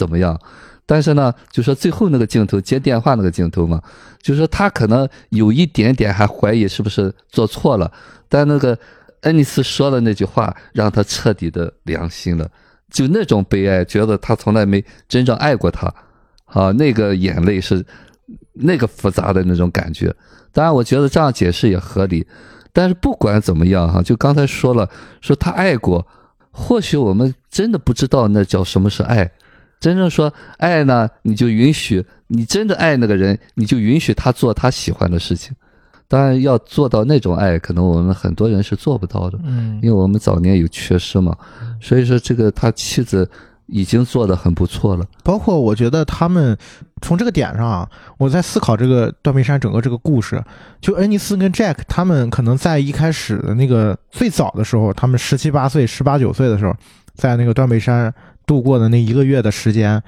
[0.00, 0.40] 怎么样，
[0.86, 3.82] 但是呢，就说最后那个镜头接电话那个镜头嘛，
[4.22, 7.92] 就是说他可能有一点点还怀疑是不是做错了，
[8.30, 8.78] 但那个
[9.20, 12.50] 恩尼斯说的那句话让他彻底的良心了，
[12.90, 15.92] 就那种悲哀，觉得他从来没真正爱过他，
[16.46, 17.84] 啊，那个眼泪是
[18.54, 20.14] 那个复杂的那种感觉。
[20.50, 22.26] 当然，我觉得这样解释也合理。
[22.72, 24.88] 但是不管怎么样哈，就刚才说了，
[25.20, 26.06] 说他爱过，
[26.50, 29.30] 或许我们真的不知道那叫什么是爱。
[29.80, 35.52] 真正说爱呢，你就允许你真的爱那个人，你就允许他做他喜欢的事情。
[36.06, 41.36] 当然，要做到那种爱，可能我们很多人是做不到的，嗯因为我们早年有缺失嘛。
[41.80, 43.30] 所以说，这个他妻子
[43.66, 45.06] 已经做得很不错了。
[45.22, 46.58] 包括我觉得他们
[47.00, 47.88] 从这个点上啊，
[48.18, 50.42] 我在思考这个断背山整个这个故事，
[50.80, 56.74] 就恩尼斯跟 Jack 他们可能在一开始的那个最早的时候，他们十七八岁、十八九岁的时候，
[57.14, 58.12] 在那个断背山
[58.46, 60.02] 度过的那一个月的时间，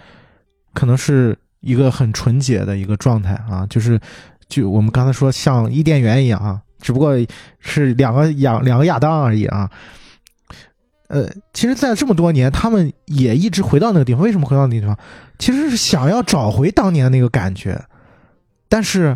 [0.74, 4.00] 可能是一个很纯洁的一个状态啊，就是
[4.48, 7.14] 就我们刚才说像伊甸园一样啊，只不过
[7.59, 9.70] 是两个亚两个亚当而已啊。
[11.09, 14.22] 呃，其实，在这么多年，他们也一直回到那个地方。
[14.22, 14.98] 为什么回到那个地方？
[15.38, 17.78] 其实是想要找回当年的那个感觉，
[18.66, 19.14] 但是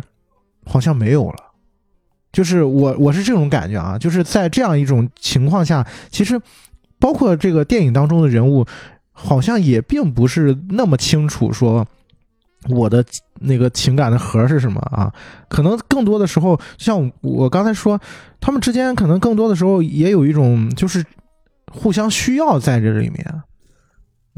[0.63, 1.37] 好像没有了。
[2.31, 6.39] 就是我我是这种感觉啊，就是在这样一种情况下，其实
[6.99, 8.63] 包括这个电影当中的人物，
[9.19, 11.83] 好像也并不是那么清楚说
[12.69, 13.03] 我的
[13.39, 15.11] 那个情感的核是什么啊。
[15.49, 17.99] 可能更多的时候，像我刚才说，
[18.39, 21.03] 他们之间可能更多的时候也有一种就是
[21.71, 23.41] 互相需要在这里面。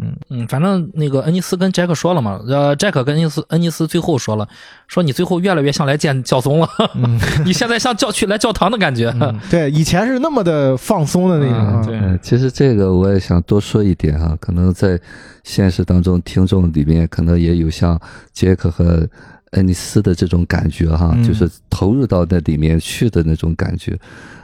[0.01, 4.47] 嗯嗯，反正那个恩尼斯跟杰克说了嘛，呃，杰克跟恩尼斯恩尼斯最后说了，
[4.87, 9.13] 说你最后越来越像来见教宗了，嗯 你现在像教去来教堂的感觉。
[9.19, 14.99] 嗯，对，以前是那么的放松的那种对嗯，其实这个我也想多说一点哈，可能在
[15.43, 17.99] 现实当中，听众里面可能也有像
[18.31, 19.07] 杰克和
[19.51, 23.97] 恩尼斯的这种感觉哈，嗯就是投入到那里面去的那种感觉。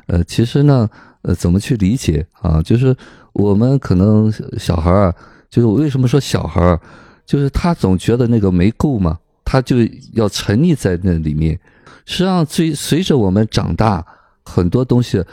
[0.08, 0.90] 呃，其实呢，
[1.22, 2.62] 呃，怎么去理解啊？
[2.62, 2.96] 就是
[3.34, 5.16] 我们可能小孩儿啊，
[5.56, 6.78] 就是我为什么说小孩儿，
[7.26, 9.78] 就是他总觉得那个没够嘛，他就
[10.12, 11.58] 要沉溺在那里面。
[12.06, 14.06] 实际上，随随着我们长大，
[14.44, 15.24] 很多东西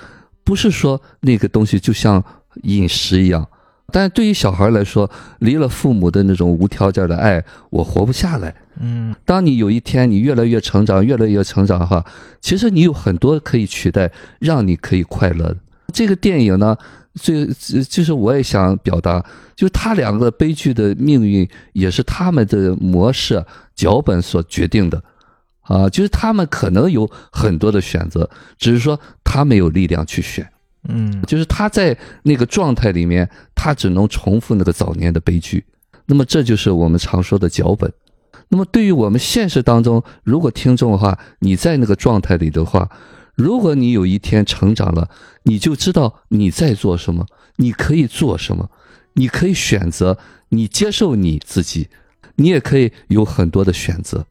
[0.45, 2.23] 不是说那个东西就像
[2.63, 3.45] 饮食一样，
[3.91, 8.55] 但对于小孩来说，离了父母的那种无条件的爱，我活不下来。
[8.79, 12.05] 嗯当你有一天你越来越成长，越来越成长的话，
[12.41, 15.57] 其实你有很多可以取代，让你可以快乐的。
[15.93, 16.79] 这个电影呢，
[17.15, 19.25] 这这就是我也想表达，
[19.55, 23.45] 就是他两个悲剧的命运也是他们的模式
[23.75, 25.03] 脚本所决定的，
[25.63, 28.29] 啊，就是他们可能有很多的选择，
[28.59, 30.49] 只是说他没有力量去选。
[30.89, 35.65] 嗯就是他在那个状态里面，他只能重复那个早年的悲剧。
[36.07, 37.93] 那么这就是我们常说的脚本。
[38.49, 42.91] 那么对于我们现实当中，如果听众的话，你在那个状态里的话，
[43.35, 45.09] 如果你有一天成长了，
[45.45, 47.27] 你就知道你在做什么，
[47.57, 48.71] 你可以做什么，
[49.15, 50.19] 你可以选择，
[50.51, 51.89] 你接受你自己，
[52.37, 54.27] 你也可以有很多的选择。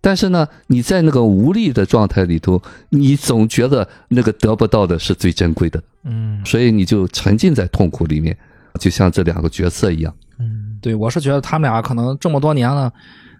[0.00, 5.82] 但是呢，你在那个无力的状态里头，你总觉得那个得不到的是最珍贵的。
[6.02, 8.36] 嗯所以你就沉浸在痛苦里面，
[8.78, 10.14] 就像这两个角色一样。
[10.38, 12.92] 嗯对，我是觉得他们俩可能这么多年了，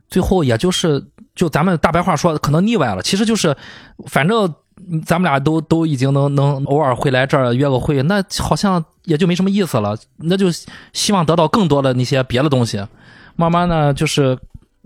[0.08, 1.04] 最后也就是
[1.34, 3.02] 就咱们大白话说，可能腻歪了。
[3.02, 3.54] 其实就是，
[4.06, 4.54] 反正嗯
[5.04, 9.96] 咱们俩都都已经能能偶尔会来这儿约个会，那好像也就没什么意思了。
[10.16, 10.46] 那就
[10.92, 12.84] 希望得到更多的那些别的东西，
[13.36, 14.38] 慢慢呢，就是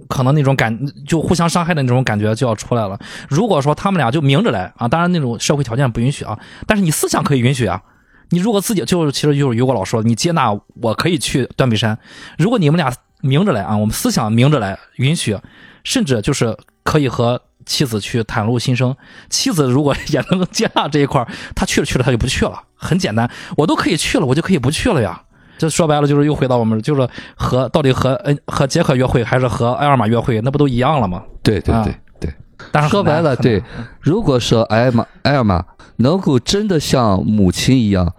[0.08, 2.98] 可能那种感就互相伤害的那种感觉就要出来了。
[3.28, 7.82] 如果说他们俩就明着来啊，当然那种社会条件不允许啊，但是你思想可以允许啊。
[8.30, 10.52] 你如果自己就其实就是于果老说，你接纳
[10.82, 11.98] 我可以去断背山，
[12.36, 12.92] 如果你们俩
[13.22, 15.38] 明着来啊，我们思想明着来允许，
[15.82, 18.96] 甚至就是可以和 妻子去袒露心声。
[19.30, 25.22] 妻子如果也能接纳这一块儿，他去了去了他就不去了，很简单，我都可以去了，我就可以不去了呀。
[25.58, 31.22] 这说白了就是又回到我们就是和到底和嗯和杰克约会还是和艾尔玛约会，那不都一样了吗？
[31.42, 32.34] 对对啊对对。
[32.72, 33.62] 但是说白了，对
[34.00, 35.64] 如果说艾尔玛艾尔玛
[35.96, 38.14] 能够真的像母亲一样，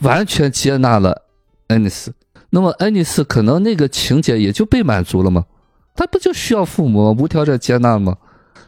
[0.00, 1.22] 完全接纳了
[1.68, 2.14] 恩尼斯，
[2.50, 5.44] 那么恩尼斯可能那个情节也就被满足了吗？
[5.94, 8.16] 他不就需要父母无条件接纳吗？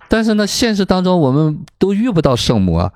[0.09, 2.93] 但是呢，现实当中我们都遇不到圣母啊，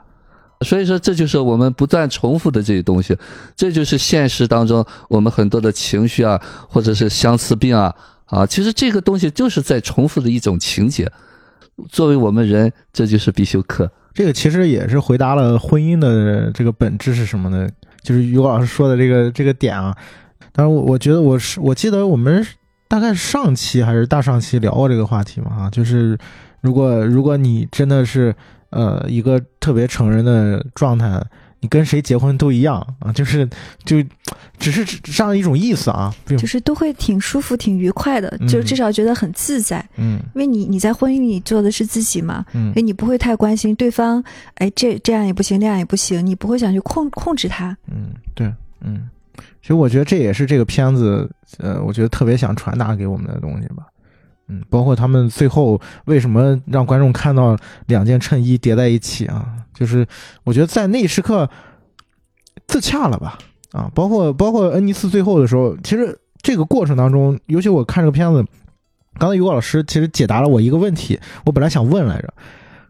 [0.61, 3.17] 所以说这就是我们不断重复的这些东西，
[3.57, 7.95] 这就是现实当中我们很多的情绪啊，或者是相思病啊
[8.27, 11.11] 啊，其实这个东西就是在重复的一种情节。
[11.89, 13.91] 作为我们人，这就是必修课。
[14.13, 17.67] 这个其实也是回答了婚姻的这个本质是什么呢？
[18.03, 19.97] 就是于老师说的这个这个点啊。
[20.53, 22.47] 当然我，我觉得我是我记得我们
[22.87, 26.19] 大概上期还是大上期聊过这个话题嘛啊，就是
[26.61, 28.35] 如果如果你真的是
[28.71, 31.23] 呃一个特别成人的状态，
[31.63, 33.47] 你跟谁结婚都一样啊，就是
[33.85, 34.03] 就
[34.59, 39.87] 只是这样一种意思啊，就是都会挺舒服、挺愉快的，就嗯至少觉得很自在。
[39.97, 44.25] 嗯因为你你在婚姻里做的是自己嘛，嗯所以你不会太关心对方，
[44.55, 47.77] 哎，这这样也不行，那样也不行，你不会想去控控制他。
[47.91, 48.51] 嗯，对，
[48.81, 49.11] 嗯，
[49.61, 53.87] 其实我觉得这也是这个片子，呃，我觉得特别想传达给我们的东西吧。
[54.51, 57.57] 嗯，包括他们最后为什么让观众看到
[57.87, 59.47] 两件衬衣叠在一起啊？
[59.73, 60.05] 就是
[60.43, 61.49] 我觉得在那一时刻
[62.67, 63.39] 自洽了吧？
[63.73, 68.45] 啊，包括包括恩尼斯最后的时候，其实这个过程当中，尤其我看这个片子，
[69.19, 72.35] 刚才于果老师其实解答了我一个问题，我本来想问来着，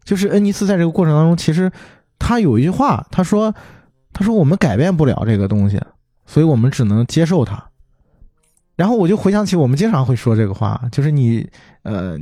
[0.05, 1.71] 就是恩尼斯在这个过程当中，其实
[2.19, 3.55] 他有一句话，他说。
[4.13, 5.81] 他说我们改变不了这个东西，
[6.27, 7.70] 所以我们只能接受它。
[8.81, 11.47] 然后我就回想起我们经常会说这个话，就是你
[11.83, 12.17] 呃，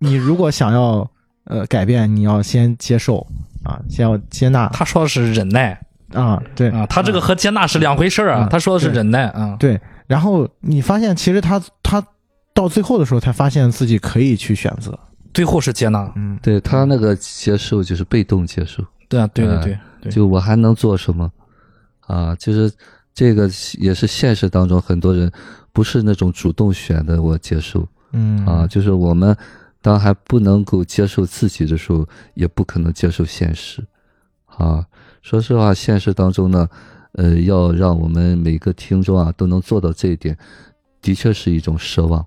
[0.00, 1.08] 你如果想要
[1.44, 3.24] 呃改变，你要先接受
[3.62, 5.80] 啊，先要接纳他说的是忍耐
[6.12, 8.48] 啊，对啊，他这个和接纳是两回事儿啊嗯。
[8.48, 9.80] 他说的是忍耐啊，对。
[10.08, 12.04] 然后你发现，其实他他
[12.52, 14.98] 到最后的时候，才发现自己可以去选择。
[15.32, 16.12] 最后是接纳。
[16.16, 21.30] 嗯，对他那个接受就是被动接受，对啊，对对嗯对对，就我还能做什么？
[22.08, 22.72] 啊，就是
[23.16, 25.32] 这个也是现实当中很多人
[25.72, 29.34] 不是那种主动选的，我接受嗯啊，就是我们
[29.80, 33.82] 当还不能够接受自己的时候，也不可能接受现实
[34.44, 34.84] 啊。
[35.22, 36.68] 说实话，现实当中呢，
[37.12, 40.36] 呃，要让我们每个听众啊都能做到这一点，
[41.00, 42.24] 的确是一种奢望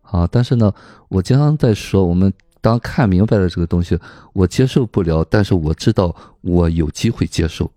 [0.00, 0.26] 啊。
[0.32, 0.72] 但是呢，
[1.08, 3.98] 我经常在说，我们当看明白了这个东西，
[4.32, 7.70] 我接受不了，但是我知道我有机会接受，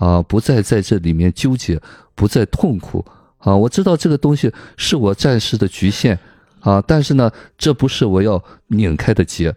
[0.00, 1.78] 啊，不再在这里面纠结，
[2.14, 3.04] 不再痛苦，
[3.36, 6.18] 啊，我知道这个东西是我暂时的局限，
[6.60, 9.54] 啊，但是呢，这不是我要拧开的结，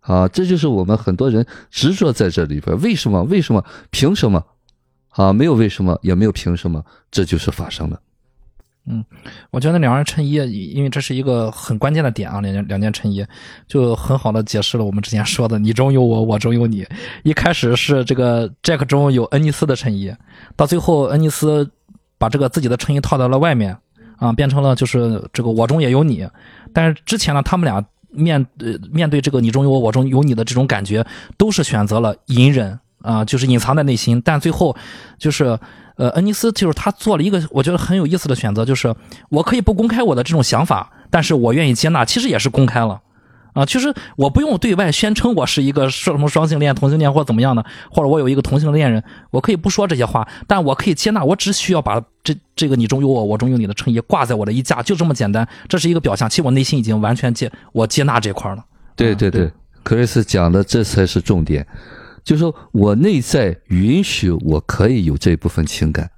[0.00, 3.22] 啊，这就是我们很多人执着在这里边，为什么？
[3.24, 3.62] 为什么？
[3.90, 4.42] 凭什么？
[5.10, 8.00] 啊，没有为什么，也没有凭什么，这就是发生了
[8.88, 9.04] 嗯。
[9.50, 10.34] 我觉得那两件衬衣，
[10.72, 13.24] 因为这是一个很关键的点啊，两件两件衬衣
[13.66, 16.86] 就很好的解释了我们之前说的“你中有我，我中有你”。
[17.24, 20.14] 一开始是这个 Jack 中有恩尼斯的衬衣，
[20.56, 21.70] 到最后恩尼斯
[22.18, 23.76] 把这个自己的衬衣套在了外面
[24.18, 26.28] 啊，变成了就是这个我中也有你。
[26.72, 31.04] 但是之前呢，他们俩面呃面对这个你中有我，我中有你的这种感觉，
[31.36, 34.20] 都是选择了隐忍啊，就是隐藏在内心。
[34.24, 34.76] 但最后
[35.18, 35.58] 就是。
[35.96, 38.94] 呃，恩尼斯就是他做了一个我觉得很有意思的选择，就是
[39.28, 43.00] 我可以不公开我的这种想法，但是我愿意接纳，其实也是公开了。
[43.54, 55.48] 啊，其实我不用对外宣称我是一个什么双性恋、同性恋或者怎么样的，或者我有一个同性恋人，我可以不说这些话，但我可以接纳，我只需要把这这个你中有我，我中有你的衬衣挂在我的衣架，就这么简单。
[55.68, 58.58] 这是一个表象，其实我内心已经完全接我接纳这块了。
[58.58, 58.64] 啊
[58.94, 59.50] 对对对，
[59.82, 61.66] 克里斯讲的这才是重点，
[62.26, 66.10] 就是说我内在允许我可以有这一部分情感，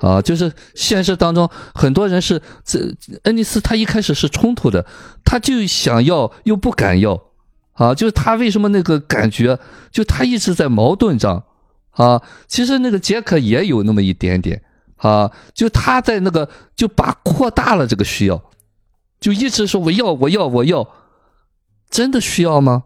[0.00, 2.80] 啊，就是现实当中很多人是这
[3.22, 4.84] 恩尼斯他一开始是冲突的，
[5.24, 7.22] 他就想要又不敢要，
[7.74, 9.60] 啊，就是他为什么那个感觉，
[9.92, 11.44] 就他一直在矛盾上，
[11.92, 14.60] 啊，其实那个杰克也有那么一点点，
[14.96, 18.42] 啊，就他在那个就把扩大了这个需要，
[19.20, 20.88] 就一直说我要我要我要。
[21.90, 22.84] 真的需要吗？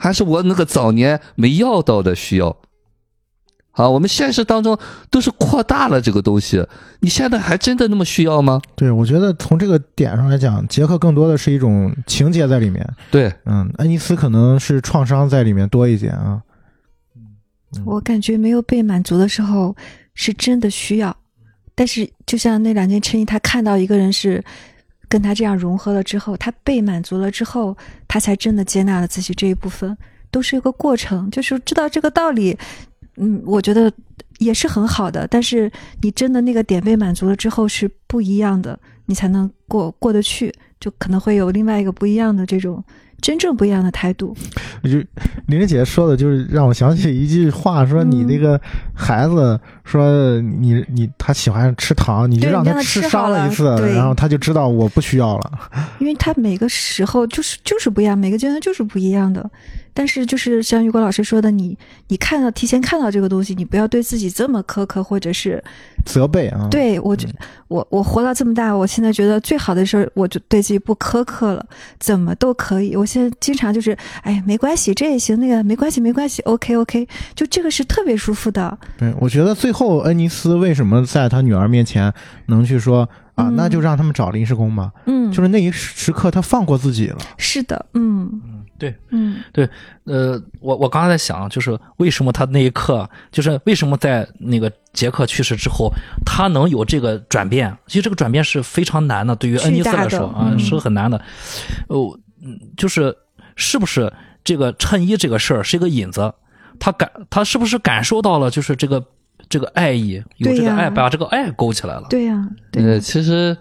[0.00, 2.56] 还是我那个早年没要到的需要？
[3.72, 4.76] 啊，我们现实当中
[5.10, 6.66] 都是扩大了这个东西，
[7.00, 8.60] 你现在还真的那么需要吗？
[8.74, 12.84] 对，我觉得从这个点上来讲，杰克更多的是一种情节在里面。
[13.10, 16.42] 对，嗯，恩尼斯可能是创伤在里面多一点啊。
[17.84, 19.76] 我感觉没有被满足的时候，
[20.14, 21.16] 是真的需要。
[21.74, 24.42] 但是就像那两件衬衣，他看到一个人是
[25.10, 27.76] 跟他这样融合了之后，他被满足了之后，
[28.06, 29.94] 他才真的接纳了自己这一部分，
[30.30, 31.28] 都是一个过程。
[31.30, 32.56] 就是知道这个道理，
[33.16, 33.92] 嗯，我觉得
[34.38, 35.26] 也是很好的。
[35.26, 35.70] 但是
[36.00, 42.82] 你真的那个点被满足了之后是不一样的，你才能过过得去，就可能会有另外一个不一样的这种
[43.20, 44.34] 真正不一样的态度。
[44.82, 44.96] 我就
[45.48, 48.58] 玲玲姐说的，就是让我想起一句话，说你那个
[48.94, 49.60] 孩子
[49.90, 55.52] 说你你他喜欢吃糖，你就让他吃吃伤好了了一次，对然后他就知道我不需要了。
[55.98, 59.50] 因为他每个时候就是就是不一样，每个阶段就是不一样的。
[59.92, 61.76] 但是就是像雨果老师说的，你
[62.08, 65.62] 你看到提前看到这个东西，你不要对自己这么苛刻，或者是
[66.06, 67.26] 责备啊，，对我觉
[67.66, 71.66] 我我活到这么大，我现在觉得最好的事儿，我就对自己不苛刻了，
[71.98, 72.94] 怎么都可以。
[72.94, 78.78] 我现在经常就是，哎，没关系，这也行，那个没关系，没关系，OK OK，就这个是特别舒服的。
[78.96, 82.12] 对，我觉得最后恩尼斯为什么在他女儿面前
[82.46, 87.18] 能去说啊，嗯那就让他们找临时工吧，嗯，就是那一时刻他放过自己了。
[87.38, 89.38] 是的，嗯嗯，对，嗯
[90.04, 95.90] 呃，我我刚才在想，就是为什么他那一刻，就是为什么在那个杰克去世之后，
[96.24, 97.76] 他能有这个转变？
[97.86, 101.20] 其实这个转变是非常难的，对于恩尼斯来说啊，嗯是很难的。
[101.88, 103.14] 哦，嗯就是
[103.56, 104.12] 是不是
[104.44, 106.32] 这个衬衣这个事儿是一个引子？
[106.78, 109.04] 他感他是不是感受到了，就是这个
[109.50, 112.06] 这个爱意，有这个爱，把这个爱勾起来了？
[112.08, 113.54] 对呀、对呃，其实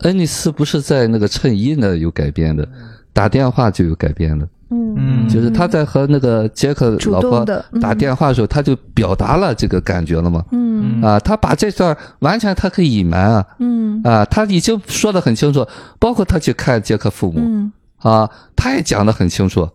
[0.00, 2.68] 恩尼斯不是在那个衬衣呢有改变的，
[3.12, 4.48] 打电话就有改变的。
[4.70, 4.94] 嗯。
[4.96, 5.28] 嗯。
[5.28, 7.46] 就是他在和那个杰克老婆
[7.80, 10.44] 打电话的时候，他就表达了这个感觉了嘛。
[10.50, 11.00] 嗯。
[11.00, 13.46] 啊，他把这段完全他可以隐瞒啊。
[13.60, 14.02] 嗯。
[14.02, 15.64] 啊，他已经说的很清楚，
[16.00, 17.38] 包括他去看杰克父母。
[17.40, 17.72] 嗯。
[17.98, 19.68] 啊，他也讲的很清楚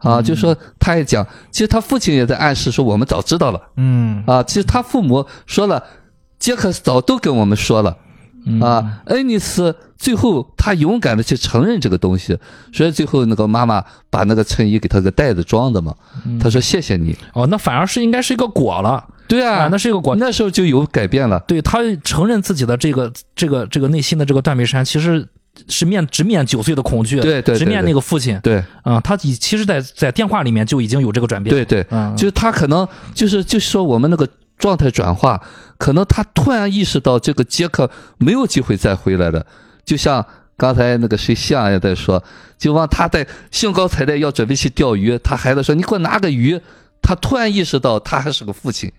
[0.00, 5.82] 啊，就说他也讲，其实他父亲也在暗示说我们早知道了嗯啊，其实他父母说了，
[6.38, 7.96] 杰克早都跟我们说了。
[8.46, 12.38] 嗯啊，恩尼斯最后他勇敢的去承认这个东西，
[12.72, 15.94] 所以最后那个妈妈把那个衬衣给他个袋子装的嘛，
[16.40, 17.14] 他说谢谢你。
[17.34, 20.16] 哦，那反而是应该是一个果了对啊，啊，那是一个果。
[20.16, 21.38] 那时候就有改变了。
[21.46, 25.28] 对他承认自己的这个这个这个内心的这个断背山，其实
[25.68, 28.38] 是面直面九岁的恐惧，对对对直面那个父亲。
[28.42, 28.62] 对。
[28.82, 34.28] 啊、他已其实在，在电话里面就已经有这个转变，对对，嗯，就是他可能就是就是说我们那个
[34.58, 35.40] 状态转化，
[35.78, 39.44] 可能他突然意识到这个杰克没有机会再回来了，
[39.84, 40.24] 就像
[40.56, 42.22] 刚才那个谁向也在说，
[42.58, 46.60] 就往他在兴高采烈要准备去钓鱼，他孩子说你给我拿个鱼，
[47.02, 48.92] 他突然意识到他还是个父亲，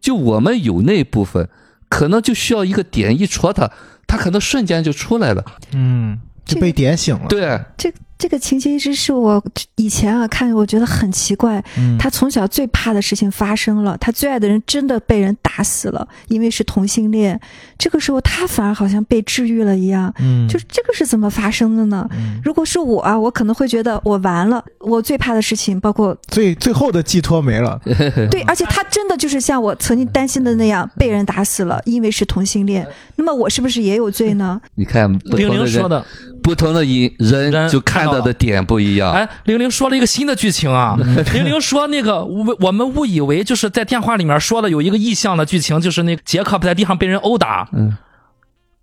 [0.00, 1.48] 就我们有那部分，
[1.96, 3.72] 可能就需要一个点一戳他，
[4.06, 5.42] 他可能瞬间就出来了，
[5.72, 7.26] 嗯，就被点醒了。
[7.26, 7.58] 对。
[7.78, 9.42] 这这个情节一直是我
[9.76, 11.62] 以前啊看，我觉得很奇怪。
[11.78, 17.38] 嗯，他从小最怕的事情发生了，他最爱的人真的被人打死了，因为是同性恋。
[17.78, 20.12] 这个时候他反而好像被治愈了一样。
[20.18, 22.08] 嗯就是这个是怎么发生的呢？
[22.12, 24.64] 嗯如果是我啊，我可能会觉得我完了。
[24.80, 27.80] 我最怕的事情，包括最最后的寄托没了。
[28.30, 32.86] 对，而且他真的就是像我曾经担心的那样被人打死了，因为是同性恋。
[33.16, 34.60] 那么我是不是也有罪呢？
[34.76, 36.04] 你看不玲玲说的，
[36.46, 39.10] 不同的人人人就看到的点不一样。
[39.10, 40.96] 哎，玲玲说了一个新的剧情啊，
[41.34, 47.96] 玲玲说那个我我们误以为就是在电话里面说的有一个意向的剧情，就是那个杰克在地上被人殴打，嗯，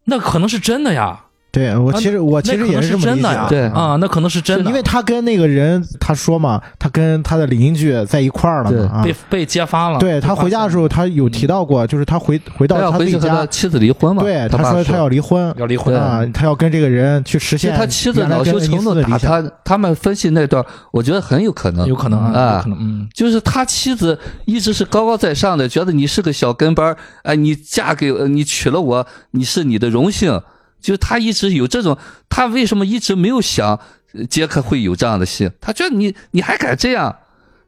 [0.04, 1.22] 那可能是真的呀，
[1.54, 3.62] 对我其实我其实也是这么理解真的呀，对。
[3.68, 9.04] 啊，那可能是真的，因为他跟那个人他说嘛，他跟他的邻居在一块儿了嘛啊。
[9.04, 9.14] 被。
[9.30, 14.24] 被揭发了，对他回家的时候，他有提到过，就是他回回到他家，他妻子离婚嘛？
[14.24, 15.54] 对他他说他要离婚。
[15.58, 15.96] 要离婚。
[15.96, 19.20] 啊，他要跟这个人去实现他妻子恼羞成怒打斯的理想。
[19.20, 30.42] 他，他们分析那段，我觉得很有可能，有可能啊，啊有可能，嗯，就是他妻子一直是高高在上的，觉得你是个小跟班儿，哎，你嫁给呃你娶了我，你是你的荣幸。
[30.84, 31.98] 就他一直有这种，
[32.30, 33.80] 他为什么一直没有想
[34.12, 35.50] 呃杰克会有这样的戏？
[35.62, 37.16] 他觉得你你还敢这样，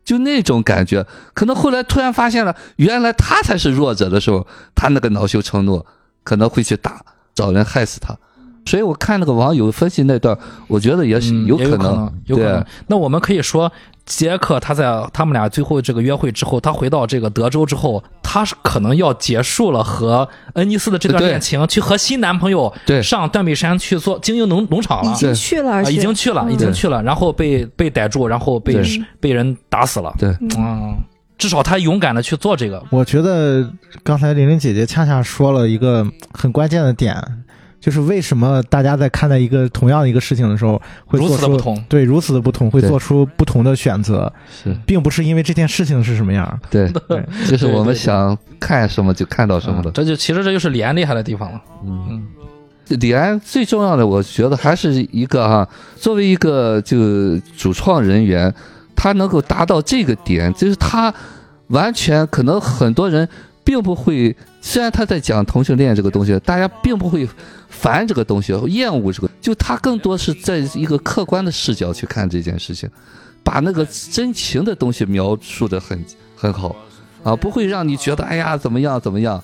[0.04, 1.08] 就那种感觉。
[1.34, 5.84] 可能后来突然发现了，原来他才是弱者的时候，他那个恼羞成怒，
[6.24, 7.02] 可能会去打
[7.34, 8.16] 找人害死他。
[8.68, 10.38] 所以我看那个网友分析那段，
[10.68, 12.68] 我觉得也是嗯也可可能，有可能对。
[12.88, 13.72] 那我们可以说，
[14.06, 22.72] 杰克他在他们俩最后这个约会之后，他回到这个德州之后，他是可能要结束了和恩尼斯的这段恋情，去和新男朋友
[23.02, 25.16] 上断背山去做经营农农场了已。
[25.16, 28.80] 经去了，已经去了，嗯已经去了，然后被被逮住，然后被
[29.20, 30.14] 被人打死了。
[30.20, 30.96] 对，嗯，
[31.38, 32.84] 至少他勇敢的去做这个。
[32.92, 33.68] 我觉得
[34.04, 37.16] 刚才玲玲姐姐恰恰说了一个很关键的点，
[37.80, 41.84] 就是为什么大家在看待一个同样的一个事情的时候，会如做出此的不同。
[41.88, 44.32] 对如此的不同，会做出不同的选择，
[44.64, 44.76] 是。
[44.86, 46.60] 并不是因为这件事情是什么样。
[46.70, 49.92] 对， 对，就是我们想看什么就看到什么的。
[49.92, 51.62] 这就其实这就是李安厉害的地方了。
[51.86, 52.28] 嗯，嗯，
[53.00, 58.54] 李安最重要的，我觉得还是一个哈，作为一个就主创人员，
[58.96, 61.14] 他能够达到这个点，就是他
[61.68, 63.28] 完全可能很多人
[63.66, 67.28] 并不会，虽然他在讲同性恋这个东西，大家并不会
[67.68, 72.88] 烦这个东西，厌恶这个，就他更多是在一个客观的视角去看这件事情，
[73.44, 76.06] 把那个真情的东西描述的很
[76.36, 76.76] 很好
[77.24, 79.44] 啊，不会让你觉得哎呀怎么样怎么样。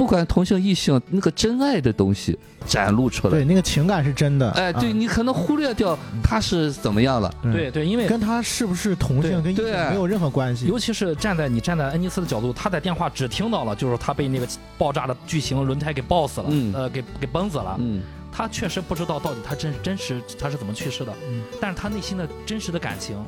[0.00, 3.34] 不管同性异性，那个真爱的东西展露出来。
[3.34, 4.50] 对，，那个情感是真的。
[4.52, 4.92] 哎，对啊。
[4.94, 7.70] 你可能忽略掉他是怎么样了，对。
[7.70, 10.64] 对，因为跟他是不是同性跟异性没有任何关系。
[10.64, 14.48] 尤其是站在你站在恩尼斯的角度，他在电话只听到了就是他被那个
[14.78, 16.72] 爆炸的巨型轮胎给爆死了，嗯。
[16.72, 17.76] 呃，给给崩死了。
[17.78, 18.00] 嗯，
[18.32, 21.42] 他确实不知道到底他真真实他是怎么去世的，嗯。
[21.60, 23.22] 但是他内心的真实的感情，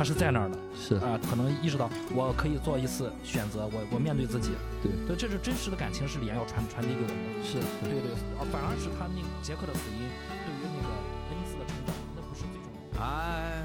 [0.00, 4.52] 他是在那儿的是啊、可能意识到我可以做一次选择，我我面对自己，
[4.82, 10.88] 对所以，这是真实的感情是李安要传传递给我们的，是对对，而反而是他那个杰克的死因对于那个
[11.28, 12.96] 恩尼斯的成长，那不是最重要的。
[12.96, 13.60] I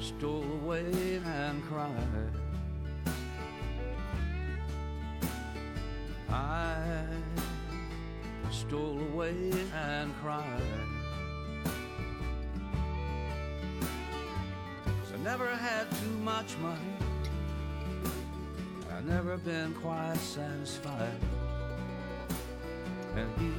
[0.00, 2.30] stole away and cried.
[6.30, 7.02] I
[8.52, 10.97] stole away and cried.
[15.22, 16.96] Never had too much money.
[18.92, 21.20] I've never been quite satisfied.
[23.16, 23.52] And he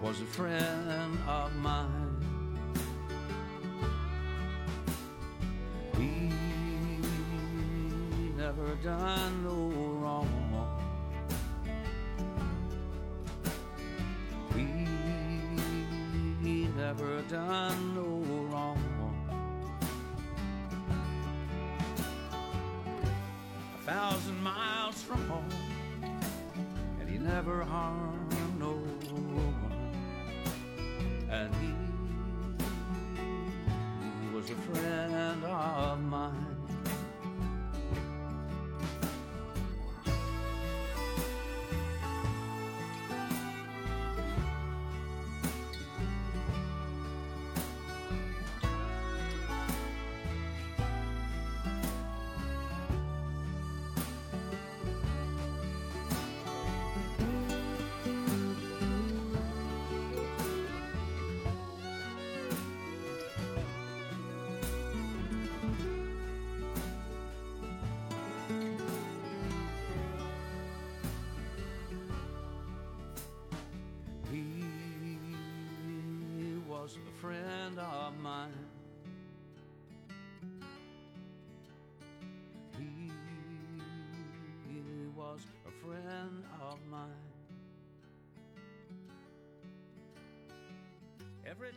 [0.00, 2.16] was a friend of mine.
[5.96, 6.30] He
[8.36, 9.70] never done no
[10.00, 10.28] wrong.
[14.54, 14.86] He
[16.76, 17.93] never done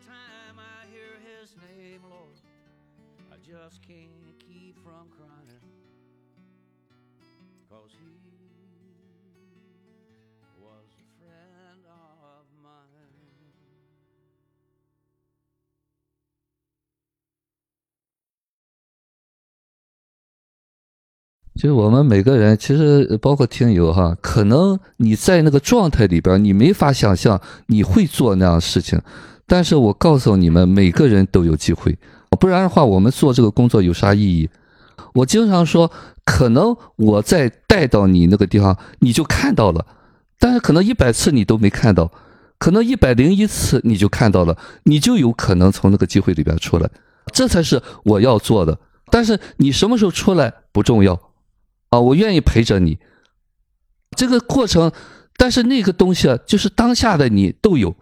[0.06, 2.38] time I hear his name, Lord,
[3.32, 5.64] I just can't keep from crying.
[7.70, 8.16] Cause he
[10.62, 13.08] was a friend of mine.
[21.56, 29.02] 就是我们每个人，其实包括听友哈，可能你在那个状态里边，你没法想象你会做那样的事情。
[29.48, 31.98] 但是我告诉你们，每个人都有机会，
[32.40, 34.50] 不然的话，我们做这个工作有啥意义？
[35.14, 35.90] 我经常说，
[36.26, 39.86] 可能我再带到你那个地方，你就看到了，
[40.38, 42.12] 但是可能一百次你都没看到，
[42.60, 46.90] 可能一百零一次你就看到了，你就有可能从那个机会里边出来，
[47.34, 48.78] 这才是我要做的。
[49.10, 51.20] 但是你什么时候出来不重要。
[51.90, 53.00] 啊，我愿意陪着你。
[54.18, 54.92] 这个过程，
[55.38, 57.96] 但是那个东西啊，就是当下的你都有，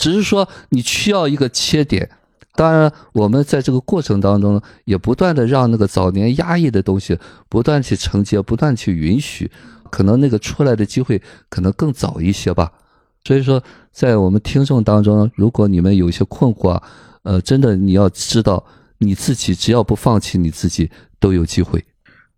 [0.00, 2.10] 只是说你需要一个切点。
[2.56, 7.18] 当然，我们在这个过程当中，也不断的让那个早年压抑的东西
[7.48, 9.50] 不断去承接，不断去允许，
[9.90, 12.72] 可能那个出来的机会可能更早一些吧。
[13.24, 13.62] 所以说，
[13.92, 16.82] 在我们听众当中，如果你们有一些困惑啊，
[17.22, 18.64] 呃，真的你要知道，
[18.98, 21.84] 你自己只要不放弃你自己，都有机会。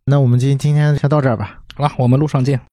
[0.05, 1.61] 那我们今今天先到这儿吧。
[1.75, 2.61] 好了，我们路上见。